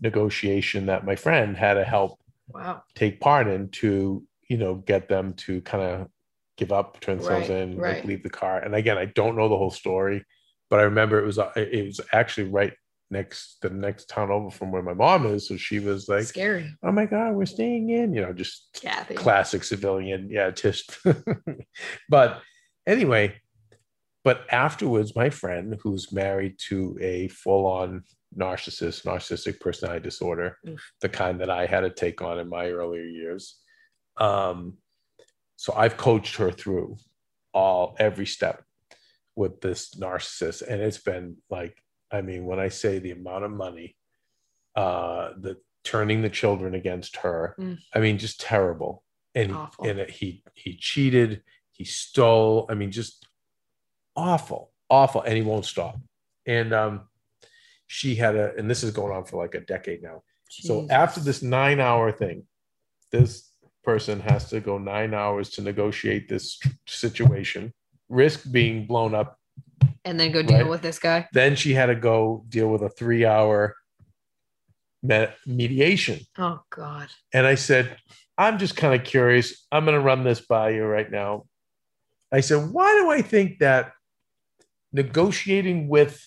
negotiation 0.00 0.86
that 0.86 1.04
my 1.04 1.16
friend 1.16 1.56
had 1.56 1.74
to 1.74 1.84
help 1.84 2.18
Wow. 2.48 2.82
take 2.96 3.20
part 3.20 3.46
in 3.46 3.68
to 3.82 4.24
you 4.48 4.56
know 4.56 4.74
get 4.76 5.08
them 5.08 5.34
to 5.34 5.60
kind 5.60 5.84
of 5.84 6.08
give 6.56 6.72
up 6.72 6.98
turn 7.00 7.18
themselves 7.18 7.48
Right, 7.48 7.58
in 7.58 7.78
like 7.78 8.04
leave 8.04 8.22
the 8.24 8.30
car. 8.30 8.58
And 8.58 8.74
again 8.74 8.98
i 8.98 9.04
don't 9.04 9.36
know 9.36 9.48
the 9.48 9.56
whole 9.56 9.70
story 9.70 10.24
but 10.70 10.80
i 10.80 10.82
remember 10.84 11.18
it 11.18 11.26
was 11.26 11.38
uh, 11.38 11.52
it 11.56 11.84
was 11.84 12.00
actually 12.12 12.48
right 12.48 12.72
next 13.10 13.56
the 13.60 13.70
next 13.70 14.08
town 14.08 14.30
over 14.30 14.50
from 14.50 14.70
where 14.70 14.82
my 14.82 14.94
mom 14.94 15.26
is 15.26 15.48
so 15.48 15.56
she 15.56 15.80
was 15.80 16.08
like 16.08 16.24
Scary. 16.24 16.72
oh 16.82 16.92
my 16.92 17.06
god 17.06 17.34
we're 17.34 17.44
staying 17.44 17.90
in 17.90 18.14
you 18.14 18.20
know 18.20 18.32
just 18.32 18.78
Kathy. 18.80 19.14
classic 19.14 19.64
civilian 19.64 20.28
yeah 20.30 20.50
just 20.50 20.96
but 22.08 22.40
anyway 22.86 23.34
but 24.22 24.46
afterwards 24.52 25.16
my 25.16 25.28
friend 25.28 25.76
who's 25.82 26.12
married 26.12 26.56
to 26.68 26.96
a 27.00 27.26
full-on 27.28 28.04
narcissist 28.38 29.04
narcissistic 29.04 29.58
personality 29.58 30.04
disorder 30.04 30.56
Oof. 30.68 30.92
the 31.00 31.08
kind 31.08 31.40
that 31.40 31.50
i 31.50 31.66
had 31.66 31.80
to 31.80 31.90
take 31.90 32.22
on 32.22 32.38
in 32.38 32.48
my 32.48 32.68
earlier 32.68 33.02
years 33.02 33.56
um 34.18 34.74
so 35.56 35.74
i've 35.76 35.96
coached 35.96 36.36
her 36.36 36.52
through 36.52 36.96
all 37.52 37.96
every 37.98 38.26
step 38.26 38.62
with 39.40 39.54
this 39.66 39.80
narcissist 40.04 40.60
and 40.70 40.78
it's 40.86 41.02
been 41.10 41.26
like 41.56 41.74
i 42.16 42.20
mean 42.28 42.42
when 42.48 42.60
i 42.66 42.68
say 42.68 42.92
the 42.98 43.12
amount 43.20 43.42
of 43.44 43.50
money 43.66 43.88
uh 44.82 45.30
the 45.44 45.56
turning 45.82 46.20
the 46.22 46.28
children 46.40 46.74
against 46.74 47.12
her 47.24 47.40
Mm. 47.58 47.78
i 47.94 47.98
mean 48.04 48.16
just 48.18 48.38
terrible. 48.52 48.92
And 49.40 49.50
Awful. 49.54 49.86
and 49.88 49.96
he 50.18 50.28
he 50.64 50.70
cheated 50.88 51.30
he 51.78 51.84
stole 51.84 52.66
i 52.70 52.74
mean 52.80 52.90
just 53.00 53.14
awful 54.16 54.62
awful 54.98 55.22
and 55.22 55.34
he 55.38 55.42
won't 55.50 55.64
stop. 55.74 55.94
And 56.58 56.72
um 56.82 56.94
she 57.86 58.10
had 58.22 58.34
a 58.36 58.46
and 58.58 58.68
this 58.70 58.82
is 58.86 58.90
going 58.98 59.12
on 59.16 59.24
for 59.24 59.36
like 59.44 59.54
a 59.54 59.60
decade 59.74 60.02
now. 60.02 60.18
So 60.50 60.72
after 60.90 61.20
this 61.28 61.40
nine 61.42 61.80
hour 61.88 62.06
thing 62.22 62.38
this 63.14 63.30
person 63.88 64.16
has 64.30 64.42
to 64.50 64.60
go 64.68 64.74
nine 64.78 65.12
hours 65.14 65.46
to 65.54 65.60
negotiate 65.70 66.24
this 66.28 66.46
situation 66.86 67.72
risk 68.10 68.50
being 68.52 68.86
blown 68.86 69.14
up 69.14 69.38
and 70.04 70.18
then 70.20 70.32
go 70.32 70.42
deal 70.42 70.58
Right. 70.58 70.68
with 70.68 70.82
this 70.82 70.98
guy. 70.98 71.28
then 71.32 71.56
she 71.56 71.72
had 71.72 71.86
to 71.86 71.94
go 71.94 72.44
deal 72.48 72.68
with 72.68 72.82
a 72.82 72.90
three 72.90 73.24
hour 73.24 73.76
me- 75.02 75.28
mediation 75.46 76.20
Oh 76.36 76.60
God. 76.70 77.08
and 77.32 77.46
I 77.46 77.54
said, 77.54 77.96
I'm 78.36 78.58
just 78.58 78.76
kind 78.76 78.98
of 78.98 79.06
curious. 79.06 79.66
I'm 79.72 79.84
going 79.84 79.94
to 79.96 80.00
run 80.04 80.24
this 80.24 80.40
by 80.40 80.70
you 80.70 80.84
right 80.84 81.10
now. 81.10 81.44
I 82.32 82.40
said, 82.40 82.70
why 82.70 82.92
do 83.00 83.10
I 83.10 83.22
think 83.22 83.58
that 83.60 83.92
negotiating 84.92 85.88
with 85.88 86.26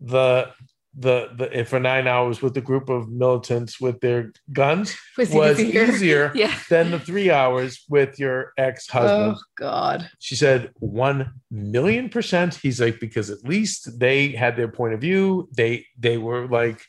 the 0.00 0.50
the 0.94 1.30
the 1.36 1.64
for 1.64 1.80
nine 1.80 2.06
hours 2.06 2.42
with 2.42 2.54
a 2.56 2.60
group 2.60 2.90
of 2.90 3.08
militants 3.08 3.80
with 3.80 3.98
their 4.00 4.30
guns 4.52 4.94
Was, 5.16 5.30
was 5.30 5.58
easier. 5.60 5.84
easier 5.92 6.32
Yeah. 6.34 6.54
than 6.68 6.90
the 6.90 7.00
three 7.00 7.30
hours 7.30 7.82
with 7.88 8.18
your 8.18 8.52
ex-husband? 8.58 9.36
Oh 9.38 9.42
God. 9.56 10.10
She 10.18 10.36
said, 10.36 10.70
one 10.80 11.32
million 11.50 12.10
percent. 12.10 12.56
He's 12.56 12.80
like, 12.80 13.00
because 13.00 13.30
at 13.30 13.42
least 13.44 13.98
they 13.98 14.28
had 14.32 14.56
their 14.56 14.68
point 14.68 14.92
of 14.94 15.00
view. 15.00 15.48
They 15.56 15.86
they 15.98 16.18
were 16.18 16.46
like, 16.46 16.82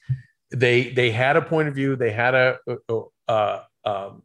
they 0.51 0.89
they 0.89 1.11
had 1.11 1.37
a 1.37 1.41
point 1.41 1.69
of 1.69 1.75
view. 1.75 1.95
They 1.95 2.11
had 2.11 2.35
a 2.35 2.57
uh, 3.29 3.59
um, 3.85 4.23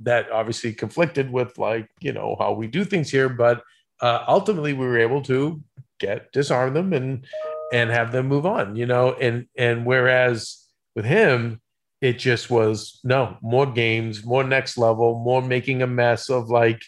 that 0.00 0.30
obviously 0.30 0.72
conflicted 0.72 1.30
with 1.30 1.58
like 1.58 1.88
you 2.00 2.12
know 2.12 2.36
how 2.38 2.52
we 2.52 2.66
do 2.66 2.82
things 2.84 3.10
here, 3.10 3.28
but 3.28 3.62
uh, 4.00 4.24
ultimately 4.26 4.72
we 4.72 4.86
were 4.86 4.98
able 4.98 5.22
to 5.22 5.62
get 5.98 6.32
disarm 6.32 6.74
them 6.74 6.92
and 6.92 7.26
and 7.72 7.90
have 7.90 8.12
them 8.12 8.26
move 8.26 8.46
on. 8.46 8.76
You 8.76 8.86
know, 8.86 9.12
and 9.12 9.46
and 9.56 9.86
whereas 9.86 10.64
with 10.94 11.04
him. 11.04 11.60
It 12.02 12.18
just 12.18 12.50
was 12.50 13.00
no 13.04 13.38
more 13.40 13.64
games, 13.64 14.22
more 14.22 14.44
next 14.44 14.76
level, 14.76 15.18
more 15.18 15.40
making 15.40 15.80
a 15.80 15.86
mess 15.86 16.28
of 16.28 16.50
like 16.50 16.82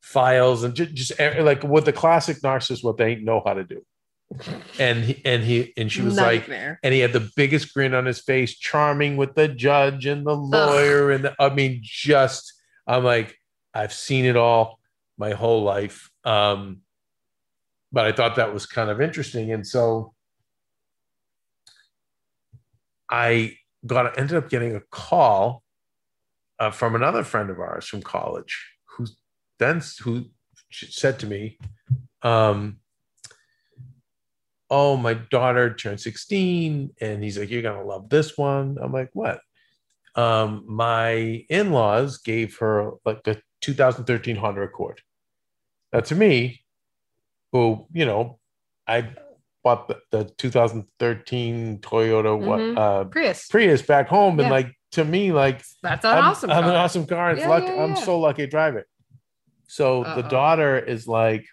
files 0.00 0.62
and 0.62 0.74
just, 0.74 0.94
just 0.94 1.18
like 1.40 1.64
what 1.64 1.86
the 1.86 1.92
classic 1.92 2.40
narcissist 2.42 2.84
what 2.84 2.98
they 2.98 3.16
know 3.16 3.42
how 3.44 3.54
to 3.54 3.64
do 3.64 3.84
and 4.78 5.04
he, 5.04 5.22
and 5.24 5.42
he 5.42 5.72
and 5.76 5.90
she 5.90 6.02
was 6.02 6.16
like 6.16 6.48
and 6.48 6.94
he 6.94 7.00
had 7.00 7.12
the 7.12 7.30
biggest 7.36 7.72
grin 7.72 7.94
on 7.94 8.04
his 8.04 8.20
face 8.20 8.56
charming 8.58 9.16
with 9.16 9.34
the 9.34 9.48
judge 9.48 10.06
and 10.06 10.26
the 10.26 10.34
lawyer 10.34 11.10
and 11.10 11.24
the, 11.24 11.34
i 11.38 11.52
mean 11.52 11.80
just 11.82 12.52
i'm 12.86 13.04
like 13.04 13.36
i've 13.72 13.92
seen 13.92 14.24
it 14.24 14.36
all 14.36 14.78
my 15.16 15.30
whole 15.30 15.62
life 15.62 16.10
um 16.24 16.80
but 17.92 18.06
i 18.06 18.12
thought 18.12 18.36
that 18.36 18.52
was 18.52 18.66
kind 18.66 18.90
of 18.90 19.00
interesting 19.00 19.52
and 19.52 19.66
so 19.66 20.13
i 23.10 23.52
got 23.86 24.18
ended 24.18 24.36
up 24.36 24.48
getting 24.48 24.74
a 24.74 24.80
call 24.90 25.62
uh, 26.58 26.70
from 26.70 26.94
another 26.94 27.24
friend 27.24 27.50
of 27.50 27.58
ours 27.58 27.86
from 27.86 28.02
college 28.02 28.72
who 28.86 29.06
then 29.58 29.82
who 30.02 30.26
said 30.70 31.18
to 31.18 31.26
me 31.26 31.58
um 32.22 32.78
oh 34.70 34.96
my 34.96 35.14
daughter 35.14 35.72
turned 35.72 36.00
16 36.00 36.90
and 37.00 37.22
he's 37.22 37.38
like 37.38 37.50
you're 37.50 37.62
gonna 37.62 37.84
love 37.84 38.08
this 38.08 38.36
one. 38.36 38.76
I'm 38.80 38.92
like 38.92 39.10
what? 39.12 39.40
Um 40.16 40.64
my 40.66 41.44
in-laws 41.48 42.18
gave 42.18 42.58
her 42.58 42.92
like 43.04 43.22
the 43.24 43.40
2013 43.60 44.36
honda 44.36 44.62
accord. 44.62 45.00
Now 45.92 46.00
to 46.00 46.14
me 46.14 46.64
who 47.52 47.86
you 47.92 48.04
know 48.04 48.40
i 48.88 49.08
bought 49.64 49.88
the, 49.88 49.98
the 50.10 50.24
2013 50.36 51.78
toyota 51.78 52.38
what 52.38 52.60
Mhm. 52.60 52.78
uh 52.78 53.04
Prius. 53.04 53.48
prius 53.48 53.82
back 53.82 54.08
home 54.08 54.38
and 54.40 54.50
like 54.50 54.70
to 54.92 55.04
me 55.04 55.32
like 55.32 55.62
That's 55.82 56.04
an 56.04 56.12
I'm, 56.18 56.24
awesome. 56.24 56.50
I'm 56.50 56.64
an 56.64 56.70
car. 56.70 56.76
awesome 56.76 57.06
car. 57.06 57.30
It's 57.32 57.40
Yeah, 57.40 57.58
yeah, 57.58 57.82
I'm 57.82 57.96
so 57.96 58.20
lucky 58.20 58.42
to 58.42 58.46
drive 58.46 58.76
it. 58.76 58.86
So 59.66 60.04
the 60.04 60.08
Uh-oh. 60.24 60.28
daughter 60.28 60.78
is 60.78 61.08
like, 61.08 61.46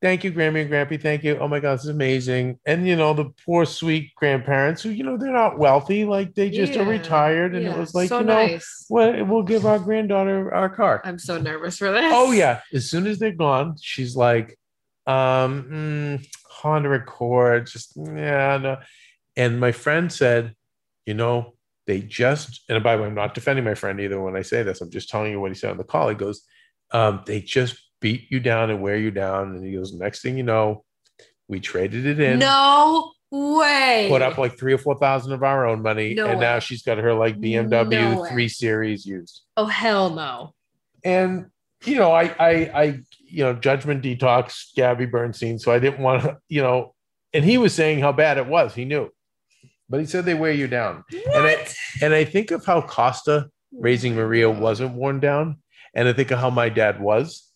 "Thank 0.00 0.24
you, 0.24 0.32
Grammy 0.32 0.62
and 0.62 0.70
Grampy. 0.70 0.98
Thank 1.02 1.22
you. 1.24 1.36
Oh 1.38 1.48
my 1.48 1.60
God, 1.60 1.74
this 1.74 1.84
is 1.84 1.90
amazing." 1.90 2.58
And 2.64 2.86
you 2.88 2.96
know 2.96 3.12
the 3.12 3.26
poor, 3.44 3.66
sweet 3.66 4.14
grandparents 4.14 4.82
who, 4.82 4.90
you 4.90 5.02
know, 5.04 5.18
they're 5.18 5.32
not 5.32 5.58
wealthy. 5.58 6.04
Like 6.06 6.34
they 6.34 6.48
just 6.48 6.74
are 6.76 6.84
retired, 6.84 7.54
and 7.54 7.66
it 7.66 7.76
was 7.76 7.94
like, 7.94 8.08
so 8.08 8.20
you 8.20 8.24
know, 8.26 8.34
nice. 8.46 8.86
well, 8.88 9.24
we'll 9.26 9.42
give 9.42 9.66
our 9.66 9.78
granddaughter 9.78 10.54
our 10.54 10.70
car. 10.70 11.02
I'm 11.04 11.18
so 11.18 11.38
nervous 11.38 11.76
for 11.76 11.90
this. 11.92 12.10
Oh 12.14 12.32
yeah. 12.32 12.60
As 12.72 12.88
soon 12.88 13.06
as 13.06 13.18
they're 13.18 13.32
gone, 13.32 13.74
she's 13.82 14.16
like, 14.16 14.56
um, 15.06 15.64
mm, 15.70 16.26
Honda 16.62 16.90
Accord, 16.92 17.66
just 17.66 17.92
yeah, 17.96 18.56
no. 18.58 18.76
And 19.36 19.60
my 19.60 19.72
friend 19.72 20.10
said, 20.12 20.54
you 21.04 21.14
know, 21.14 21.54
they 21.86 22.00
just, 22.00 22.62
and 22.68 22.82
by 22.82 22.96
the 22.96 23.02
way, 23.02 23.08
I'm 23.08 23.14
not 23.14 23.34
defending 23.34 23.64
my 23.64 23.74
friend 23.74 24.00
either 24.00 24.20
when 24.20 24.36
I 24.36 24.42
say 24.42 24.62
this. 24.62 24.80
I'm 24.80 24.90
just 24.90 25.08
telling 25.08 25.30
you 25.30 25.40
what 25.40 25.50
he 25.50 25.54
said 25.54 25.70
on 25.70 25.76
the 25.76 25.84
call. 25.84 26.08
He 26.08 26.14
goes, 26.14 26.42
um, 26.92 27.22
they 27.26 27.40
just 27.40 27.76
beat 28.00 28.30
you 28.30 28.40
down 28.40 28.70
and 28.70 28.80
wear 28.82 28.96
you 28.96 29.10
down. 29.10 29.54
And 29.54 29.64
he 29.64 29.74
goes, 29.74 29.92
next 29.92 30.22
thing 30.22 30.36
you 30.36 30.42
know, 30.42 30.84
we 31.48 31.60
traded 31.60 32.06
it 32.06 32.18
in. 32.18 32.38
No 32.38 33.12
way. 33.30 34.06
put 34.08 34.22
up 34.22 34.38
like 34.38 34.58
three 34.58 34.72
or 34.72 34.78
four 34.78 34.98
thousand 34.98 35.32
of 35.32 35.42
our 35.42 35.66
own 35.66 35.82
money, 35.82 36.14
No 36.14 36.26
and 36.26 36.40
now 36.40 36.58
she's 36.58 36.82
got 36.82 36.98
her 36.98 37.12
like 37.14 37.38
BMW 37.40 37.90
No 37.90 38.20
way. 38.22 38.28
three 38.30 38.48
series 38.48 39.04
used. 39.06 39.42
oh 39.56 39.66
hell 39.66 40.10
no. 40.10 40.54
And 41.04 41.46
you 41.84 41.96
know, 41.96 42.10
I 42.12 42.24
I 42.40 42.50
I 42.82 43.00
you 43.36 43.44
know, 43.44 43.52
judgment 43.52 44.02
detox 44.02 44.74
Gabby 44.74 45.04
Bernstein, 45.04 45.58
so 45.58 45.70
I 45.70 45.78
didn't 45.78 46.00
want 46.00 46.22
to, 46.22 46.38
you 46.48 46.62
know, 46.62 46.94
and 47.34 47.44
he 47.44 47.58
was 47.58 47.74
saying 47.74 48.00
how 48.00 48.12
bad 48.12 48.38
it 48.38 48.46
was. 48.46 48.74
He 48.74 48.86
knew, 48.86 49.10
but 49.90 50.00
he 50.00 50.06
said 50.06 50.24
they 50.24 50.32
weigh 50.34 50.56
you 50.56 50.66
down. 50.66 51.04
And 51.34 51.46
I 51.46 51.66
and 52.00 52.14
I 52.14 52.24
think 52.24 52.50
of 52.50 52.64
how 52.64 52.80
Costa 52.80 53.50
raising 53.72 54.14
Maria 54.14 54.48
wasn't 54.48 54.94
worn 54.94 55.20
down, 55.20 55.58
and 55.94 56.08
I 56.08 56.14
think 56.14 56.30
of 56.30 56.38
how 56.38 56.48
my 56.48 56.70
dad 56.70 56.98
was, 56.98 57.46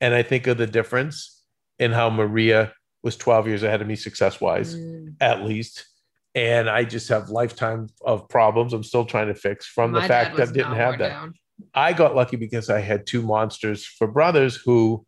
and 0.00 0.12
I 0.14 0.22
think 0.22 0.46
of 0.46 0.58
the 0.58 0.66
difference 0.66 1.42
in 1.78 1.92
how 1.92 2.10
Maria 2.10 2.74
was 3.02 3.16
12 3.16 3.48
years 3.48 3.62
ahead 3.62 3.80
of 3.80 3.86
me 3.88 3.96
success 3.96 4.42
wise, 4.42 4.76
Mm. 4.76 5.14
at 5.22 5.42
least. 5.42 5.86
And 6.34 6.68
I 6.68 6.84
just 6.84 7.08
have 7.08 7.30
lifetime 7.30 7.88
of 8.04 8.28
problems 8.28 8.74
I'm 8.74 8.82
still 8.84 9.06
trying 9.06 9.28
to 9.28 9.34
fix 9.34 9.66
from 9.66 9.92
the 9.92 10.02
fact 10.02 10.36
that 10.36 10.50
I 10.50 10.52
didn't 10.52 10.74
have 10.76 10.98
that. 10.98 11.08
down. 11.08 11.32
I 11.74 11.92
got 11.94 12.14
lucky 12.14 12.36
because 12.36 12.68
I 12.68 12.80
had 12.80 13.06
two 13.06 13.22
monsters 13.22 13.86
for 13.86 14.06
brothers 14.06 14.54
who 14.56 15.06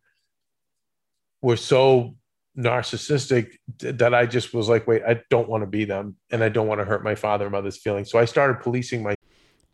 were 1.43 1.57
so 1.57 2.15
narcissistic 2.57 3.57
that 3.79 4.13
I 4.13 4.25
just 4.25 4.53
was 4.53 4.69
like, 4.69 4.87
wait, 4.87 5.03
I 5.07 5.21
don't 5.29 5.49
want 5.49 5.61
to 5.61 5.67
be 5.67 5.85
them 5.85 6.15
and 6.31 6.43
I 6.43 6.49
don't 6.49 6.67
want 6.67 6.81
to 6.81 6.85
hurt 6.85 7.03
my 7.03 7.15
father 7.15 7.45
and 7.45 7.51
mother's 7.51 7.77
feelings. 7.77 8.09
So 8.09 8.17
I 8.17 8.25
started 8.25 8.61
policing 8.61 9.03
my 9.03 9.15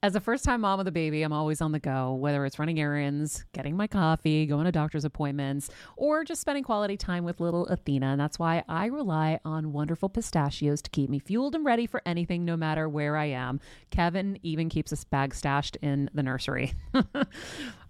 As 0.01 0.15
a 0.15 0.21
first 0.21 0.45
time 0.45 0.61
mom 0.61 0.79
with 0.79 0.87
a 0.87 0.91
baby, 0.93 1.21
I'm 1.21 1.33
always 1.33 1.61
on 1.61 1.73
the 1.73 1.79
go, 1.79 2.13
whether 2.13 2.45
it's 2.45 2.57
running 2.57 2.79
errands, 2.79 3.45
getting 3.53 3.75
my 3.77 3.85
coffee, 3.85 4.45
going 4.45 4.65
to 4.65 4.71
doctor's 4.71 5.05
appointments, 5.05 5.69
or 5.97 6.23
just 6.23 6.41
spending 6.41 6.63
quality 6.63 6.97
time 6.97 7.25
with 7.25 7.41
little 7.41 7.67
Athena. 7.67 8.07
And 8.07 8.19
that's 8.19 8.39
why 8.39 8.63
I 8.67 8.85
rely 8.85 9.39
on 9.45 9.73
wonderful 9.73 10.09
pistachios 10.09 10.81
to 10.81 10.89
keep 10.89 11.09
me 11.09 11.19
fueled 11.19 11.53
and 11.53 11.65
ready 11.65 11.85
for 11.85 12.01
anything, 12.05 12.45
no 12.45 12.55
matter 12.57 12.89
where 12.89 13.15
I 13.17 13.25
am. 13.25 13.59
Kevin 13.91 14.39
even 14.41 14.69
keeps 14.69 14.91
a 14.91 15.05
bag 15.07 15.35
stashed 15.35 15.75
in 15.81 16.09
the 16.13 16.23
nursery. 16.23 16.73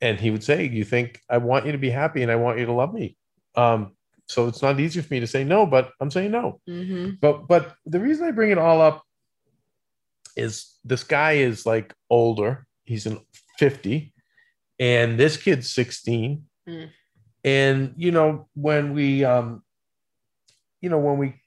and 0.00 0.20
he 0.20 0.30
would 0.30 0.44
say, 0.44 0.66
"You 0.68 0.84
think 0.84 1.20
I 1.28 1.38
want 1.38 1.66
you 1.66 1.72
to 1.72 1.78
be 1.78 1.90
happy 1.90 2.22
and 2.22 2.30
I 2.30 2.36
want 2.36 2.58
you 2.58 2.66
to 2.66 2.72
love 2.72 2.92
me." 2.92 3.16
Um, 3.54 3.92
so 4.26 4.48
it's 4.48 4.62
not 4.62 4.80
easy 4.80 5.00
for 5.00 5.12
me 5.12 5.20
to 5.20 5.26
say 5.26 5.44
no, 5.44 5.66
but 5.66 5.92
I'm 6.00 6.10
saying 6.10 6.30
no. 6.30 6.60
Mhm. 6.68 7.20
But 7.20 7.46
but 7.46 7.74
the 7.86 8.00
reason 8.00 8.26
I 8.26 8.30
bring 8.30 8.50
it 8.50 8.58
all 8.58 8.80
up 8.80 9.04
is 10.36 10.78
this 10.84 11.04
guy 11.04 11.32
is 11.32 11.66
like 11.66 11.94
older. 12.10 12.66
He's 12.84 13.06
in 13.06 13.20
50, 13.58 14.12
and 14.78 15.18
this 15.18 15.36
kid's 15.36 15.70
16. 15.70 16.44
Mm. 16.68 16.90
And 17.44 17.94
you 17.96 18.10
know, 18.10 18.48
when 18.54 18.94
we 18.94 19.24
um, 19.24 19.62
you 20.80 20.88
know, 20.88 20.98
when 20.98 21.18
we 21.18 21.40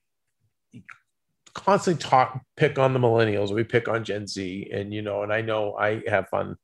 constantly 1.53 2.01
talk 2.01 2.39
pick 2.55 2.77
on 2.77 2.93
the 2.93 2.99
millennials, 2.99 3.53
we 3.53 3.63
pick 3.63 3.87
on 3.87 4.03
Gen 4.03 4.27
Z, 4.27 4.69
and 4.71 4.93
you 4.93 5.01
know, 5.01 5.23
and 5.23 5.33
I 5.33 5.41
know 5.41 5.75
I 5.75 6.03
have 6.07 6.29
fun 6.29 6.55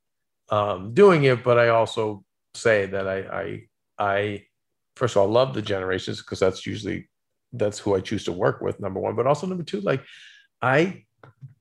um 0.53 0.93
doing 1.01 1.21
it, 1.31 1.39
but 1.47 1.57
I 1.65 1.67
also 1.79 2.03
say 2.65 2.77
that 2.93 3.05
I 3.15 3.19
I 3.41 3.45
I 4.13 4.17
first 4.99 5.15
of 5.15 5.19
all 5.21 5.27
love 5.39 5.49
the 5.53 5.61
generations 5.73 6.17
because 6.21 6.39
that's 6.39 6.61
usually 6.73 6.99
that's 7.61 7.79
who 7.81 7.89
I 7.97 8.01
choose 8.09 8.23
to 8.25 8.31
work 8.45 8.57
with, 8.65 8.75
number 8.85 8.99
one. 8.99 9.15
But 9.15 9.27
also 9.27 9.45
number 9.47 9.63
two, 9.71 9.81
like 9.91 10.03
I 10.61 11.05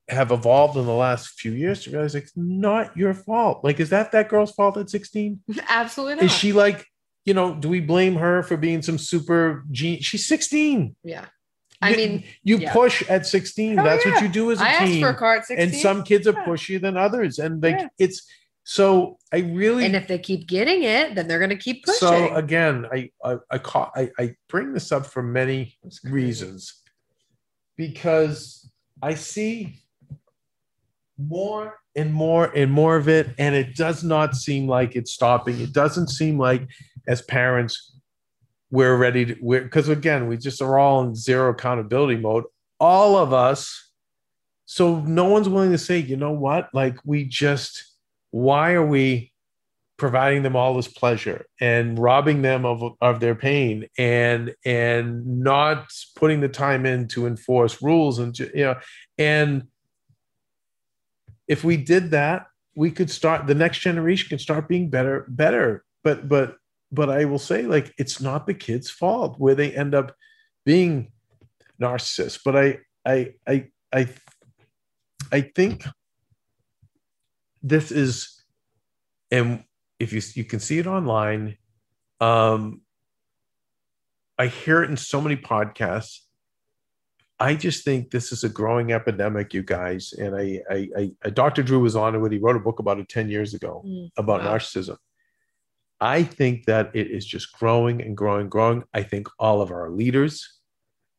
have 0.09 0.31
evolved 0.31 0.75
in 0.77 0.85
the 0.85 0.99
last 1.07 1.39
few 1.41 1.53
years 1.63 1.77
to 1.83 1.91
realize 1.91 2.13
it's 2.15 2.33
not 2.35 2.85
your 3.01 3.13
fault. 3.13 3.63
Like, 3.63 3.79
is 3.79 3.89
that 3.95 4.11
that 4.11 4.27
girl's 4.29 4.51
fault 4.51 4.75
at 4.77 4.89
16? 4.89 5.39
Absolutely 5.69 6.15
not. 6.15 6.23
Is 6.25 6.31
she 6.31 6.51
like, 6.51 6.85
you 7.25 7.33
know, 7.33 7.55
do 7.55 7.69
we 7.69 7.79
blame 7.79 8.15
her 8.15 8.43
for 8.43 8.57
being 8.57 8.81
some 8.81 8.97
super 8.97 9.63
gene? 9.71 10.01
She's 10.01 10.25
16. 10.27 10.95
Yeah. 11.03 11.25
I 11.81 11.89
You- 11.91 11.97
mean, 11.97 12.23
you 12.43 12.57
yeah. 12.57 12.73
push 12.73 12.97
at 13.09 13.25
16. 13.25 13.79
Oh, 13.79 13.83
That's 13.83 14.05
yeah. 14.05 14.11
what 14.13 14.23
you 14.23 14.29
do 14.29 14.51
as 14.51 14.59
a 14.59 14.63
I 14.63 14.67
asked 14.81 14.99
for 14.99 15.09
a 15.09 15.15
car 15.15 15.35
at 15.37 15.45
16. 15.45 15.63
and 15.63 15.75
some 15.85 16.03
kids 16.03 16.27
are 16.27 16.33
Yeah. 16.33 16.45
pushier 16.47 16.81
than 16.81 16.97
others. 16.97 17.39
And 17.39 17.63
like 17.63 17.81
it's 17.97 18.17
so 18.63 19.17
I 19.31 19.39
really 19.39 19.85
and 19.85 19.95
if 19.95 20.07
they 20.07 20.19
keep 20.19 20.47
getting 20.47 20.83
it, 20.83 21.15
then 21.15 21.27
they're 21.27 21.39
going 21.39 21.49
to 21.49 21.57
keep 21.57 21.83
pushing. 21.83 21.99
so 21.99 22.33
again, 22.35 22.85
I 22.91 23.11
I 23.23 23.37
I, 23.51 23.57
call, 23.57 23.91
I 23.95 24.09
I 24.17 24.35
bring 24.47 24.73
this 24.73 24.91
up 24.91 25.05
for 25.05 25.21
many 25.21 25.77
reasons 26.03 26.81
because 27.75 28.69
I 29.01 29.15
see 29.15 29.81
more 31.17 31.79
and 31.95 32.13
more 32.13 32.45
and 32.55 32.71
more 32.71 32.95
of 32.95 33.09
it, 33.09 33.31
and 33.37 33.53
it 33.53 33.75
does 33.75 34.03
not 34.03 34.35
seem 34.35 34.67
like 34.67 34.95
it's 34.95 35.11
stopping. 35.11 35.59
It 35.59 35.73
doesn't 35.73 36.07
seem 36.07 36.37
like 36.37 36.67
as 37.07 37.21
parents 37.21 37.93
we're 38.71 38.95
ready 38.95 39.25
to 39.25 39.37
we're 39.39 39.61
because 39.61 39.87
again 39.87 40.27
we 40.27 40.35
just 40.35 40.61
are 40.61 40.79
all 40.79 41.03
in 41.03 41.13
zero 41.13 41.51
accountability 41.51 42.19
mode 42.19 42.43
all 42.79 43.17
of 43.17 43.31
us 43.31 43.91
so 44.65 44.99
no 45.01 45.25
one's 45.25 45.47
willing 45.47 45.71
to 45.71 45.77
say 45.77 45.99
you 45.99 46.17
know 46.17 46.31
what 46.31 46.69
like 46.73 46.97
we 47.05 47.23
just 47.23 47.92
why 48.33 48.73
are 48.73 48.85
we 48.85 49.31
providing 49.97 50.41
them 50.41 50.55
all 50.55 50.75
this 50.75 50.87
pleasure 50.87 51.45
and 51.61 51.99
robbing 51.99 52.41
them 52.41 52.65
of, 52.65 52.81
of 52.99 53.19
their 53.19 53.35
pain 53.35 53.87
and 53.97 54.53
and 54.65 55.25
not 55.25 55.85
putting 56.15 56.41
the 56.41 56.49
time 56.49 56.85
in 56.85 57.07
to 57.07 57.27
enforce 57.27 57.81
rules 57.81 58.17
and 58.17 58.37
you 58.39 58.49
know 58.55 58.75
and 59.17 59.67
if 61.47 61.63
we 61.63 61.77
did 61.77 62.11
that 62.11 62.47
we 62.75 62.91
could 62.91 63.09
start 63.09 63.47
the 63.47 63.55
next 63.55 63.79
generation 63.79 64.29
can 64.29 64.39
start 64.39 64.67
being 64.67 64.89
better 64.89 65.25
better. 65.29 65.83
But 66.03 66.27
but 66.27 66.57
but 66.91 67.09
i 67.09 67.25
will 67.25 67.39
say 67.39 67.63
like 67.63 67.93
it's 67.97 68.21
not 68.21 68.45
the 68.45 68.53
kids 68.53 68.89
fault 68.89 69.35
where 69.37 69.55
they 69.55 69.71
end 69.71 69.95
up 69.95 70.15
being 70.65 71.11
narcissists. 71.81 72.39
But 72.43 72.55
i 72.55 72.79
i 73.05 73.33
i 73.47 73.67
i 73.93 74.07
i 75.31 75.41
think 75.41 75.85
this 77.63 77.91
is 77.91 78.43
and 79.31 79.63
if 79.99 80.11
you 80.13 80.21
you 80.35 80.43
can 80.43 80.59
see 80.59 80.77
it 80.79 80.85
online 80.85 81.57
um 82.19 82.81
i 84.37 84.47
hear 84.47 84.83
it 84.83 84.89
in 84.89 84.97
so 84.97 85.21
many 85.21 85.35
podcasts. 85.37 86.19
I 87.39 87.55
just 87.55 87.83
think 87.83 88.11
this 88.11 88.31
is 88.31 88.43
a 88.45 88.49
growing 88.49 88.91
epidemic 88.93 89.53
you 89.53 89.63
guys. 89.63 90.13
And 90.13 90.35
i 90.35 90.61
i, 90.69 91.11
I, 91.25 91.29
dr 91.29 91.63
drew 91.63 91.79
was 91.79 91.95
on 91.95 92.15
it 92.15 92.19
when 92.19 92.31
he 92.31 92.37
wrote 92.37 92.55
a 92.55 92.59
book 92.59 92.79
about 92.79 92.99
it 92.99 93.09
10 93.09 93.29
years 93.29 93.53
ago 93.53 93.83
Mm, 93.85 94.09
about 94.17 94.43
wow. 94.43 94.55
narcissism. 94.55 94.97
I 95.99 96.23
think 96.23 96.65
that 96.65 96.91
it 96.93 97.07
is 97.11 97.25
just 97.25 97.53
growing 97.53 98.01
and 98.01 98.15
growing 98.15 98.49
growing. 98.49 98.83
I 98.93 99.03
think 99.03 99.27
all 99.39 99.61
of 99.61 99.71
our 99.71 99.89
leaders 99.89 100.59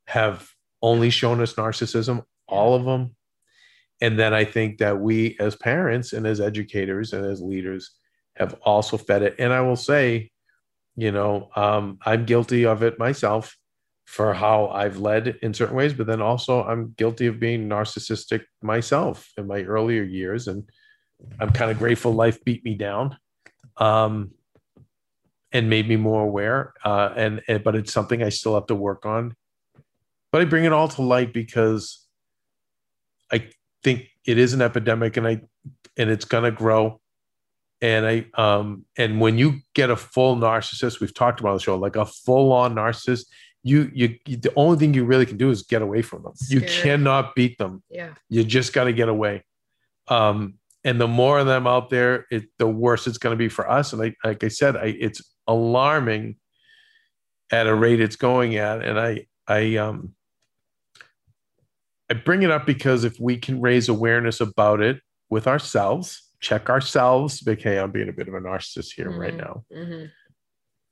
have 0.07 0.51
only 0.83 1.09
shown 1.11 1.41
us 1.41 1.55
narcissism 1.55 2.23
all 2.47 2.75
of 2.75 2.85
them 2.85 3.17
and 4.01 4.19
then 4.19 4.35
i 4.35 4.45
think 4.45 4.79
that 4.79 4.99
we 4.99 5.37
as 5.41 5.57
parents 5.57 6.13
and 6.13 6.27
as 6.27 6.41
educators 6.41 7.13
and 7.13 7.25
as 7.25 7.41
leaders 7.41 7.93
have 8.37 8.55
also 8.63 8.97
fed 8.97 9.23
it. 9.23 9.37
And 9.39 9.53
I 9.53 9.61
will 9.61 9.77
say, 9.77 10.31
you 10.97 11.13
know, 11.13 11.51
um, 11.57 11.99
I'm 12.05 12.25
guilty 12.25 12.65
of 12.65 12.83
it 12.83 12.99
myself 12.99 13.57
for 14.05 14.35
how 14.35 14.69
I've 14.69 14.99
led 14.99 15.39
in 15.43 15.55
certain 15.55 15.77
ways, 15.77 15.95
but 15.95 16.07
then 16.07 16.21
also 16.21 16.63
I'm 16.63 16.95
guilty 16.97 17.27
of 17.27 17.41
being 17.41 17.69
narcissistic 17.69 18.45
myself 18.63 19.31
in 19.39 19.47
my 19.47 19.63
earlier 19.63 20.03
years. 20.03 20.47
And 20.47 20.69
I'm 21.41 21.51
kind 21.51 21.71
of 21.71 21.79
grateful 21.79 22.13
life 22.13 22.45
beat 22.45 22.65
me 22.65 22.75
down 22.75 23.17
um, 23.79 24.33
and 25.53 25.71
made 25.71 25.89
me 25.89 25.97
more 25.97 26.23
aware. 26.23 26.75
Uh, 26.85 27.11
and, 27.17 27.41
and, 27.49 27.65
but 27.65 27.75
it's 27.75 27.93
something 27.93 28.23
I 28.23 28.29
still 28.29 28.55
have 28.55 28.67
to 28.67 28.75
work 28.75 29.07
on. 29.07 29.35
But 30.33 30.43
I 30.43 30.45
bring 30.45 30.65
it 30.65 30.73
all 30.73 30.89
to 30.89 31.03
light 31.03 31.33
because 31.33 32.05
I 33.33 33.49
think 33.85 34.09
it 34.25 34.39
is 34.39 34.55
an 34.55 34.63
epidemic 34.63 35.17
and 35.17 35.27
I, 35.27 35.43
and 35.97 36.11
it's 36.11 36.25
going 36.25 36.45
to 36.45 36.51
grow 36.51 37.01
and 37.85 38.07
I 38.07 38.27
um 38.35 38.87
and 38.97 39.21
when 39.21 39.37
you 39.37 39.61
get 39.75 39.91
a 39.91 39.97
full 39.97 40.37
narcissist, 40.37 41.01
we've 41.01 41.13
talked 41.13 41.41
about 41.41 41.51
on 41.51 41.57
the 41.57 41.63
show, 41.63 41.77
like 41.77 41.97
a 41.97 42.07
full 42.07 42.51
on 42.53 42.75
narcissist, 42.75 43.27
you, 43.63 43.91
you 43.93 44.17
you 44.27 44.39
the 44.39 44.53
only 44.57 44.79
thing 44.79 44.95
you 44.95 45.05
really 45.05 45.27
can 45.27 45.37
do 45.37 45.51
is 45.51 45.63
get 45.63 45.83
away 45.83 46.01
from 46.01 46.23
them. 46.23 46.33
You 46.49 46.63
cannot 46.63 47.35
beat 47.35 47.59
them. 47.59 47.83
Yeah. 47.91 48.15
You 48.31 48.43
just 48.43 48.73
got 48.73 48.85
to 48.85 48.93
get 48.93 49.11
away. 49.11 49.45
Um, 50.09 50.55
and 50.83 50.99
the 50.99 51.09
more 51.09 51.39
of 51.39 51.47
them 51.47 51.67
out 51.67 51.91
there, 51.91 52.27
it 52.31 52.45
the 52.59 52.67
worse 52.67 53.07
it's 53.07 53.19
going 53.19 53.35
to 53.35 53.39
be 53.39 53.49
for 53.49 53.69
us. 53.71 53.93
And 53.93 54.01
like 54.01 54.17
like 54.25 54.43
I 54.45 54.49
said, 54.49 54.77
I 54.77 54.97
it's 54.99 55.23
alarming 55.47 56.37
at 57.51 57.67
a 57.67 57.75
rate 57.75 58.01
it's 58.01 58.17
going 58.17 58.57
at. 58.57 58.83
And 58.83 58.99
I 58.99 59.27
I 59.47 59.77
um 59.77 60.15
I 62.15 62.19
bring 62.19 62.43
it 62.43 62.51
up 62.51 62.67
because 62.67 63.05
if 63.05 63.19
we 63.19 63.37
can 63.37 63.61
raise 63.61 63.89
awareness 63.89 64.41
about 64.41 64.81
it 64.81 65.01
with 65.31 65.47
ourselves, 65.47 66.23
check 66.41 66.71
ourselves. 66.71 67.41
Big 67.41 67.61
hey, 67.63 67.79
I'm 67.79 67.91
being 67.91 68.09
a 68.09 68.13
bit 68.13 68.29
of 68.29 68.35
a 68.35 68.41
narcissist 68.41 68.93
here 68.95 69.11
right 69.11 69.35
Mhm. 69.35 69.39
now 69.39 69.65
Mhm. 69.75 70.11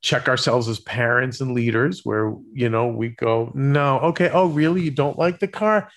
check 0.01 0.27
ourselves 0.27 0.67
as 0.67 0.79
parents 0.81 1.39
and 1.39 1.53
leaders 1.53 2.01
where 2.03 2.33
you 2.53 2.67
know 2.69 2.87
we 2.87 3.09
go 3.09 3.51
no 3.55 3.99
okay 3.99 4.29
oh 4.33 4.47
really 4.47 4.81
you 4.81 4.91
don't 4.91 5.17
like 5.17 5.39
the 5.39 5.47
car 5.47 5.89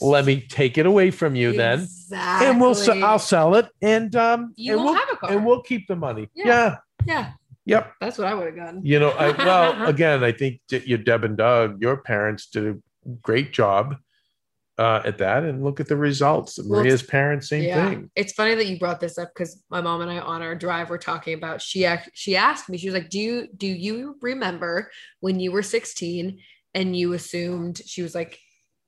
let 0.00 0.24
me 0.24 0.40
take 0.40 0.78
it 0.78 0.86
away 0.86 1.10
from 1.10 1.34
you 1.34 1.52
then 1.52 1.84
and 2.12 2.60
we'll 2.60 2.76
i'll 3.02 3.18
sell 3.18 3.56
it 3.56 3.66
and 3.82 4.14
um 4.14 4.52
You 4.56 4.74
and 4.74 4.84
won't 4.84 4.94
we'll 4.94 5.04
have 5.06 5.14
a 5.14 5.16
car. 5.16 5.30
and 5.32 5.44
we'll 5.44 5.62
keep 5.62 5.88
the 5.88 5.96
money 5.96 6.28
Yeah. 6.32 6.46
yeah, 6.46 6.76
Yeah, 7.06 7.32
yep 7.66 7.92
that's 8.00 8.18
what 8.18 8.28
I 8.28 8.34
would 8.34 8.46
have 8.46 8.56
done. 8.56 8.82
you 8.84 9.00
know 9.00 9.10
I, 9.10 9.30
well 9.32 9.84
again 9.94 10.22
i 10.22 10.30
think 10.30 10.60
that 10.68 10.86
your 10.86 10.98
deb 10.98 11.24
and 11.24 11.36
doug 11.36 11.82
your 11.82 11.96
parents 11.96 12.46
did 12.46 12.68
a 12.68 12.76
great 13.20 13.52
job 13.52 13.96
uh, 14.80 15.02
at 15.04 15.18
that 15.18 15.44
and 15.44 15.62
look 15.62 15.78
at 15.78 15.86
the 15.88 15.96
results 15.96 16.58
Well, 16.58 16.80
maria's 16.80 17.02
parents 17.02 17.48
same 17.50 17.64
yeah. 17.64 17.90
thing 17.90 18.10
It's 18.16 18.32
funny 18.32 18.54
that 18.54 18.66
you 18.66 18.78
brought 18.78 18.98
this 19.00 19.18
up 19.18 19.28
because 19.34 19.62
my 19.70 19.80
mom 19.82 20.00
and 20.00 20.10
I 20.10 20.18
on 20.18 20.40
our 20.42 20.54
drive 20.54 20.88
were 20.88 20.98
talking 21.10 21.34
about 21.34 21.60
she 21.60 21.86
she 22.14 22.34
asked 22.36 22.68
me, 22.70 22.78
she 22.78 22.88
was 22.88 22.94
like, 22.94 23.10
Do 23.10 23.20
you 23.20 23.48
do 23.54 23.66
you 23.66 24.16
remember 24.22 24.90
when 25.20 25.38
you 25.38 25.52
were 25.52 25.62
16 25.62 26.40
and 26.74 26.96
you 26.96 27.12
assumed 27.12 27.82
she 27.84 28.00
was 28.02 28.14
like, 28.14 28.38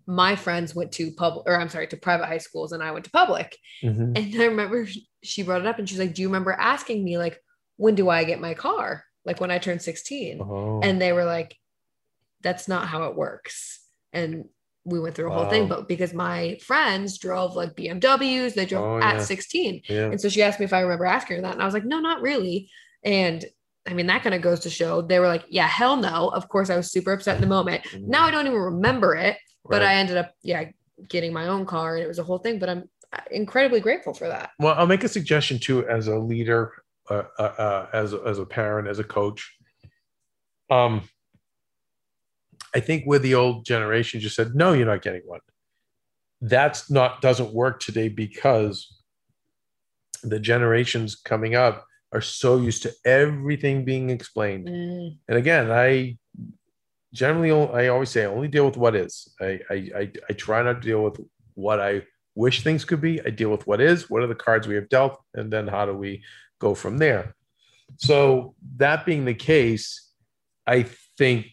my 0.07 0.35
friends 0.35 0.75
went 0.75 0.93
to 0.93 1.13
public 1.13 1.45
or 1.47 1.61
I'm 1.61 1.69
sorry, 1.69 1.89
to 1.89 1.97
private 1.97 2.27
high 2.27 2.39
schools 2.39 2.73
and 2.73 2.83
I 2.83 2.91
went 2.93 3.05
to 3.05 3.11
public. 3.11 3.57
Mhm. 3.85 4.17
And 4.17 4.43
I 4.43 4.47
remember 4.47 4.89
she 5.23 5.43
brought 5.43 5.61
it 5.61 5.67
up 5.67 5.79
and 5.79 5.87
she's 5.89 5.99
like, 5.99 6.15
Do 6.15 6.23
you 6.23 6.29
remember 6.29 6.53
asking 6.53 7.05
me 7.05 7.19
like 7.19 7.39
when 7.77 7.95
do 7.95 8.09
I 8.09 8.25
get 8.25 8.41
my 8.41 8.55
car? 8.55 9.05
Like 9.27 9.41
when 9.43 9.51
I 9.51 9.59
turned 9.59 9.83
16. 9.83 10.41
oh, 10.41 10.81
and 10.83 11.01
they 11.01 11.13
were 11.13 11.27
like 11.27 11.55
that's 12.41 12.67
not 12.67 12.89
how 12.89 13.05
it 13.05 13.15
works 13.15 13.81
and 14.13 14.47
we 14.85 14.99
went 14.99 15.15
through 15.15 15.31
a 15.31 15.35
whole 15.35 15.49
thing 15.49 15.69
but 15.69 15.87
because 15.87 16.13
my 16.13 16.59
friends 16.63 17.17
drove 17.19 17.55
like 17.55 17.75
bmws 17.77 18.55
they 18.55 18.67
drove 18.67 18.85
Oh, 18.85 19.07
at 19.07 19.15
yeah. 19.17 19.23
16 19.23 19.83
yeah. 19.89 19.97
And 20.07 20.21
so 20.21 20.29
she 20.29 20.43
asked 20.43 20.59
me 20.59 20.65
if 20.65 20.73
i 20.73 20.81
remember 20.81 21.05
asking 21.07 21.37
her 21.37 21.43
that 21.43 21.53
and 21.53 21.63
i 21.63 21.65
was 21.65 21.75
like 21.75 21.85
no 21.85 22.01
not 22.01 22.21
really. 22.21 22.69
And 23.05 23.45
i 23.89 23.95
mean 23.95 24.07
that 24.09 24.23
kind 24.23 24.35
of 24.35 24.43
goes 24.43 24.61
to 24.61 24.71
show 24.71 25.01
they 25.03 25.19
were 25.21 25.29
like 25.29 25.45
yeah 25.49 25.67
hell 25.69 25.97
no. 25.97 26.29
Of 26.29 26.49
course 26.49 26.69
i 26.71 26.77
was 26.77 26.91
super 26.91 27.13
upset 27.13 27.37
in 27.37 27.41
the 27.43 27.47
moment. 27.49 27.87
Now 28.01 28.25
i 28.25 28.31
don't 28.33 28.47
even 28.47 28.59
remember 28.59 29.15
it 29.15 29.37
but 29.65 29.83
Right. 29.83 29.91
i 29.91 29.95
ended 29.95 30.17
up 30.17 30.33
yeah 30.43 30.65
getting 31.09 31.33
my 31.33 31.47
own 31.49 31.65
car 31.67 31.95
and 31.97 32.03
it 32.05 32.09
was 32.09 32.19
a 32.19 32.25
whole 32.25 32.39
thing 32.39 32.59
but 32.59 32.69
i'm 32.69 32.89
incredibly 33.31 33.79
grateful 33.81 34.15
for 34.15 34.27
that. 34.27 34.51
Well, 34.59 34.75
I'll 34.75 34.87
make 34.87 35.05
a 35.05 35.09
suggestion 35.09 35.59
too, 35.59 35.87
as 35.87 36.09
a 36.09 36.17
leader, 36.19 36.73
uh, 37.11 37.25
uh, 37.39 37.43
uh, 37.43 37.87
as 37.93 38.15
a, 38.15 38.23
as 38.27 38.39
a 38.39 38.47
parent, 38.47 38.89
as 38.89 38.99
a 39.01 39.05
coach. 39.05 39.55
Um, 40.71 41.03
I 42.75 42.81
think 42.81 43.05
with 43.07 43.23
the 43.23 43.35
old 43.35 43.65
generation 43.65 44.21
just 44.21 44.37
said, 44.37 44.55
"No, 44.55 44.73
you're 44.73 44.87
not 44.87 45.03
getting 45.03 45.23
one." 45.25 45.41
That's 46.41 46.91
not 46.91 47.21
doesn't 47.21 47.53
work 47.53 47.81
today 47.81 48.09
because 48.09 48.99
the 50.23 50.41
generations 50.41 51.15
coming 51.17 51.55
up 51.55 51.85
are 52.13 52.21
so 52.21 52.59
used 52.59 52.83
to 52.83 52.93
everything 53.05 53.85
being 53.85 54.11
explained. 54.11 54.69
Mm, 54.69 55.17
And 55.29 55.39
again, 55.39 55.71
I 55.71 56.19
generally 57.13 57.51
I 57.51 57.89
always 57.89 58.11
say 58.11 58.23
I 58.23 58.27
only 58.27 58.49
deal 58.49 58.67
with 58.67 58.77
what 58.77 58.95
is. 58.95 59.35
I 59.41 59.61
I 59.71 59.75
I, 59.75 60.13
I 60.31 60.33
try 60.35 60.63
not 60.63 60.83
to 60.83 60.89
deal 60.89 61.03
with 61.03 61.21
what 61.55 61.81
I 61.81 62.03
wish 62.35 62.63
things 62.63 62.85
could 62.85 63.01
be. 63.01 63.21
I 63.21 63.31
deal 63.31 63.51
with 63.51 63.67
what 63.67 63.81
is. 63.81 64.09
What 64.09 64.23
are 64.23 64.27
the 64.27 64.35
cards 64.35 64.67
we 64.67 64.75
have 64.77 64.89
dealt, 64.89 65.23
and 65.35 65.53
then 65.53 65.67
how 65.69 65.87
do 65.87 65.95
we 65.95 66.23
go 66.59 66.75
from 66.75 66.99
there? 66.99 67.35
So 67.99 68.55
that 68.77 69.05
being 69.05 69.25
the 69.27 69.35
case, 69.35 70.09
I 70.67 70.87
think 71.19 71.47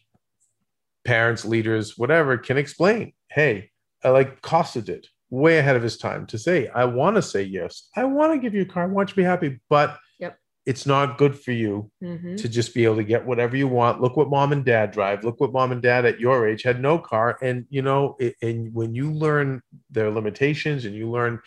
parents, 1.09 1.43
leaders, 1.43 1.97
whatever, 1.97 2.37
can 2.37 2.57
explain. 2.57 3.13
Hey, 3.29 3.71
I 4.03 4.09
like 4.09 4.41
Costa 4.41 4.81
did 4.81 5.07
way 5.31 5.57
ahead 5.57 5.75
of 5.75 5.83
his 5.83 5.97
time 5.97 6.25
to 6.27 6.37
say, 6.37 6.67
I 6.67 6.85
want 6.85 7.15
to 7.15 7.21
say 7.21 7.41
yes. 7.43 7.89
I 7.95 8.03
want 8.05 8.31
to 8.33 8.39
give 8.39 8.53
you 8.53 8.61
a 8.61 8.65
car. 8.65 8.83
I 8.83 8.87
want 8.87 9.09
you 9.09 9.13
to 9.15 9.21
be 9.21 9.23
happy, 9.23 9.59
but 9.69 9.97
Yep. 10.19 10.37
it's 10.65 10.85
not 10.85 11.17
good 11.17 11.35
for 11.39 11.51
you 11.51 11.91
mhm. 12.03 12.37
to 12.41 12.47
just 12.49 12.73
be 12.73 12.83
able 12.85 12.95
to 12.97 13.03
get 13.03 13.25
whatever 13.25 13.55
you 13.57 13.67
want. 13.67 14.01
Look 14.01 14.17
what 14.17 14.29
mom 14.29 14.51
and 14.51 14.63
dad 14.65 14.91
drive. 14.91 15.23
Look 15.23 15.39
what 15.39 15.51
mom 15.53 15.71
and 15.71 15.81
dad 15.81 16.05
at 16.05 16.19
your 16.19 16.47
age 16.47 16.63
had 16.63 16.79
no 16.81 16.97
car. 16.99 17.37
And 17.41 17.65
you 17.69 17.81
know, 17.81 18.15
it, 18.19 18.35
and 18.41 18.73
when 18.73 18.93
you 18.95 19.11
learn 19.11 19.61
their 19.89 20.09
limitations 20.11 20.85
and 20.85 20.95
you 20.95 21.09
learn, 21.09 21.39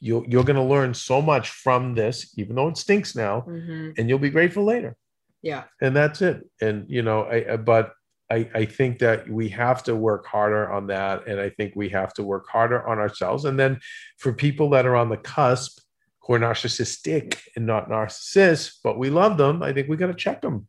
you're 0.00 0.24
you're 0.28 0.44
going 0.44 0.56
to 0.56 0.62
learn 0.74 0.92
so 0.94 1.20
much 1.22 1.50
from 1.50 1.94
this, 1.94 2.34
even 2.36 2.54
though 2.56 2.68
it 2.68 2.76
stinks 2.76 3.14
now, 3.16 3.40
Mhm. 3.48 3.98
and 3.98 4.08
you'll 4.08 4.18
be 4.28 4.30
grateful 4.38 4.64
later. 4.64 4.96
yeah 5.42 5.64
And 5.80 5.94
that's 5.94 6.20
it. 6.22 6.38
And 6.60 6.76
you 6.88 7.02
know, 7.02 7.18
I 7.22 7.38
I- 7.54 7.56
but. 7.72 7.92
I, 8.30 8.48
I 8.54 8.64
think 8.64 8.98
that 8.98 9.28
we 9.28 9.48
have 9.50 9.82
to 9.84 9.94
work 9.94 10.26
harder 10.26 10.70
on 10.70 10.88
that. 10.88 11.26
And 11.28 11.40
I 11.40 11.50
think 11.50 11.74
we 11.76 11.88
have 11.90 12.12
to 12.14 12.22
work 12.22 12.48
harder 12.48 12.86
on 12.88 12.98
ourselves. 12.98 13.44
And 13.44 13.58
then 13.58 13.78
for 14.18 14.32
people 14.32 14.70
that 14.70 14.86
are 14.86 14.96
on 14.96 15.08
the 15.08 15.16
cusp 15.16 15.80
who 16.22 16.34
are 16.34 16.38
narcissistic 16.40 17.38
and 17.54 17.66
not 17.66 17.88
narcissists, 17.88 18.78
but 18.82 18.98
we 18.98 19.10
love 19.10 19.38
them, 19.38 19.62
I 19.62 19.72
think 19.72 19.88
we 19.88 19.96
got 19.96 20.08
to 20.08 20.14
check 20.14 20.42
them 20.42 20.66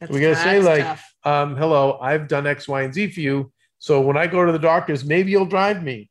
That's, 0.00 0.10
We 0.10 0.20
gotta 0.20 0.36
say, 0.36 0.60
like, 0.60 0.98
um, 1.24 1.54
hello, 1.56 1.98
I've 2.00 2.28
done 2.28 2.46
X, 2.46 2.66
Y, 2.66 2.82
and 2.82 2.94
Z 2.94 3.10
for 3.10 3.20
you. 3.20 3.52
So 3.78 4.00
when 4.00 4.16
I 4.16 4.26
go 4.26 4.44
to 4.44 4.52
the 4.52 4.58
doctors, 4.58 5.04
maybe 5.04 5.30
you'll 5.30 5.46
drive 5.46 5.82
me. 5.82 6.10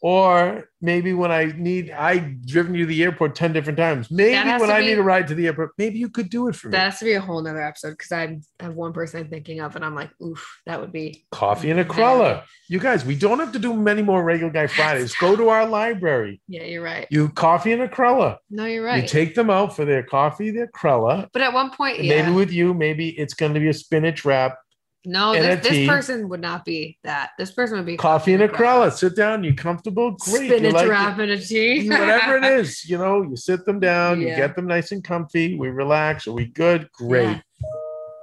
Or 0.00 0.68
maybe 0.80 1.12
when 1.12 1.32
I 1.32 1.46
need, 1.56 1.90
I've 1.90 2.46
driven 2.46 2.74
you 2.74 2.82
to 2.82 2.86
the 2.86 3.02
airport 3.02 3.34
10 3.34 3.52
different 3.52 3.76
times. 3.78 4.10
Maybe 4.12 4.34
when 4.60 4.70
I 4.70 4.80
be- 4.80 4.86
need 4.86 4.98
a 4.98 5.02
ride 5.02 5.26
to 5.28 5.34
the 5.34 5.46
airport, 5.46 5.72
maybe 5.76 5.98
you 5.98 6.08
could 6.08 6.30
do 6.30 6.46
it 6.46 6.54
for 6.54 6.68
me. 6.68 6.72
That 6.72 6.90
has 6.90 6.98
to 7.00 7.04
be 7.04 7.14
a 7.14 7.20
whole 7.20 7.42
nother 7.42 7.60
episode 7.60 7.90
because 7.92 8.12
I 8.12 8.38
have 8.60 8.74
one 8.74 8.92
person 8.92 9.20
I'm 9.20 9.28
thinking 9.28 9.60
of, 9.60 9.74
and 9.74 9.84
I'm 9.84 9.96
like, 9.96 10.10
oof, 10.22 10.46
that 10.66 10.80
would 10.80 10.92
be 10.92 11.26
Coffee 11.32 11.70
and 11.72 11.80
a 11.80 11.84
cruller. 11.84 12.44
You 12.68 12.78
guys, 12.78 13.04
we 13.04 13.16
don't 13.16 13.40
have 13.40 13.52
to 13.52 13.58
do 13.58 13.74
many 13.74 14.02
more 14.02 14.22
regular 14.22 14.52
guy 14.52 14.68
Fridays. 14.68 15.14
Go 15.16 15.34
to 15.34 15.48
our 15.48 15.66
library. 15.66 16.40
Yeah, 16.46 16.62
you're 16.62 16.82
right. 16.82 17.06
You 17.10 17.30
coffee 17.30 17.72
and 17.72 17.82
a 17.82 17.88
cruller. 17.88 18.36
No, 18.50 18.66
you're 18.66 18.84
right. 18.84 19.02
You 19.02 19.08
take 19.08 19.34
them 19.34 19.50
out 19.50 19.74
for 19.74 19.84
their 19.84 20.02
coffee, 20.04 20.50
their 20.50 20.68
cruller. 20.68 21.26
but 21.32 21.42
at 21.42 21.52
one 21.52 21.70
point, 21.70 22.02
yeah, 22.02 22.22
Maybe 22.22 22.34
with 22.36 22.52
you, 22.52 22.72
maybe 22.72 23.08
it's 23.10 23.34
going 23.34 23.54
to 23.54 23.60
be 23.60 23.68
a 23.68 23.74
spinach 23.74 24.24
wrap, 24.24 24.58
no, 25.04 25.32
this, 25.32 25.66
this 25.66 25.88
person 25.88 26.28
would 26.28 26.40
not 26.40 26.64
be 26.64 26.98
that. 27.04 27.30
This 27.38 27.52
person 27.52 27.76
would 27.78 27.86
be 27.86 27.96
coffee 27.96 28.34
and 28.34 28.42
a 28.42 28.48
cruller. 28.48 28.90
Sit 28.90 29.16
down. 29.16 29.44
You 29.44 29.54
comfortable? 29.54 30.12
Great. 30.12 30.50
Spinach 30.50 30.72
like 30.72 30.88
wrap 30.88 31.18
and 31.18 31.30
a 31.30 31.38
tea, 31.38 31.88
whatever 31.88 32.36
it 32.36 32.44
is, 32.60 32.88
you 32.88 32.98
know, 32.98 33.22
you 33.22 33.36
sit 33.36 33.64
them 33.64 33.80
down, 33.80 34.20
you 34.20 34.28
get 34.28 34.56
them 34.56 34.66
nice 34.66 34.92
and 34.92 35.02
comfy. 35.02 35.56
We 35.56 35.68
relax. 35.68 36.26
Are 36.26 36.32
we 36.32 36.46
good? 36.46 36.90
Great. 36.92 37.22
Yeah. 37.24 37.40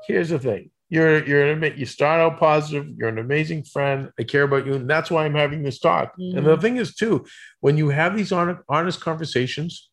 Here's 0.08 0.30
the 0.30 0.40
thing: 0.40 0.70
you're 0.90 1.26
you're 1.26 1.48
an 1.52 1.74
you 1.78 1.86
start 1.86 2.20
out 2.22 2.40
positive. 2.40 2.88
You're 2.98 3.10
an 3.10 3.18
amazing 3.20 3.64
friend. 3.64 4.12
I 4.20 4.24
care 4.24 4.44
about 4.44 4.66
you, 4.68 4.74
and 4.74 4.90
that's 4.90 5.10
why 5.10 5.26
I'm 5.26 5.34
having 5.36 5.64
this 5.64 5.80
talk. 5.80 6.14
And 6.18 6.36
Mm-hmm. 6.36 6.46
the 6.46 6.58
thing 6.58 6.78
is, 6.78 6.94
too, 6.96 7.26
when 7.62 7.78
you 7.78 7.90
have 7.90 8.16
these 8.16 8.32
honest, 8.32 8.62
honest 8.70 9.02
conversations, 9.02 9.90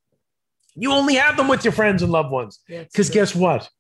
you 0.75 0.93
only 0.93 1.15
have 1.15 1.37
them 1.37 1.49
with 1.49 1.65
your 1.65 1.73
friends 1.73 2.03
and 2.03 2.13
loved 2.13 2.31
ones. 2.31 2.61
Because 2.69 3.09
guess 3.09 3.35
what? 3.35 3.71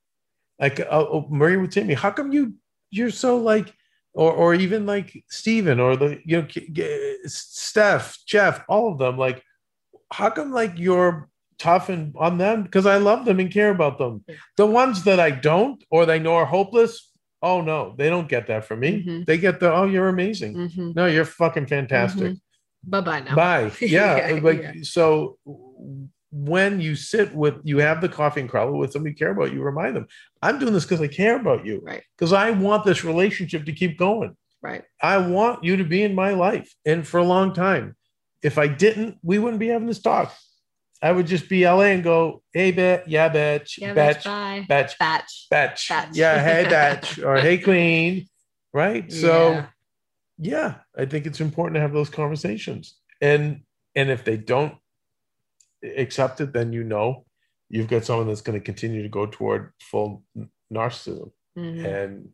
Like 0.58 0.80
uh, 0.80 0.84
uh, 0.84 1.24
Maria 1.28 1.58
would 1.58 1.72
to 1.72 1.84
me, 1.84 1.94
how 1.94 2.10
come 2.10 2.32
you 2.32 2.54
you're 2.92 3.10
so 3.10 3.36
like, 3.38 3.74
or 4.14 4.30
or 4.32 4.54
even 4.54 4.86
like 4.86 5.24
Steven 5.28 5.80
or 5.80 5.96
the 5.96 6.20
you 6.24 6.42
know 6.42 6.46
Steph, 7.26 8.18
Jeff, 8.26 8.64
all 8.68 8.92
of 8.92 8.98
them. 8.98 9.16
Like, 9.18 9.42
how 10.12 10.30
come 10.30 10.52
like 10.52 10.78
you're 10.78 11.28
tough 11.58 11.88
and 11.88 12.14
on 12.16 12.38
them? 12.38 12.62
Because 12.62 12.86
I 12.86 12.98
love 12.98 13.24
them 13.24 13.40
and 13.40 13.50
care 13.50 13.70
about 13.70 13.98
them. 13.98 14.24
The 14.56 14.66
ones 14.66 15.04
that 15.04 15.18
I 15.18 15.30
don't 15.30 15.82
or 15.90 16.06
they 16.06 16.18
know 16.18 16.34
are 16.36 16.46
hopeless. 16.46 17.10
Oh 17.40 17.60
no, 17.60 17.94
they 17.98 18.08
don't 18.08 18.28
get 18.28 18.46
that 18.46 18.64
from 18.66 18.80
me. 18.80 19.02
Mhm. 19.04 19.26
They 19.26 19.38
get 19.38 19.58
the 19.58 19.72
oh 19.72 19.86
you're 19.86 20.08
amazing. 20.08 20.54
Mhm. 20.54 20.94
No, 20.94 21.06
you're 21.06 21.24
fucking 21.24 21.66
fantastic. 21.66 22.36
Bye 22.84 23.00
bye 23.00 23.20
now. 23.20 23.34
Bye. 23.34 23.72
Yeah. 23.80 24.28
Yeah, 24.34 24.40
like 24.42 24.62
yeah. 24.62 24.72
so 24.82 25.38
when 26.34 26.80
you 26.80 26.96
sit 26.96 27.34
with 27.34 27.56
you 27.62 27.78
have 27.78 28.00
the 28.00 28.08
coffee 28.08 28.40
and 28.40 28.48
cruller 28.48 28.72
with 28.72 28.92
somebody 28.92 29.10
you 29.12 29.16
care 29.16 29.30
about, 29.32 29.52
you 29.52 29.62
remind 29.62 29.94
them, 29.94 30.06
I'm 30.40 30.58
doing 30.58 30.72
this 30.72 30.84
because 30.84 31.00
I 31.00 31.06
care 31.08 31.36
about 31.38 31.66
you. 31.66 31.80
Right, 31.84 32.02
Because 32.16 32.32
I 32.32 32.50
want 32.50 32.84
this 32.84 33.04
relationship 33.04 33.66
to 33.66 33.72
keep 33.72 33.98
going. 33.98 34.34
right. 34.62 34.82
I 35.02 35.18
want 35.18 35.62
you 35.62 35.76
to 35.76 35.84
be 35.84 36.02
in 36.02 36.14
my 36.14 36.30
life 36.30 36.72
and 36.86 37.06
for 37.06 37.18
a 37.18 37.24
long 37.24 37.52
time. 37.52 37.96
If 38.42 38.56
I 38.58 38.66
didn't, 38.66 39.18
we 39.22 39.38
wouldn't 39.38 39.60
be 39.60 39.68
having 39.68 39.86
this 39.86 40.00
talk. 40.00 40.34
I 41.02 41.12
would 41.12 41.26
just 41.26 41.48
be 41.48 41.64
LA 41.66 41.92
and 41.94 42.02
go, 42.02 42.42
hey 42.52 42.70
bet, 42.72 43.08
yeah, 43.08 43.28
bitch, 43.28 43.76
Yeah, 43.78 43.92
bitch, 43.94 44.22
bitch, 44.22 44.24
bye. 44.24 44.66
bitch, 44.70 44.98
Batch. 44.98 45.46
bitch. 45.52 45.88
Batch. 45.88 46.16
Yeah, 46.16 46.42
hey 46.42 46.64
bitch, 46.68 47.24
or 47.24 47.36
hey 47.40 47.58
queen. 47.58 48.26
Right. 48.72 49.12
So 49.12 49.50
Yeah. 49.52 49.66
yeah 50.38 50.74
i 50.96 51.04
think 51.04 51.26
it's 51.26 51.40
important 51.40 51.74
to 51.76 51.80
have 51.80 51.92
those 51.92 52.08
conversations 52.08 52.96
and 53.20 53.60
and 53.94 54.10
if 54.10 54.24
they 54.24 54.36
don't 54.36 54.74
accept 55.82 56.40
it 56.40 56.52
then 56.52 56.72
you 56.72 56.84
know 56.84 57.24
you've 57.68 57.88
got 57.88 58.04
someone 58.04 58.26
that's 58.28 58.40
going 58.42 58.58
to 58.58 58.64
continue 58.64 59.02
to 59.02 59.08
go 59.08 59.26
toward 59.26 59.72
full 59.80 60.22
narcissism 60.72 61.30
Mhm. 61.58 61.84
and 61.84 62.28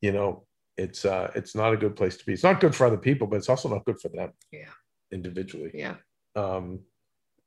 you 0.00 0.12
know, 0.12 0.46
it's 0.78 1.04
uh 1.04 1.30
it's 1.34 1.54
not 1.54 1.74
a 1.74 1.76
good 1.76 1.94
place 1.94 2.16
to 2.16 2.24
be. 2.24 2.32
It's 2.32 2.42
not 2.42 2.58
good 2.58 2.74
for 2.74 2.86
other 2.86 2.96
people, 2.96 3.26
but 3.26 3.36
it's 3.36 3.50
also 3.50 3.68
not 3.68 3.84
good 3.84 4.00
for 4.00 4.08
them. 4.08 4.30
Yeah. 4.50 4.72
Individually. 5.12 5.70
Yeah. 5.74 5.96
Um 6.34 6.80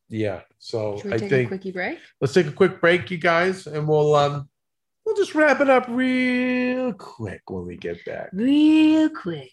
yeah. 0.09 0.41
So 0.59 0.99
I 1.05 1.17
take 1.17 1.29
think 1.31 1.45
a 1.45 1.47
quickie 1.47 1.71
break? 1.71 1.97
let's 2.21 2.33
take 2.35 2.45
a 2.45 2.51
quick 2.51 2.79
break, 2.79 3.09
you 3.09 3.17
guys, 3.17 3.65
and 3.65 3.87
we'll 3.87 4.13
um 4.13 4.47
we'll 5.03 5.15
just 5.15 5.33
wrap 5.33 5.61
it 5.61 5.69
up 5.69 5.85
real 5.89 6.93
quick 6.93 7.41
when 7.49 7.65
we 7.65 7.75
get 7.75 8.05
back. 8.05 8.29
Real 8.33 9.09
quick. 9.09 9.49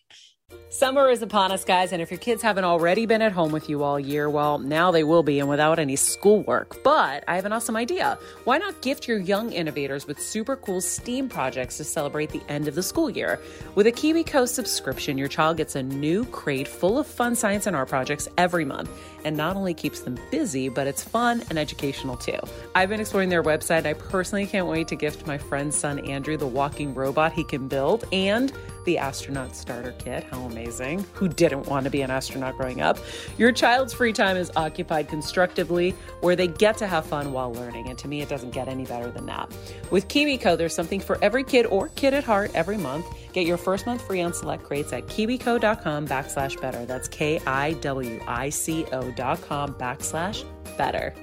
Summer 0.72 1.08
is 1.08 1.20
upon 1.20 1.50
us, 1.50 1.64
guys, 1.64 1.90
and 1.92 2.00
if 2.00 2.12
your 2.12 2.18
kids 2.18 2.42
haven't 2.42 2.62
already 2.62 3.04
been 3.04 3.22
at 3.22 3.32
home 3.32 3.50
with 3.50 3.68
you 3.68 3.82
all 3.82 3.98
year, 3.98 4.30
well, 4.30 4.60
now 4.60 4.92
they 4.92 5.02
will 5.02 5.24
be 5.24 5.40
and 5.40 5.48
without 5.48 5.80
any 5.80 5.96
schoolwork. 5.96 6.80
But 6.84 7.24
I 7.26 7.34
have 7.34 7.44
an 7.44 7.52
awesome 7.52 7.74
idea. 7.74 8.16
Why 8.44 8.58
not 8.58 8.80
gift 8.80 9.08
your 9.08 9.18
young 9.18 9.52
innovators 9.52 10.06
with 10.06 10.20
super 10.20 10.54
cool 10.54 10.80
STEAM 10.80 11.28
projects 11.28 11.76
to 11.78 11.84
celebrate 11.84 12.30
the 12.30 12.40
end 12.48 12.68
of 12.68 12.76
the 12.76 12.84
school 12.84 13.10
year? 13.10 13.40
With 13.74 13.88
a 13.88 13.92
KiwiCo 13.92 14.46
subscription, 14.46 15.18
your 15.18 15.26
child 15.26 15.56
gets 15.56 15.74
a 15.74 15.82
new 15.82 16.24
crate 16.26 16.68
full 16.68 17.00
of 17.00 17.06
fun 17.08 17.34
science 17.34 17.66
and 17.66 17.74
art 17.74 17.88
projects 17.88 18.28
every 18.38 18.64
month, 18.64 18.90
and 19.24 19.36
not 19.36 19.56
only 19.56 19.74
keeps 19.74 20.02
them 20.02 20.18
busy, 20.30 20.68
but 20.68 20.86
it's 20.86 21.02
fun 21.02 21.42
and 21.50 21.58
educational 21.58 22.16
too. 22.16 22.38
I've 22.76 22.90
been 22.90 23.00
exploring 23.00 23.28
their 23.28 23.42
website, 23.42 23.86
I 23.86 23.94
personally 23.94 24.46
can't 24.46 24.68
wait 24.68 24.86
to 24.86 24.94
gift 24.94 25.26
my 25.26 25.36
friend's 25.36 25.76
son 25.76 25.98
Andrew 26.08 26.36
the 26.36 26.46
walking 26.46 26.94
robot 26.94 27.32
he 27.32 27.42
can 27.42 27.66
build 27.66 28.04
and 28.12 28.52
the 28.84 28.98
astronaut 28.98 29.54
starter 29.54 29.92
kit. 29.92 30.24
How 30.24 30.40
amazing. 30.42 31.04
Who 31.14 31.28
didn't 31.28 31.66
want 31.66 31.84
to 31.84 31.90
be 31.90 32.02
an 32.02 32.10
astronaut 32.10 32.56
growing 32.56 32.80
up? 32.80 32.98
Your 33.38 33.52
child's 33.52 33.92
free 33.92 34.12
time 34.12 34.36
is 34.36 34.50
occupied 34.56 35.08
constructively, 35.08 35.90
where 36.20 36.36
they 36.36 36.48
get 36.48 36.78
to 36.78 36.86
have 36.86 37.06
fun 37.06 37.32
while 37.32 37.52
learning. 37.52 37.88
And 37.88 37.98
to 37.98 38.08
me, 38.08 38.22
it 38.22 38.28
doesn't 38.28 38.50
get 38.52 38.68
any 38.68 38.84
better 38.84 39.10
than 39.10 39.26
that. 39.26 39.52
With 39.90 40.08
KiwiCo, 40.08 40.56
there's 40.56 40.74
something 40.74 41.00
for 41.00 41.18
every 41.22 41.44
kid 41.44 41.66
or 41.66 41.88
kid 41.88 42.14
at 42.14 42.24
heart 42.24 42.50
every 42.54 42.76
month. 42.76 43.06
Get 43.32 43.46
your 43.46 43.58
first 43.58 43.86
month 43.86 44.02
free 44.02 44.20
on 44.20 44.34
select 44.34 44.64
crates 44.64 44.92
at 44.92 45.06
kiwico.com 45.06 46.08
backslash 46.08 46.60
better. 46.60 46.84
That's 46.84 47.08
K 47.08 47.40
I 47.46 47.74
W 47.74 48.20
I 48.26 48.48
C 48.48 48.84
O 48.92 49.10
dot 49.12 49.40
com 49.42 49.74
backslash 49.74 50.44
better. 50.76 51.14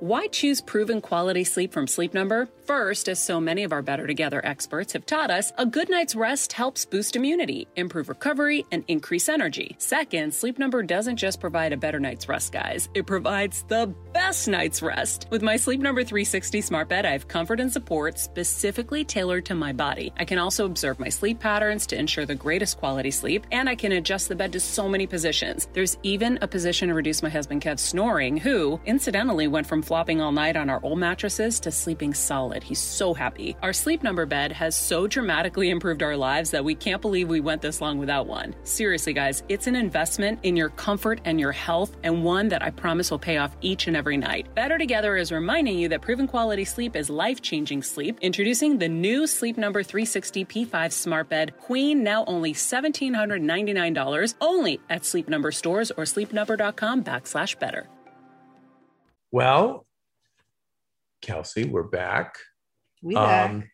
Why 0.00 0.26
choose 0.26 0.60
proven 0.60 1.00
quality 1.00 1.44
sleep 1.44 1.72
from 1.72 1.86
Sleep 1.86 2.12
Number? 2.12 2.50
First, 2.66 3.10
as 3.10 3.22
so 3.22 3.42
many 3.42 3.62
of 3.64 3.72
our 3.72 3.82
Better 3.82 4.06
Together 4.06 4.40
experts 4.42 4.94
have 4.94 5.04
taught 5.04 5.30
us, 5.30 5.52
a 5.58 5.66
good 5.66 5.90
night's 5.90 6.14
rest 6.14 6.54
helps 6.54 6.86
boost 6.86 7.14
immunity, 7.14 7.68
improve 7.76 8.08
recovery, 8.08 8.64
and 8.72 8.84
increase 8.88 9.28
energy. 9.28 9.76
Second, 9.78 10.32
Sleep 10.32 10.58
Number 10.58 10.82
doesn't 10.82 11.18
just 11.18 11.40
provide 11.40 11.74
a 11.74 11.76
better 11.76 12.00
night's 12.00 12.26
rest, 12.26 12.52
guys. 12.52 12.88
It 12.94 13.06
provides 13.06 13.64
the 13.68 13.92
best 14.14 14.48
night's 14.48 14.80
rest. 14.80 15.26
With 15.30 15.42
my 15.42 15.56
Sleep 15.56 15.78
Number 15.78 16.02
360 16.04 16.62
smart 16.62 16.88
bed, 16.88 17.04
I 17.04 17.10
have 17.10 17.28
comfort 17.28 17.60
and 17.60 17.70
support 17.70 18.18
specifically 18.18 19.04
tailored 19.04 19.44
to 19.46 19.54
my 19.54 19.74
body. 19.74 20.14
I 20.16 20.24
can 20.24 20.38
also 20.38 20.64
observe 20.64 20.98
my 20.98 21.10
sleep 21.10 21.40
patterns 21.40 21.86
to 21.88 21.98
ensure 21.98 22.24
the 22.24 22.34
greatest 22.34 22.78
quality 22.78 23.10
sleep, 23.10 23.46
and 23.52 23.68
I 23.68 23.74
can 23.74 23.92
adjust 23.92 24.30
the 24.30 24.36
bed 24.36 24.52
to 24.52 24.60
so 24.60 24.88
many 24.88 25.06
positions. 25.06 25.68
There's 25.74 25.98
even 26.02 26.38
a 26.40 26.48
position 26.48 26.88
to 26.88 26.94
reduce 26.94 27.22
my 27.22 27.28
husband 27.28 27.60
Kev's 27.60 27.82
snoring, 27.82 28.38
who 28.38 28.80
incidentally 28.86 29.48
went 29.48 29.66
from 29.66 29.82
flopping 29.82 30.22
all 30.22 30.32
night 30.32 30.56
on 30.56 30.70
our 30.70 30.80
old 30.82 30.98
mattresses 30.98 31.60
to 31.60 31.70
sleeping 31.70 32.14
solid. 32.14 32.53
He's 32.62 32.78
so 32.78 33.14
happy. 33.14 33.56
Our 33.62 33.72
sleep 33.72 34.02
number 34.02 34.26
bed 34.26 34.52
has 34.52 34.76
so 34.76 35.06
dramatically 35.06 35.70
improved 35.70 36.02
our 36.02 36.16
lives 36.16 36.50
that 36.52 36.64
we 36.64 36.74
can't 36.74 37.02
believe 37.02 37.28
we 37.28 37.40
went 37.40 37.62
this 37.62 37.80
long 37.80 37.98
without 37.98 38.26
one. 38.26 38.54
Seriously, 38.62 39.12
guys, 39.12 39.42
it's 39.48 39.66
an 39.66 39.74
investment 39.74 40.38
in 40.42 40.56
your 40.56 40.68
comfort 40.70 41.20
and 41.24 41.40
your 41.40 41.52
health, 41.52 41.96
and 42.02 42.22
one 42.22 42.48
that 42.48 42.62
I 42.62 42.70
promise 42.70 43.10
will 43.10 43.18
pay 43.18 43.38
off 43.38 43.56
each 43.60 43.86
and 43.86 43.96
every 43.96 44.16
night. 44.16 44.54
Better 44.54 44.78
Together 44.78 45.16
is 45.16 45.32
reminding 45.32 45.78
you 45.78 45.88
that 45.88 46.02
proven 46.02 46.26
quality 46.26 46.64
sleep 46.64 46.94
is 46.94 47.08
life 47.08 47.40
changing 47.40 47.82
sleep. 47.82 48.18
Introducing 48.20 48.78
the 48.78 48.88
new 48.88 49.26
Sleep 49.26 49.56
Number 49.56 49.82
360 49.82 50.44
P5 50.44 50.92
Smart 50.92 51.28
Bed 51.28 51.56
Queen, 51.58 52.02
now 52.02 52.24
only 52.26 52.50
1,799, 52.50 54.34
only 54.40 54.80
at 54.90 55.04
Sleep 55.04 55.28
Number 55.28 55.50
stores 55.50 55.90
or 55.90 56.04
sleepnumber.com 56.04 57.02
backslash 57.02 57.58
better. 57.58 57.88
Well, 59.30 59.83
Kelsey, 61.24 61.64
we're 61.64 61.82
back. 61.84 62.36
We 63.02 63.14
back. 63.14 63.50
Um, 63.50 63.64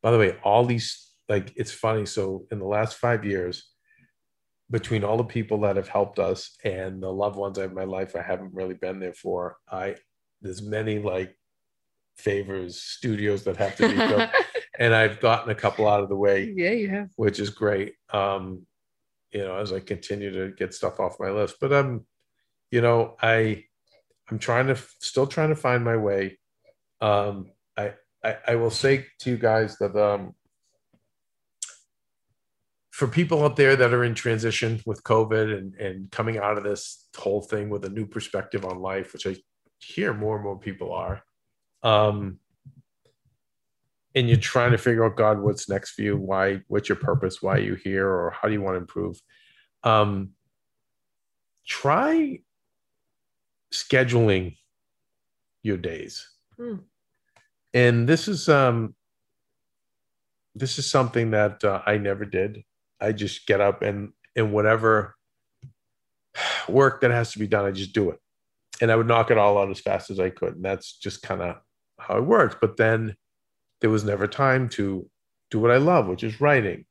by 0.00 0.12
the 0.12 0.18
way, 0.18 0.38
all 0.44 0.64
these 0.64 1.10
like 1.28 1.52
it's 1.56 1.72
funny. 1.72 2.06
So 2.06 2.46
in 2.52 2.60
the 2.60 2.66
last 2.66 2.96
five 2.96 3.24
years, 3.24 3.68
between 4.70 5.02
all 5.02 5.16
the 5.16 5.24
people 5.24 5.60
that 5.62 5.74
have 5.74 5.88
helped 5.88 6.20
us 6.20 6.56
and 6.64 7.02
the 7.02 7.12
loved 7.12 7.36
ones 7.36 7.58
I 7.58 7.62
have 7.62 7.70
in 7.70 7.76
my 7.76 7.84
life, 7.84 8.14
I 8.14 8.22
haven't 8.22 8.54
really 8.54 8.74
been 8.74 9.00
there 9.00 9.12
for. 9.12 9.56
I 9.68 9.96
there's 10.40 10.62
many 10.62 11.00
like 11.00 11.36
favors, 12.16 12.80
studios 12.80 13.42
that 13.44 13.56
have 13.56 13.74
to 13.76 13.88
be 13.88 13.96
built, 13.96 14.30
and 14.78 14.94
I've 14.94 15.18
gotten 15.18 15.50
a 15.50 15.54
couple 15.54 15.88
out 15.88 16.04
of 16.04 16.08
the 16.08 16.16
way, 16.16 16.52
yeah, 16.54 16.70
you 16.70 16.90
have. 16.90 17.10
which 17.16 17.40
is 17.40 17.50
great. 17.50 17.94
Um, 18.12 18.66
you 19.32 19.42
know, 19.42 19.56
as 19.56 19.72
I 19.72 19.80
continue 19.80 20.30
to 20.30 20.54
get 20.54 20.74
stuff 20.74 21.00
off 21.00 21.18
my 21.18 21.30
list, 21.30 21.56
but 21.60 21.72
I'm, 21.72 22.06
you 22.70 22.80
know, 22.80 23.16
I 23.20 23.64
I'm 24.30 24.38
trying 24.38 24.68
to 24.68 24.76
still 25.00 25.26
trying 25.26 25.48
to 25.48 25.56
find 25.56 25.84
my 25.84 25.96
way. 25.96 26.38
Um, 27.00 27.50
I, 27.76 27.94
I 28.24 28.36
I 28.48 28.54
will 28.56 28.70
say 28.70 29.06
to 29.20 29.30
you 29.30 29.38
guys 29.38 29.76
that 29.78 29.96
um, 29.96 30.34
for 32.90 33.08
people 33.08 33.42
out 33.44 33.56
there 33.56 33.76
that 33.76 33.94
are 33.94 34.04
in 34.04 34.14
transition 34.14 34.80
with 34.84 35.02
COVID 35.04 35.56
and 35.56 35.74
and 35.76 36.10
coming 36.10 36.38
out 36.38 36.58
of 36.58 36.64
this 36.64 37.08
whole 37.16 37.40
thing 37.40 37.70
with 37.70 37.84
a 37.84 37.90
new 37.90 38.06
perspective 38.06 38.64
on 38.64 38.78
life, 38.78 39.12
which 39.12 39.26
I 39.26 39.36
hear 39.78 40.12
more 40.12 40.36
and 40.36 40.44
more 40.44 40.58
people 40.58 40.92
are, 40.92 41.22
um, 41.82 42.38
and 44.14 44.28
you're 44.28 44.38
trying 44.38 44.72
to 44.72 44.78
figure 44.78 45.04
out 45.04 45.16
God, 45.16 45.40
what's 45.40 45.68
next 45.68 45.92
for 45.92 46.02
you? 46.02 46.16
Why? 46.16 46.60
What's 46.68 46.88
your 46.88 46.96
purpose? 46.96 47.40
Why 47.40 47.54
are 47.54 47.60
you 47.60 47.74
here? 47.74 48.08
Or 48.08 48.30
how 48.30 48.48
do 48.48 48.54
you 48.54 48.60
want 48.60 48.74
to 48.74 48.80
improve? 48.80 49.20
Um, 49.84 50.30
try 51.66 52.40
scheduling 53.72 54.56
your 55.62 55.76
days. 55.76 56.28
Hmm. 56.56 56.76
And 57.74 58.08
this 58.08 58.28
is 58.28 58.48
um 58.48 58.94
this 60.54 60.78
is 60.78 60.90
something 60.90 61.30
that 61.30 61.62
uh, 61.64 61.82
I 61.86 61.98
never 61.98 62.24
did. 62.24 62.64
I 63.00 63.12
just 63.12 63.46
get 63.46 63.60
up 63.60 63.82
and 63.82 64.12
and 64.36 64.52
whatever 64.52 65.14
work 66.68 67.00
that 67.00 67.10
has 67.10 67.32
to 67.32 67.38
be 67.38 67.46
done, 67.46 67.64
I 67.64 67.70
just 67.70 67.92
do 67.92 68.10
it. 68.10 68.18
And 68.80 68.90
I 68.90 68.96
would 68.96 69.08
knock 69.08 69.30
it 69.30 69.38
all 69.38 69.58
out 69.58 69.70
as 69.70 69.80
fast 69.80 70.10
as 70.10 70.18
I 70.18 70.30
could. 70.30 70.56
And 70.56 70.64
that's 70.64 70.96
just 70.96 71.22
kind 71.22 71.42
of 71.42 71.56
how 71.98 72.16
it 72.16 72.24
works. 72.24 72.56
But 72.60 72.76
then 72.76 73.14
there 73.80 73.90
was 73.90 74.04
never 74.04 74.26
time 74.26 74.68
to 74.70 75.08
do 75.50 75.58
what 75.58 75.70
I 75.70 75.76
love, 75.76 76.06
which 76.06 76.24
is 76.24 76.40
writing. 76.40 76.86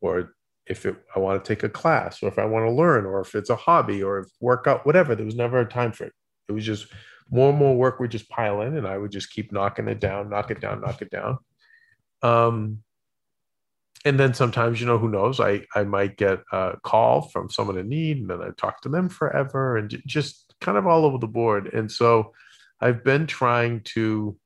Or 0.00 0.34
if 0.66 0.86
it, 0.86 0.96
I 1.14 1.18
want 1.18 1.42
to 1.42 1.48
take 1.48 1.62
a 1.62 1.68
class, 1.68 2.22
or 2.22 2.28
if 2.28 2.38
I 2.38 2.44
want 2.44 2.66
to 2.66 2.72
learn, 2.72 3.04
or 3.04 3.20
if 3.20 3.34
it's 3.34 3.50
a 3.50 3.56
hobby, 3.56 4.02
or 4.02 4.20
if 4.20 4.28
workout, 4.40 4.86
whatever. 4.86 5.14
There 5.14 5.26
was 5.26 5.36
never 5.36 5.60
a 5.60 5.68
time 5.68 5.92
for 5.92 6.04
it. 6.04 6.12
It 6.48 6.52
was 6.52 6.64
just 6.64 6.86
more 7.30 7.50
and 7.50 7.58
more 7.58 7.76
work 7.76 8.00
would 8.00 8.10
just 8.10 8.28
pile 8.28 8.62
in, 8.62 8.76
and 8.76 8.86
I 8.86 8.98
would 8.98 9.10
just 9.10 9.30
keep 9.30 9.52
knocking 9.52 9.88
it 9.88 10.00
down, 10.00 10.30
knock 10.30 10.50
it 10.50 10.60
down, 10.60 10.80
knock 10.80 11.02
it 11.02 11.10
down. 11.10 11.38
Um, 12.22 12.82
and 14.04 14.20
then 14.20 14.34
sometimes, 14.34 14.80
you 14.80 14.86
know, 14.86 14.98
who 14.98 15.08
knows? 15.08 15.40
I 15.40 15.62
I 15.74 15.84
might 15.84 16.16
get 16.16 16.40
a 16.52 16.74
call 16.82 17.22
from 17.22 17.50
someone 17.50 17.78
in 17.78 17.88
need, 17.88 18.18
and 18.18 18.30
then 18.30 18.42
I 18.42 18.50
talk 18.56 18.80
to 18.82 18.88
them 18.88 19.08
forever, 19.08 19.76
and 19.76 20.02
just 20.06 20.54
kind 20.60 20.78
of 20.78 20.86
all 20.86 21.04
over 21.04 21.18
the 21.18 21.26
board. 21.26 21.72
And 21.72 21.90
so, 21.90 22.32
I've 22.80 23.02
been 23.02 23.26
trying 23.26 23.80
to 23.94 24.36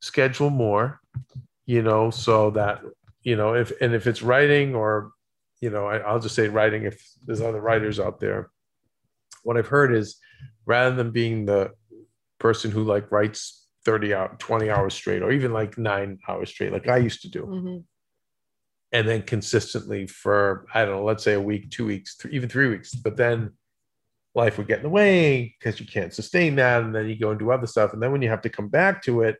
schedule 0.00 0.50
more, 0.50 1.00
you 1.66 1.82
know, 1.82 2.10
so 2.10 2.50
that 2.50 2.82
you 3.28 3.36
know 3.36 3.54
if 3.54 3.72
and 3.80 3.94
if 3.94 4.06
it's 4.06 4.22
writing 4.22 4.74
or 4.74 5.10
you 5.60 5.68
know 5.68 5.86
I, 5.86 5.98
i'll 5.98 6.20
just 6.20 6.34
say 6.34 6.48
writing 6.48 6.84
if 6.84 7.06
there's 7.26 7.42
other 7.42 7.60
writers 7.60 8.00
out 8.00 8.20
there 8.20 8.50
what 9.42 9.58
i've 9.58 9.66
heard 9.66 9.94
is 9.94 10.16
rather 10.68 10.94
than 10.94 11.10
being 11.10 11.46
the 11.46 11.72
person 12.38 12.70
who 12.70 12.84
like 12.84 13.10
writes 13.10 13.66
30 13.84 14.14
hours 14.14 14.36
20 14.38 14.70
hours 14.70 14.94
straight 14.94 15.22
or 15.22 15.32
even 15.32 15.52
like 15.52 15.78
nine 15.78 16.18
hours 16.28 16.50
straight 16.50 16.72
like 16.72 16.86
i 16.88 16.98
used 16.98 17.22
to 17.22 17.30
do. 17.30 17.42
Mhm. 17.46 17.84
and 18.92 19.08
then 19.08 19.22
consistently 19.22 20.06
for 20.06 20.66
i 20.74 20.84
don't 20.84 20.94
know 20.96 21.04
let's 21.04 21.24
say 21.24 21.34
a 21.34 21.40
week 21.50 21.70
two 21.70 21.86
weeks 21.86 22.16
th- 22.16 22.32
even 22.34 22.48
three 22.48 22.68
weeks. 22.68 22.94
But 22.94 23.16
then 23.16 23.38
life 24.34 24.56
would 24.58 24.68
get 24.68 24.78
in 24.78 24.84
the 24.84 24.96
way 25.02 25.54
because 25.58 25.80
you 25.80 25.86
can't 25.86 26.14
sustain 26.14 26.54
that 26.56 26.82
and 26.84 26.94
then 26.94 27.08
you 27.08 27.18
go 27.18 27.30
and 27.30 27.40
do 27.40 27.50
other 27.50 27.66
stuff. 27.66 27.92
And 27.92 28.00
then 28.02 28.12
when 28.12 28.22
you 28.22 28.28
have 28.28 28.42
to 28.42 28.50
come 28.50 28.68
back 28.68 29.02
to 29.04 29.22
it 29.22 29.36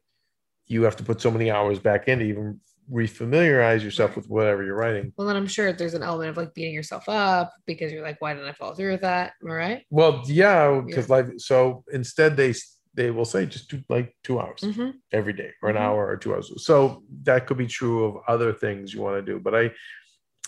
you 0.66 0.82
have 0.82 0.96
to 0.96 1.04
put 1.04 1.20
so 1.20 1.30
many 1.30 1.50
hours 1.50 1.78
back 1.78 2.08
in 2.08 2.18
to 2.18 2.24
even 2.32 2.60
refamiliarize 2.90 3.82
yourself 3.82 4.16
with 4.16 4.28
whatever 4.28 4.64
you're 4.64 4.74
writing 4.76 5.12
Well, 5.16 5.26
then 5.26 5.36
I'm 5.36 5.46
sure 5.46 5.72
there's 5.72 5.94
an 5.94 6.02
element 6.02 6.30
of 6.30 6.36
like 6.36 6.54
beating 6.54 6.74
yourself 6.74 7.08
up 7.08 7.52
because 7.66 7.92
you're 7.92 8.02
like, 8.02 8.20
why 8.20 8.34
didn't 8.34 8.48
I 8.48 8.52
follow 8.52 8.74
through 8.74 8.92
with 8.92 9.02
that? 9.02 9.32
I 9.42 9.46
right? 9.52 9.86
well 9.90 10.22
yeah 10.26 10.80
because 10.84 11.08
life 11.10 11.28
so 11.38 11.84
instead 11.92 12.36
they 12.36 12.54
they 12.94 13.10
will 13.10 13.24
say 13.24 13.46
just 13.46 13.70
do 13.70 13.82
like 13.88 14.16
two 14.24 14.40
hours 14.40 14.60
Mm-hmm. 14.62 14.90
every 15.12 15.32
day 15.34 15.50
or 15.62 15.68
an 15.70 15.76
Mhm. 15.76 15.80
hour 15.80 16.06
or 16.08 16.16
two 16.16 16.32
hours. 16.34 16.50
So 16.64 17.04
that 17.24 17.46
could 17.46 17.58
be 17.58 17.66
true 17.66 18.04
of 18.06 18.16
other 18.26 18.52
things 18.52 18.92
you 18.92 19.02
want 19.02 19.24
to 19.24 19.32
do. 19.32 19.38
But 19.38 19.54
I, 19.54 19.70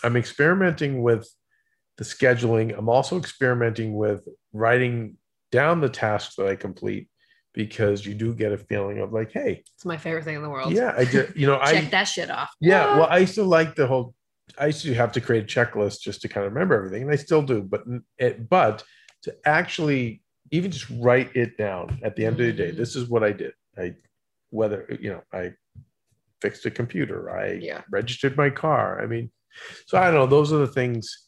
I'm 0.03 0.17
experimenting 0.17 1.03
with 1.03 1.29
the 1.99 2.05
scheduling. 2.05 2.77
I'm 2.77 2.89
also 2.89 3.19
experimenting 3.19 3.95
with 3.95 4.27
writing 4.53 5.17
down 5.53 5.81
the 5.83 5.91
tasks 5.91 6.37
that 6.37 6.47
I 6.49 6.57
complete 6.57 7.09
because 7.55 8.07
you 8.07 8.15
do 8.15 8.35
get 8.35 8.53
a 8.53 8.59
feeling 8.59 8.99
of 8.99 9.13
like, 9.13 9.33
hey, 9.33 9.63
It's 9.75 9.85
my 9.85 9.97
favorite 9.97 10.25
thing 10.25 10.37
in 10.37 10.43
the 10.43 10.49
world. 10.51 10.73
yeah, 10.73 10.95
I 10.97 11.05
just 11.05 11.37
you 11.37 11.47
know 11.47 11.59
Check 11.65 11.85
I 11.87 11.91
that 11.91 12.05
shit 12.05 12.31
off. 12.31 12.51
yeah, 12.61 12.87
What? 12.87 12.97
well, 12.99 13.09
I 13.11 13.19
used 13.19 13.35
to 13.37 13.45
like 13.45 13.75
the 13.75 13.87
whole. 13.87 14.15
I 14.59 14.67
used 14.67 14.83
to 14.83 14.95
have 14.95 15.13
to 15.13 15.21
create 15.21 15.45
a 15.45 15.47
checklist 15.47 16.01
just 16.01 16.23
to 16.23 16.29
kind 16.29 16.45
of 16.47 16.53
remember 16.53 16.75
everything, 16.75 17.03
and 17.03 17.11
I 17.11 17.17
still 17.17 17.43
do. 17.43 17.63
But 17.63 17.85
it, 18.19 18.49
but 18.49 18.83
to 19.23 19.35
actually 19.45 20.23
even 20.51 20.71
just 20.71 20.87
write 20.99 21.35
it 21.37 21.57
down 21.57 22.01
at 22.03 22.17
the 22.17 22.27
end 22.27 22.41
of 22.41 22.47
the 22.47 22.53
day, 22.53 22.71
this 22.73 22.97
is 22.97 23.09
what 23.09 23.23
I 23.23 23.33
did. 23.33 23.53
I 23.79 23.95
whether 24.51 24.87
you 25.01 25.11
know 25.11 25.23
I 25.33 25.53
fixed 26.41 26.67
a 26.67 26.71
computer, 26.71 27.31
I 27.31 27.53
Yeah. 27.53 27.83
registered 27.91 28.37
my 28.37 28.51
car. 28.51 29.01
I 29.03 29.07
mean, 29.07 29.31
so 29.87 29.99
I 29.99 30.07
don't 30.07 30.15
know. 30.15 30.27
Those 30.27 30.53
are 30.53 30.59
the 30.59 30.67
things 30.67 31.27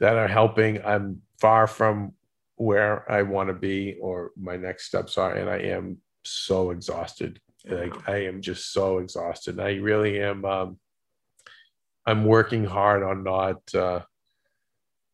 that 0.00 0.16
are 0.16 0.28
helping. 0.28 0.84
I'm 0.84 1.22
far 1.40 1.66
from 1.66 2.12
where 2.56 3.10
I 3.10 3.22
want 3.22 3.48
to 3.48 3.54
be 3.54 3.96
or 4.00 4.30
my 4.36 4.56
next 4.56 4.86
steps 4.86 5.18
are, 5.18 5.34
and 5.34 5.50
I 5.50 5.58
am 5.58 5.98
so 6.24 6.70
exhausted. 6.70 7.40
Like 7.66 8.08
I 8.08 8.26
am 8.26 8.42
just 8.42 8.72
so 8.72 8.98
exhausted. 8.98 9.58
I 9.58 9.76
really 9.76 10.20
am. 10.20 10.44
Um, 10.44 10.78
I'm 12.06 12.26
working 12.26 12.64
hard 12.64 13.02
on 13.02 13.24
not 13.24 13.74
uh, 13.74 14.00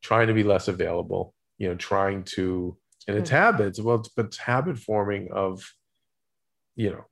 trying 0.03 0.26
to 0.26 0.34
be 0.34 0.43
less 0.43 0.66
available. 0.66 1.34
You 1.59 1.68
know, 1.68 1.74
trying 1.76 2.24
to, 2.24 2.76
and 3.07 3.18
it's 3.18 3.30
habits. 3.30 3.78
Well, 3.78 3.97
it's, 3.97 4.09
but 4.09 4.26
it's 4.26 4.38
habit 4.38 4.78
forming 4.78 5.28
of, 5.30 5.62
you 6.74 6.91
know, 6.91 7.05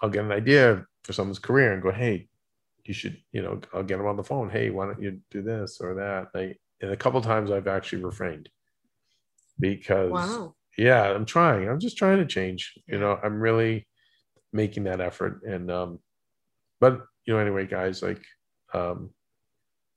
I'll 0.00 0.08
get 0.08 0.24
an 0.24 0.32
idea 0.32 0.86
for 1.04 1.12
someone's 1.12 1.38
career 1.38 1.74
and 1.74 1.82
go, 1.82 1.92
hey, 1.92 2.28
you 2.84 2.94
should, 2.94 3.18
you 3.32 3.42
know, 3.42 3.60
I'll 3.74 3.82
get 3.82 3.98
them 3.98 4.06
on 4.06 4.16
the 4.16 4.24
phone. 4.24 4.48
Hey, 4.48 4.70
why 4.70 4.86
don't 4.86 5.02
you 5.02 5.20
do 5.30 5.42
this 5.42 5.78
or 5.80 5.94
that? 5.94 6.28
I, 6.34 6.54
and 6.80 6.90
a 6.90 6.96
couple 6.96 7.20
times 7.20 7.50
I've 7.50 7.68
actually 7.68 8.02
refrained 8.02 8.48
because 9.60 10.10
Wow. 10.10 10.54
yeah 10.78 11.02
i'm 11.12 11.24
trying 11.26 11.68
i'm 11.68 11.78
just 11.80 11.96
trying 11.96 12.18
to 12.18 12.26
change 12.26 12.72
you 12.86 12.98
know 12.98 13.18
i'm 13.22 13.40
really 13.40 13.86
making 14.52 14.84
that 14.84 15.00
effort 15.00 15.42
and 15.44 15.70
um 15.70 15.98
but 16.80 17.00
you 17.26 17.34
know 17.34 17.38
anyway 17.40 17.66
guys 17.66 18.02
like 18.02 18.22
um 18.74 19.10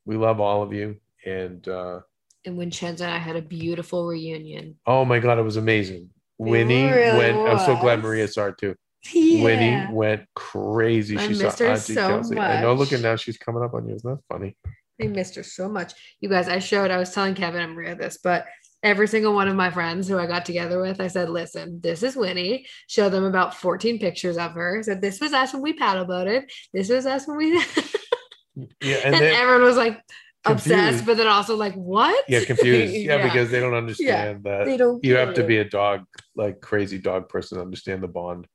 we 0.05 0.15
love 0.17 0.39
all 0.39 0.61
of 0.61 0.73
you 0.73 0.97
and 1.25 1.67
uh 1.67 1.99
And 2.45 2.59
Vincenzo 2.59 3.05
and 3.05 3.13
I 3.13 3.17
had 3.17 3.35
a 3.37 3.41
beautiful 3.41 4.05
reunion. 4.05 4.75
oh 4.85 5.05
my 5.05 5.19
god 5.19 5.39
it 5.39 5.43
was 5.43 5.57
amazing 5.57 6.03
It 6.03 6.09
winnie 6.37 6.83
really 6.91 7.17
went 7.17 7.47
i'm 7.47 7.59
so 7.59 7.75
glad 7.75 7.95
was. 7.99 8.03
maria 8.03 8.27
saw 8.27 8.47
it 8.47 8.57
too 8.57 8.75
Yeah. 9.13 9.43
winnie 9.43 9.87
went 9.91 10.23
crazy 10.35 11.17
I 11.17 11.27
she 11.27 11.33
saw 11.33 11.43
missed 11.45 11.59
her 11.59 11.65
auntie 11.67 11.95
so 11.95 12.07
kelsey 12.07 12.39
i 12.39 12.61
know 12.61 12.73
looking 12.73 13.01
now 13.01 13.15
she's 13.15 13.37
coming 13.37 13.63
up 13.63 13.73
on 13.73 13.87
you 13.87 13.95
isn't 13.95 14.09
that 14.09 14.21
funny 14.31 14.55
I 15.01 15.07
missed 15.07 15.35
her 15.35 15.43
so 15.43 15.67
much. 15.67 15.91
You 16.21 16.29
guys, 16.29 16.47
I 16.47 16.59
showed, 16.59 16.91
I 16.91 16.97
was 16.97 17.11
telling 17.13 17.33
Kevin 17.33 17.61
and 17.61 17.73
Maria 17.73 17.95
this, 17.95 18.19
but 18.23 18.45
every 18.83 19.07
single 19.07 19.33
one 19.33 19.47
of 19.47 19.55
my 19.55 19.71
friends 19.71 20.07
who 20.07 20.19
I 20.19 20.27
got 20.27 20.45
together 20.45 20.79
with, 20.79 20.99
I 20.99 21.07
said, 21.07 21.29
listen, 21.29 21.79
this 21.81 22.03
is 22.03 22.15
Winnie. 22.15 22.67
Show 22.87 23.09
them 23.09 23.23
about 23.23 23.55
14 23.55 23.97
pictures 23.97 24.37
of 24.37 24.51
her. 24.51 24.83
Said, 24.83 25.01
this 25.01 25.21
was 25.21 25.31
us 25.33 25.53
when 25.53 25.61
we 25.61 25.73
paddle 25.73 26.05
boated. 26.05 26.51
This 26.73 26.89
was 26.89 27.05
us 27.05 27.25
when 27.25 27.37
we, 27.37 27.53
yeah 28.55 28.97
and, 28.97 29.15
and 29.15 29.15
then 29.15 29.33
everyone 29.35 29.63
was 29.63 29.77
like 29.77 30.01
obsessed, 30.45 31.05
but 31.05 31.15
then 31.15 31.27
also 31.27 31.55
like, 31.55 31.73
what? 31.75 32.23
yeah 32.27 32.43
confused 32.43 32.93
yeah, 32.97 33.15
Yeah. 33.15 33.23
because 33.23 33.49
they 33.49 33.61
don't 33.61 33.73
understand 33.73 34.43
that 34.43 34.65
they 34.65 34.75
don't 34.75 35.03
you 35.03 35.15
have 35.15 35.33
to 35.35 35.43
be 35.43 35.57
a 35.57 35.63
dog 35.63 36.05
like 36.35 36.59
crazy 36.59 36.97
dog 36.97 37.29
person 37.29 37.57
to 37.57 37.61
understand 37.63 38.03
the 38.03 38.07
bond 38.09 38.47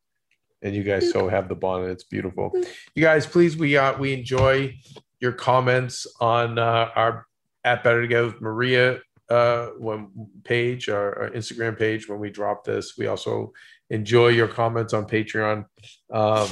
and 0.60 0.74
you 0.74 0.82
guys 0.82 1.10
so 1.10 1.28
have 1.28 1.48
the 1.48 1.54
bond 1.54 1.84
and 1.84 1.92
it's 1.92 2.04
beautiful 2.04 2.52
you 2.94 3.02
guys 3.02 3.26
please 3.26 3.56
we 3.56 3.76
uh 3.76 3.96
we 3.96 4.12
enjoy 4.12 4.74
your 5.20 5.32
comments 5.32 6.06
on 6.20 6.58
uh 6.58 6.90
our 6.94 7.26
at 7.64 7.82
better 7.82 8.02
together 8.02 8.26
with 8.26 8.40
maria 8.40 8.98
uh 9.30 9.66
when 9.78 10.08
page 10.44 10.88
our, 10.88 11.18
our 11.22 11.30
instagram 11.30 11.78
page 11.78 12.08
when 12.08 12.18
we 12.18 12.30
drop 12.30 12.64
this 12.64 12.96
we 12.96 13.06
also 13.06 13.52
enjoy 13.90 14.28
your 14.28 14.48
comments 14.48 14.92
on 14.94 15.04
patreon 15.06 15.64
um 16.12 16.48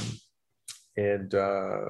and 0.97 1.35
uh 1.35 1.89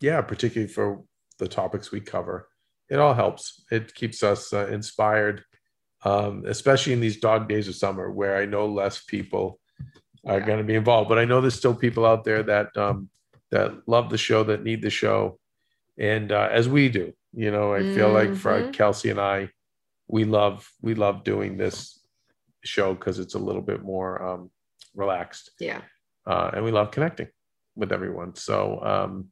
yeah 0.00 0.20
particularly 0.20 0.70
for 0.72 1.02
the 1.38 1.48
topics 1.48 1.90
we 1.90 2.00
cover 2.00 2.48
it 2.90 2.98
all 2.98 3.14
helps 3.14 3.64
it 3.70 3.94
keeps 3.94 4.22
us 4.22 4.52
uh, 4.52 4.66
inspired 4.68 5.44
um, 6.04 6.44
especially 6.46 6.92
in 6.92 7.00
these 7.00 7.18
dog 7.18 7.48
days 7.48 7.66
of 7.66 7.74
summer 7.74 8.08
where 8.08 8.36
I 8.36 8.44
know 8.46 8.66
less 8.66 9.02
people 9.04 9.58
are 10.24 10.38
Yeah. 10.38 10.46
going 10.46 10.58
to 10.58 10.64
be 10.64 10.76
involved. 10.76 11.08
But 11.08 11.18
I 11.18 11.24
know 11.24 11.40
there's 11.40 11.56
still 11.56 11.74
people 11.74 12.06
out 12.06 12.22
there 12.22 12.44
that 12.44 12.76
um, 12.76 13.10
that 13.50 13.72
love 13.88 14.08
the 14.08 14.16
show, 14.16 14.44
that 14.44 14.62
need 14.62 14.80
the 14.80 14.90
show, 14.90 15.40
and 15.98 16.30
uh, 16.30 16.48
as 16.52 16.68
we 16.68 16.88
do, 16.88 17.12
you 17.32 17.50
know, 17.50 17.74
I 17.74 17.82
feel 17.82 18.12
like 18.12 18.36
for 18.36 18.62
Mhm. 18.62 18.72
Kelsey 18.72 19.10
and 19.10 19.20
I, 19.20 19.50
we 20.08 20.24
love 20.24 20.68
we 20.82 20.94
love 20.94 21.22
doing 21.24 21.56
this 21.56 22.00
show 22.64 22.94
because 22.94 23.18
it's 23.18 23.34
a 23.34 23.38
little 23.38 23.62
bit 23.62 23.82
more 23.82 24.22
um, 24.22 24.50
relaxed, 24.94 25.50
Yeah. 25.60 25.82
uh, 26.26 26.50
and 26.54 26.64
we 26.64 26.70
love 26.70 26.90
connecting 26.90 27.28
with 27.76 27.92
everyone. 27.92 28.34
So. 28.34 28.80
Um, 28.82 29.28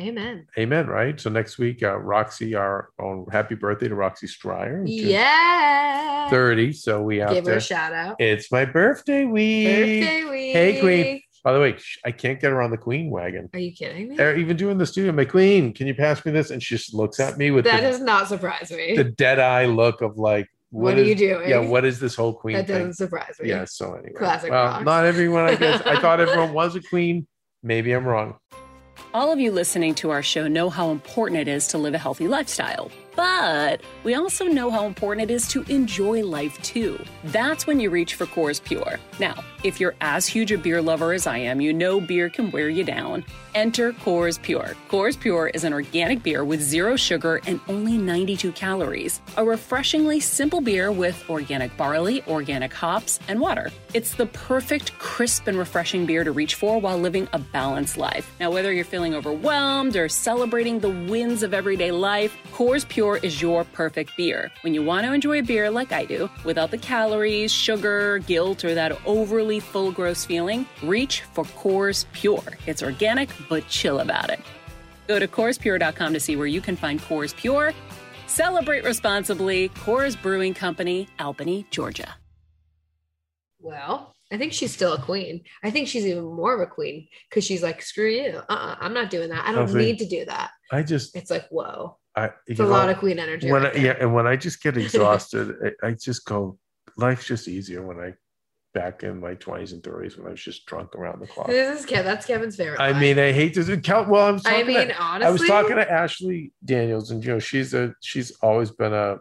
Amen. 0.00 0.46
Amen. 0.56 0.86
Right. 0.86 1.18
So 1.18 1.28
next 1.28 1.58
week, 1.58 1.82
uh, 1.82 1.96
Roxy, 1.96 2.54
our 2.54 2.90
own 3.00 3.26
happy 3.32 3.56
birthday 3.56 3.88
to 3.88 3.96
Roxy 3.96 4.28
Stryer. 4.28 4.84
Yeah. 4.86 6.30
30. 6.30 6.72
So 6.72 7.02
we 7.02 7.16
have 7.16 7.30
Give 7.30 7.44
her 7.46 7.54
a 7.54 7.60
shout 7.60 7.92
out. 7.92 8.14
It's 8.20 8.52
my 8.52 8.64
birthday 8.64 9.24
week. 9.24 9.66
Birthday 9.66 10.24
week. 10.24 10.52
Hey, 10.52 10.80
Queen. 10.80 11.20
By 11.44 11.52
the 11.52 11.60
way, 11.60 11.76
I 12.04 12.10
can't 12.10 12.40
get 12.40 12.50
her 12.50 12.60
on 12.60 12.70
the 12.70 12.76
Queen 12.76 13.10
wagon. 13.10 13.48
Are 13.52 13.58
you 13.58 13.72
kidding 13.72 14.08
me? 14.08 14.18
Or 14.20 14.34
even 14.34 14.56
doing 14.56 14.78
the 14.78 14.86
studio. 14.86 15.12
My 15.12 15.24
Queen, 15.24 15.72
can 15.72 15.86
you 15.86 15.94
pass 15.94 16.24
me 16.24 16.32
this? 16.32 16.50
And 16.50 16.62
she 16.62 16.76
just 16.76 16.94
looks 16.94 17.20
at 17.20 17.38
me 17.38 17.50
with 17.50 17.64
That 17.64 17.82
the, 17.82 17.90
does 17.90 18.00
not 18.00 18.28
surprise 18.28 18.70
me. 18.70 18.96
the 18.96 19.04
dead 19.04 19.38
eye 19.38 19.66
look 19.66 20.00
of 20.02 20.18
like, 20.18 20.48
what, 20.70 20.98
is, 20.98 21.06
are 21.06 21.08
you 21.08 21.14
doing? 21.14 21.48
Yeah, 21.48 21.60
what 21.60 21.84
is 21.84 21.98
this 21.98 22.14
whole 22.14 22.34
Queen 22.34 22.56
that 22.56 22.66
doesn't 22.66 22.94
surprise 22.94 23.36
me. 23.40 23.48
Yeah. 23.48 23.64
So 23.64 23.94
anyway, 23.94 24.12
Classic 24.16 24.50
well, 24.50 24.80
Rox. 24.80 24.84
not 24.84 25.06
everyone. 25.06 25.44
I 25.44 25.54
guess 25.54 25.80
I 25.82 25.98
thought 26.00 26.20
everyone 26.26 26.52
was 26.52 26.76
a 26.76 26.82
queen. 26.82 27.26
Maybe 27.62 27.92
I'm 27.92 28.04
wrong. 28.06 28.36
All 29.14 29.32
of 29.32 29.40
you 29.40 29.50
listening 29.50 29.94
to 29.96 30.10
our 30.10 30.22
show 30.22 30.48
know 30.48 30.68
how 30.68 30.90
important 30.90 31.40
it 31.40 31.48
is 31.48 31.66
to 31.68 31.78
live 31.78 31.94
a 31.94 31.98
healthy 31.98 32.28
lifestyle. 32.28 32.90
But 33.16 33.80
we 34.04 34.14
also 34.14 34.44
know 34.44 34.70
how 34.70 34.84
important 34.86 35.30
it 35.30 35.32
is 35.32 35.48
to 35.48 35.62
enjoy 35.62 36.22
life 36.22 36.60
too. 36.62 37.02
That's 37.24 37.66
when 37.66 37.80
you 37.80 37.90
reach 37.90 38.14
for 38.14 38.26
Coors 38.26 38.62
Pure. 38.62 39.00
Now, 39.18 39.42
if 39.64 39.80
you're 39.80 39.94
as 40.00 40.26
huge 40.26 40.52
a 40.52 40.58
beer 40.58 40.80
lover 40.80 41.12
as 41.12 41.26
I 41.26 41.38
am, 41.38 41.60
you 41.60 41.72
know 41.72 42.00
beer 42.00 42.30
can 42.30 42.50
wear 42.50 42.68
you 42.68 42.84
down. 42.84 43.24
Enter 43.54 43.92
Coors 43.92 44.40
Pure. 44.40 44.76
Coors 44.88 45.18
Pure 45.18 45.48
is 45.48 45.64
an 45.64 45.72
organic 45.72 46.22
beer 46.22 46.44
with 46.44 46.62
zero 46.62 46.94
sugar 46.94 47.40
and 47.46 47.60
only 47.66 47.98
92 47.98 48.52
calories. 48.52 49.20
A 49.36 49.44
refreshingly 49.44 50.20
simple 50.20 50.60
beer 50.60 50.92
with 50.92 51.28
organic 51.28 51.76
barley, 51.76 52.22
organic 52.28 52.72
hops, 52.72 53.18
and 53.26 53.40
water. 53.40 53.72
It's 53.94 54.14
the 54.14 54.26
perfect, 54.26 54.96
crisp, 54.98 55.48
and 55.48 55.58
refreshing 55.58 56.06
beer 56.06 56.22
to 56.22 56.30
reach 56.30 56.54
for 56.54 56.78
while 56.78 56.98
living 56.98 57.26
a 57.32 57.38
balanced 57.38 57.96
life. 57.96 58.32
Now, 58.38 58.52
whether 58.52 58.72
you're 58.72 58.84
feeling 58.84 59.14
overwhelmed 59.14 59.96
or 59.96 60.08
celebrating 60.08 60.78
the 60.78 60.90
wins 60.90 61.42
of 61.42 61.52
everyday 61.52 61.90
life, 61.90 62.36
Coors 62.52 62.88
Pure 62.88 63.18
is 63.24 63.42
your 63.42 63.64
perfect 63.64 64.16
beer. 64.16 64.52
When 64.60 64.74
you 64.74 64.84
want 64.84 65.04
to 65.06 65.12
enjoy 65.12 65.40
a 65.40 65.42
beer 65.42 65.70
like 65.70 65.90
I 65.90 66.04
do, 66.04 66.30
without 66.44 66.70
the 66.70 66.78
calories, 66.78 67.50
sugar, 67.50 68.18
guilt, 68.20 68.64
or 68.64 68.74
that 68.74 68.98
overly 69.04 69.47
full, 69.58 69.90
gross 69.90 70.26
feeling, 70.26 70.66
reach 70.82 71.22
for 71.32 71.44
Coors 71.44 72.04
Pure. 72.12 72.42
It's 72.66 72.82
organic, 72.82 73.30
but 73.48 73.66
chill 73.68 74.00
about 74.00 74.28
it. 74.28 74.40
Go 75.08 75.18
to 75.18 75.26
CoorsPure.com 75.26 76.12
to 76.12 76.20
see 76.20 76.36
where 76.36 76.46
you 76.46 76.60
can 76.60 76.76
find 76.76 77.00
Coors 77.00 77.34
Pure. 77.34 77.72
Celebrate 78.26 78.84
responsibly. 78.84 79.70
Coors 79.70 80.20
Brewing 80.20 80.52
Company, 80.52 81.08
Albany, 81.18 81.66
Georgia. 81.70 82.14
Well, 83.60 84.14
I 84.30 84.36
think 84.36 84.52
she's 84.52 84.72
still 84.72 84.92
a 84.92 85.00
queen. 85.00 85.42
I 85.64 85.70
think 85.70 85.88
she's 85.88 86.06
even 86.06 86.24
more 86.24 86.54
of 86.54 86.60
a 86.60 86.66
queen 86.70 87.08
because 87.28 87.44
she's 87.44 87.62
like, 87.62 87.80
screw 87.80 88.10
you. 88.10 88.42
Uh-uh, 88.48 88.76
I'm 88.78 88.92
not 88.92 89.08
doing 89.10 89.30
that. 89.30 89.46
I 89.46 89.52
don't 89.52 89.66
Kelsey, 89.66 89.78
need 89.78 89.98
to 90.00 90.06
do 90.06 90.24
that. 90.26 90.50
I 90.70 90.82
just, 90.82 91.16
It's 91.16 91.30
like, 91.30 91.48
whoa. 91.48 91.96
I, 92.14 92.30
It's 92.46 92.58
you 92.58 92.64
a 92.64 92.66
lot 92.66 92.90
of 92.90 92.98
queen 92.98 93.18
energy. 93.18 93.50
when 93.50 93.62
right 93.62 93.74
I, 93.76 93.78
yeah, 93.78 93.96
and 93.98 94.12
when 94.12 94.26
I 94.26 94.36
just 94.36 94.62
get 94.62 94.76
exhausted, 94.76 95.56
I, 95.82 95.88
I 95.88 95.92
just 95.92 96.24
go. 96.24 96.58
Life's 96.96 97.26
just 97.26 97.46
easier 97.48 97.80
when 97.86 97.98
I 98.00 98.12
back 98.74 99.02
in 99.02 99.18
my 99.20 99.34
twenties 99.34 99.72
and 99.72 99.82
thirties 99.82 100.16
when 100.16 100.26
I 100.26 100.30
was 100.30 100.42
just 100.42 100.66
drunk 100.66 100.94
around 100.94 101.20
the 101.20 101.26
clock. 101.26 101.46
This 101.46 101.80
is 101.80 101.86
Kev. 101.86 102.04
That's 102.04 102.26
Kevin's 102.26 102.56
favorite. 102.56 102.80
I 102.80 102.90
line. 102.92 103.00
mean, 103.00 103.18
I 103.18 103.32
hate 103.32 103.54
to 103.54 103.76
count. 103.80 104.08
Well, 104.08 104.24
I 104.26 104.30
was 104.30 104.42
I 104.46 104.62
mean, 104.62 104.88
to, 104.88 104.96
honestly, 105.02 105.26
I 105.26 105.30
was 105.30 105.46
talking 105.46 105.76
to 105.76 105.90
Ashley 105.90 106.52
Daniels, 106.64 107.10
and 107.10 107.24
you 107.24 107.30
know, 107.32 107.38
she's 107.38 107.74
a 107.74 107.94
she's 108.02 108.30
always 108.42 108.70
been 108.70 108.92
a, 108.92 109.16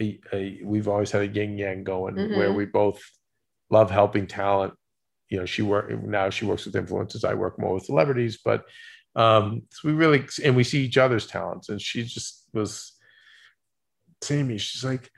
a, 0.00 0.20
a 0.32 0.60
we've 0.64 0.88
always 0.88 1.10
had 1.10 1.22
a 1.22 1.28
yin 1.28 1.56
yang 1.56 1.84
going 1.84 2.16
where 2.16 2.50
Mhm. 2.50 2.56
we 2.56 2.66
both 2.66 3.00
love 3.70 3.90
helping 3.90 4.26
talent. 4.26 4.74
You 5.30 5.38
know, 5.40 5.46
she 5.46 5.62
work 5.62 5.90
now. 6.04 6.30
She 6.30 6.44
works 6.44 6.66
with 6.66 6.74
influencers. 6.74 7.24
I 7.24 7.34
work 7.34 7.58
more 7.58 7.74
with 7.74 7.84
celebrities, 7.84 8.38
but 8.44 8.64
um, 9.16 9.62
so 9.70 9.88
we 9.88 9.94
really 9.94 10.24
and 10.44 10.56
we 10.56 10.64
see 10.64 10.84
each 10.84 10.98
other's 10.98 11.26
talents. 11.26 11.68
And 11.68 11.80
she 11.80 12.02
just 12.02 12.48
was 12.52 12.92
saying 14.22 14.46
to 14.46 14.52
me, 14.52 14.58
she's 14.58 14.84
like, 14.84 15.10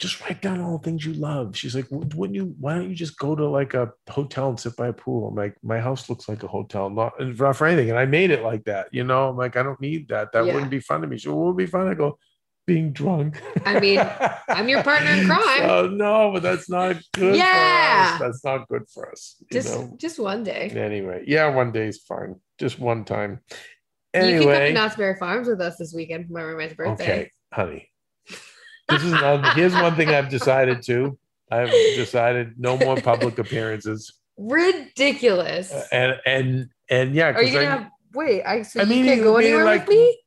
just 0.00 0.20
write 0.22 0.42
down 0.42 0.60
all 0.60 0.78
the 0.78 0.84
things 0.84 1.06
you 1.06 1.12
love. 1.14 1.56
She's 1.56 1.74
like, 1.74 1.86
wouldn't 1.90 2.34
you? 2.34 2.54
Why 2.58 2.74
don't 2.74 2.88
you 2.88 2.96
just 2.96 3.16
go 3.16 3.36
to 3.36 3.46
like 3.48 3.74
a 3.74 3.92
hotel 4.10 4.48
and 4.50 4.58
sit 4.58 4.76
by 4.76 4.88
a 4.88 4.92
pool? 4.92 5.28
I'm 5.28 5.34
like, 5.36 5.56
my 5.62 5.78
house 5.80 6.08
looks 6.10 6.28
like 6.28 6.42
a 6.42 6.48
hotel, 6.48 6.90
not, 6.90 7.20
uh, 7.20 7.24
not 7.26 7.56
for 7.56 7.66
anything. 7.66 7.90
And 7.90 7.98
I 7.98 8.04
made 8.04 8.30
it 8.30 8.42
like 8.42 8.64
that, 8.64 8.88
you 8.92 9.04
know. 9.04 9.28
I'm 9.28 9.36
like, 9.36 9.56
I 9.56 9.62
don't 9.62 9.80
need 9.80 10.08
that. 10.08 10.32
That 10.32 10.46
Yeah. 10.46 10.52
wouldn't 10.54 10.70
be 10.70 10.80
fun 10.80 11.00
to 11.02 11.06
me. 11.06 11.16
So 11.18 11.34
what 11.34 11.46
would 11.46 11.56
be 11.56 11.66
fun? 11.66 11.86
I 11.86 11.94
go, 11.94 12.18
being 12.66 12.92
drunk. 12.92 13.40
I 13.64 13.78
mean, 13.78 14.00
I'm 14.48 14.68
your 14.68 14.82
partner 14.82 15.10
in 15.12 15.26
crime. 15.26 15.70
Oh 15.70 15.86
no, 15.86 16.32
but 16.32 16.42
that's 16.42 16.68
not 16.68 16.96
good 17.12 17.36
Yeah. 17.36 18.06
for 18.08 18.14
us. 18.14 18.18
That's 18.18 18.44
not 18.44 18.66
good 18.68 18.88
for 18.92 19.10
us. 19.12 19.36
You 19.42 19.46
just 19.60 19.68
know? 19.78 19.94
just 19.96 20.18
one 20.18 20.42
day. 20.42 20.70
Anyway, 20.74 21.24
yeah, 21.26 21.48
one 21.54 21.70
day 21.72 21.86
is 21.86 22.02
fine. 22.02 22.36
Just 22.58 22.80
one 22.80 23.04
time. 23.04 23.40
Anyway, 24.12 24.32
you 24.32 24.40
can 24.40 24.52
come 24.52 24.62
to 24.66 24.72
Knott's 24.72 24.96
Berry 24.96 25.16
Farms 25.16 25.46
with 25.48 25.60
us 25.60 25.76
this 25.76 25.92
weekend 25.94 26.26
for 26.26 26.32
my 26.32 26.42
roommate's 26.42 26.74
birthday. 26.74 27.04
okay, 27.04 27.30
honey. 27.52 27.90
This 28.88 29.02
is 29.02 29.12
another, 29.12 29.48
here's 29.50 29.72
one 29.74 29.94
thing 29.96 30.10
I've 30.10 30.28
decided 30.28 30.82
to. 30.82 31.18
I've 31.50 31.70
decided 31.70 32.54
no 32.58 32.76
more 32.76 32.96
public 32.96 33.38
appearances. 33.38 34.12
Ridiculous. 34.38 35.72
Uh, 35.72 35.86
And 35.92 36.20
and 36.26 36.68
and 36.90 37.14
yeah, 37.14 37.30
Are 37.30 37.42
you 37.42 37.52
gonna 37.52 37.66
I- 37.66 37.70
have 37.70 37.90
wait? 38.14 38.42
I 38.44 38.62
so 38.62 38.80
I 38.80 38.82
you 38.84 38.88
mean, 38.90 39.04
can't 39.06 39.22
go 39.22 39.36
anywhere 39.36 39.64
like- 39.64 39.86
with 39.86 39.96
me? 39.96 40.18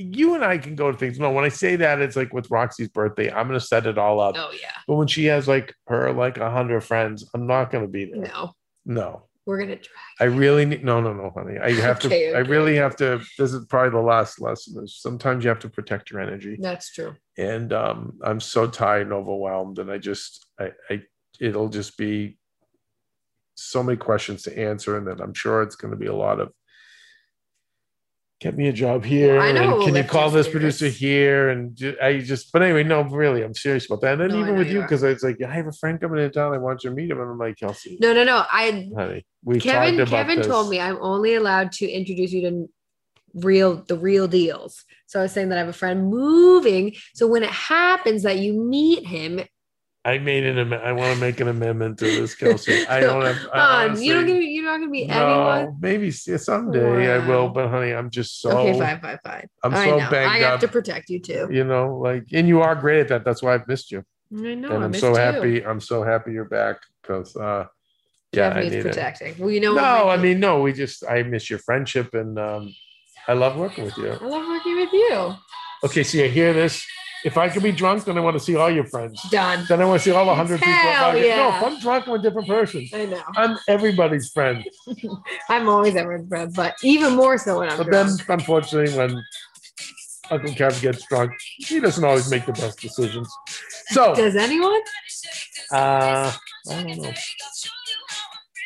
you 0.00 0.34
and 0.36 0.44
I 0.44 0.58
can 0.58 0.76
go 0.76 0.92
to 0.92 0.96
things. 0.96 1.18
No, 1.18 1.30
when 1.32 1.44
I 1.44 1.48
say 1.48 1.74
that, 1.74 2.00
it's 2.00 2.14
like 2.14 2.32
with 2.32 2.48
Roxy's 2.52 2.88
birthday, 2.88 3.32
I'm 3.32 3.48
gonna 3.48 3.58
set 3.58 3.84
it 3.86 3.98
all 3.98 4.20
up. 4.20 4.36
Oh 4.38 4.52
yeah. 4.60 4.70
But 4.86 4.94
when 4.94 5.08
she 5.08 5.24
has 5.26 5.48
like 5.48 5.74
her 5.88 6.12
like 6.12 6.36
a 6.38 6.50
hundred 6.50 6.82
friends, 6.82 7.28
I'm 7.34 7.46
not 7.48 7.70
gonna 7.72 7.88
be 7.88 8.04
there. 8.04 8.20
No, 8.32 8.52
No. 8.84 9.27
We're 9.48 9.58
gonna 9.58 9.76
drag. 9.76 9.86
I 10.20 10.24
really 10.24 10.66
need 10.66 10.84
no 10.84 11.00
no 11.00 11.14
no 11.14 11.32
honey. 11.34 11.58
I 11.58 11.72
have 11.80 12.04
Okay, 12.04 12.32
to 12.32 12.36
I 12.36 12.40
really 12.40 12.76
have 12.76 12.94
to 12.96 13.18
this 13.38 13.54
is 13.54 13.64
probably 13.64 13.98
the 13.98 14.04
last 14.06 14.42
lesson 14.42 14.84
is 14.84 15.00
sometimes 15.00 15.42
you 15.42 15.48
have 15.48 15.58
to 15.60 15.70
protect 15.70 16.10
your 16.10 16.20
energy. 16.20 16.58
That's 16.60 16.92
true. 16.92 17.16
And 17.38 17.72
um 17.72 18.18
I'm 18.22 18.40
so 18.40 18.66
tired 18.66 19.02
and 19.06 19.12
overwhelmed 19.14 19.78
and 19.78 19.90
I 19.90 19.96
just 19.96 20.46
I, 20.60 20.72
I 20.90 21.00
it'll 21.40 21.70
just 21.70 21.96
be 21.96 22.36
so 23.54 23.82
many 23.82 23.96
questions 23.96 24.42
to 24.42 24.56
answer 24.56 24.98
and 24.98 25.06
then 25.08 25.18
I'm 25.18 25.32
sure 25.34 25.62
it's 25.62 25.76
gonna 25.76 25.96
be 25.96 26.06
a 26.08 26.14
lot 26.14 26.40
of 26.40 26.52
get 28.40 28.56
me 28.56 28.68
a 28.68 28.72
job 28.72 29.04
here 29.04 29.38
I 29.40 29.50
know 29.52 29.74
and 29.74 29.82
can 29.84 29.96
you 29.96 30.04
call 30.04 30.30
this 30.30 30.48
producer 30.48 30.88
here 30.88 31.48
and 31.48 31.74
ju- 31.76 31.96
I 32.00 32.18
just 32.18 32.52
but 32.52 32.62
anyway 32.62 32.84
no 32.84 33.02
really 33.02 33.42
I'm 33.42 33.54
serious 33.54 33.86
about 33.86 34.00
that 34.02 34.12
and 34.12 34.20
then 34.20 34.28
No, 34.30 34.36
I 34.36 34.40
even 34.42 34.54
know 34.54 34.58
with 34.60 34.68
you 34.68 34.74
you 34.74 34.78
are. 34.80 34.82
because 34.82 35.02
it's 35.02 35.24
like 35.24 35.42
I 35.42 35.52
have 35.52 35.66
a 35.66 35.72
friend 35.72 36.00
coming 36.00 36.18
into 36.22 36.30
town 36.30 36.54
I 36.54 36.58
want 36.58 36.84
you 36.84 36.90
to 36.90 36.96
meet 36.96 37.10
him 37.10 37.20
and 37.20 37.30
I'm 37.30 37.38
like 37.38 37.58
Kelsey 37.58 37.98
No, 38.00 38.12
no, 38.12 38.22
no. 38.24 38.44
I 38.50 38.88
honey 38.96 39.26
we 39.44 39.58
Kevin 39.60 39.96
talked 39.98 40.08
about 40.08 40.18
Kevin 40.18 40.38
this. 40.38 40.46
told 40.46 40.70
me 40.70 40.78
I'm 40.80 40.98
only 41.00 41.34
allowed 41.34 41.72
to 41.72 41.88
introduce 41.90 42.32
you 42.32 42.42
to 42.42 42.70
real 43.34 43.84
the 43.86 43.96
real 43.98 44.26
deals. 44.28 44.84
So 45.06 45.20
I 45.20 45.22
was 45.24 45.32
saying 45.32 45.48
that 45.50 45.56
I 45.56 45.60
have 45.60 45.68
a 45.68 45.72
friend 45.72 46.08
moving. 46.08 46.94
So 47.14 47.26
when 47.26 47.42
it 47.42 47.50
happens 47.50 48.22
that 48.22 48.38
you 48.38 48.52
meet 48.54 49.06
him, 49.06 49.40
I 50.04 50.18
made 50.18 50.44
an 50.46 50.58
am- 50.58 50.72
I 50.72 50.92
want 50.92 51.12
to 51.14 51.20
make 51.20 51.40
an 51.40 51.48
amendment 51.48 51.98
to 51.98 52.04
this, 52.04 52.34
Kelsey. 52.34 52.86
I 52.86 53.00
don't 53.08 53.22
have. 53.22 53.36
I 53.52 53.58
on 53.58 53.84
honestly- 53.90 54.06
you 54.06 54.14
don't 54.14 54.26
get 54.26 54.42
you're 54.42 54.64
not 54.64 54.78
gonna 54.78 54.86
meet 54.90 55.08
no, 55.08 55.14
anyone. 55.58 55.76
maybe 55.80 56.10
someday 56.10 57.12
I 57.14 57.26
will, 57.26 57.48
but 57.50 57.68
honey, 57.68 57.92
I'm 57.92 58.08
just 58.08 58.40
so. 58.40 58.50
okay, 58.58 58.78
fine, 58.78 59.00
fine, 59.00 59.18
fine. 59.24 59.46
I'm 59.62 59.74
I 59.74 59.84
so 59.84 59.98
know. 59.98 60.10
banged 60.10 60.30
I 60.30 60.38
have 60.38 60.54
up. 60.54 60.60
to 60.60 60.68
protect 60.68 61.10
you 61.10 61.20
too. 61.20 61.48
You 61.50 61.64
know, 61.64 61.96
like, 61.98 62.24
and 62.32 62.46
you 62.48 62.62
are 62.62 62.74
great 62.74 63.00
at 63.00 63.08
that. 63.08 63.24
That's 63.24 63.42
why 63.42 63.54
I've 63.54 63.66
missed 63.68 63.90
you, 63.90 64.02
I 64.34 64.54
know. 64.54 64.70
and 64.70 64.84
I'm 64.84 64.94
so 64.94 65.10
you. 65.10 65.16
happy. 65.16 65.64
I'm 65.66 65.80
so 65.80 66.02
happy 66.02 66.32
you're 66.32 66.44
back 66.48 66.76
because, 67.02 67.36
uh, 67.36 67.66
yeah, 68.32 68.50
Jeff 68.50 68.56
I 68.56 68.60
need 68.62 68.72
it. 68.74 68.82
protecting. 68.84 69.34
Well, 69.38 69.50
you 69.50 69.60
know. 69.60 69.74
No, 69.74 70.08
I 70.08 70.16
mean, 70.16 70.38
no. 70.40 70.60
We 70.62 70.72
just, 70.72 71.04
I 71.04 71.22
miss 71.24 71.50
your 71.50 71.58
friendship, 71.58 72.14
and 72.14 72.38
um, 72.38 72.72
I 73.26 73.32
love 73.34 73.56
working 73.56 73.84
with 73.84 73.96
you. 73.98 74.10
I 74.12 74.24
love 74.24 74.46
working 74.46 74.76
with 74.76 74.92
you. 74.92 75.34
Okay, 75.84 76.02
so 76.02 76.18
you 76.18 76.28
hear 76.30 76.52
this? 76.54 76.86
If 77.24 77.36
I 77.36 77.48
could 77.48 77.62
be 77.62 77.72
drunk, 77.72 78.04
then 78.04 78.16
I 78.16 78.20
want 78.20 78.34
to 78.34 78.40
see 78.40 78.54
all 78.54 78.70
your 78.70 78.84
friends. 78.84 79.20
Done. 79.30 79.64
Then 79.68 79.82
I 79.82 79.84
want 79.84 80.00
to 80.00 80.04
see 80.04 80.12
all 80.14 80.24
the 80.24 80.34
hundred 80.34 80.60
people. 80.60 80.72
Hell 80.72 81.12
No, 81.12 81.18
if 81.18 81.62
I'm 81.62 81.78
drunk, 81.80 82.06
I'm 82.06 82.14
a 82.14 82.18
different 82.18 82.46
person. 82.46 82.88
I 82.92 83.06
know. 83.06 83.22
I'm 83.36 83.58
everybody's 83.66 84.30
friend. 84.30 84.64
I'm 85.48 85.68
always 85.68 85.96
everyone's 85.96 86.28
friend, 86.28 86.52
but 86.54 86.76
even 86.82 87.16
more 87.16 87.36
so 87.36 87.58
when 87.58 87.70
I'm 87.70 87.76
drunk. 87.76 87.90
But 87.90 88.26
then, 88.28 88.38
unfortunately, 88.38 88.96
when 88.96 89.24
Uncle 90.30 90.50
Kev 90.50 90.80
gets 90.80 91.04
drunk, 91.06 91.32
he 91.56 91.80
doesn't 91.80 92.04
always 92.04 92.30
make 92.30 92.46
the 92.46 92.52
best 92.52 92.78
decisions. 92.80 93.28
So, 93.88 94.14
Does 94.14 94.36
anyone? 94.36 94.80
uh, 95.72 96.32
I 96.70 96.82
don't 96.82 96.98
know. 96.98 97.12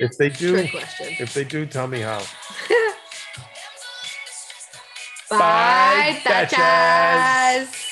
If 0.00 0.18
they 0.18 0.28
do, 0.28 0.56
if 0.56 1.32
they 1.32 1.44
do, 1.44 1.64
tell 1.64 1.86
me 1.86 2.00
how. 2.00 2.18
Bye, 5.30 6.20
Bye, 6.24 6.46
Thatchers. 6.46 7.91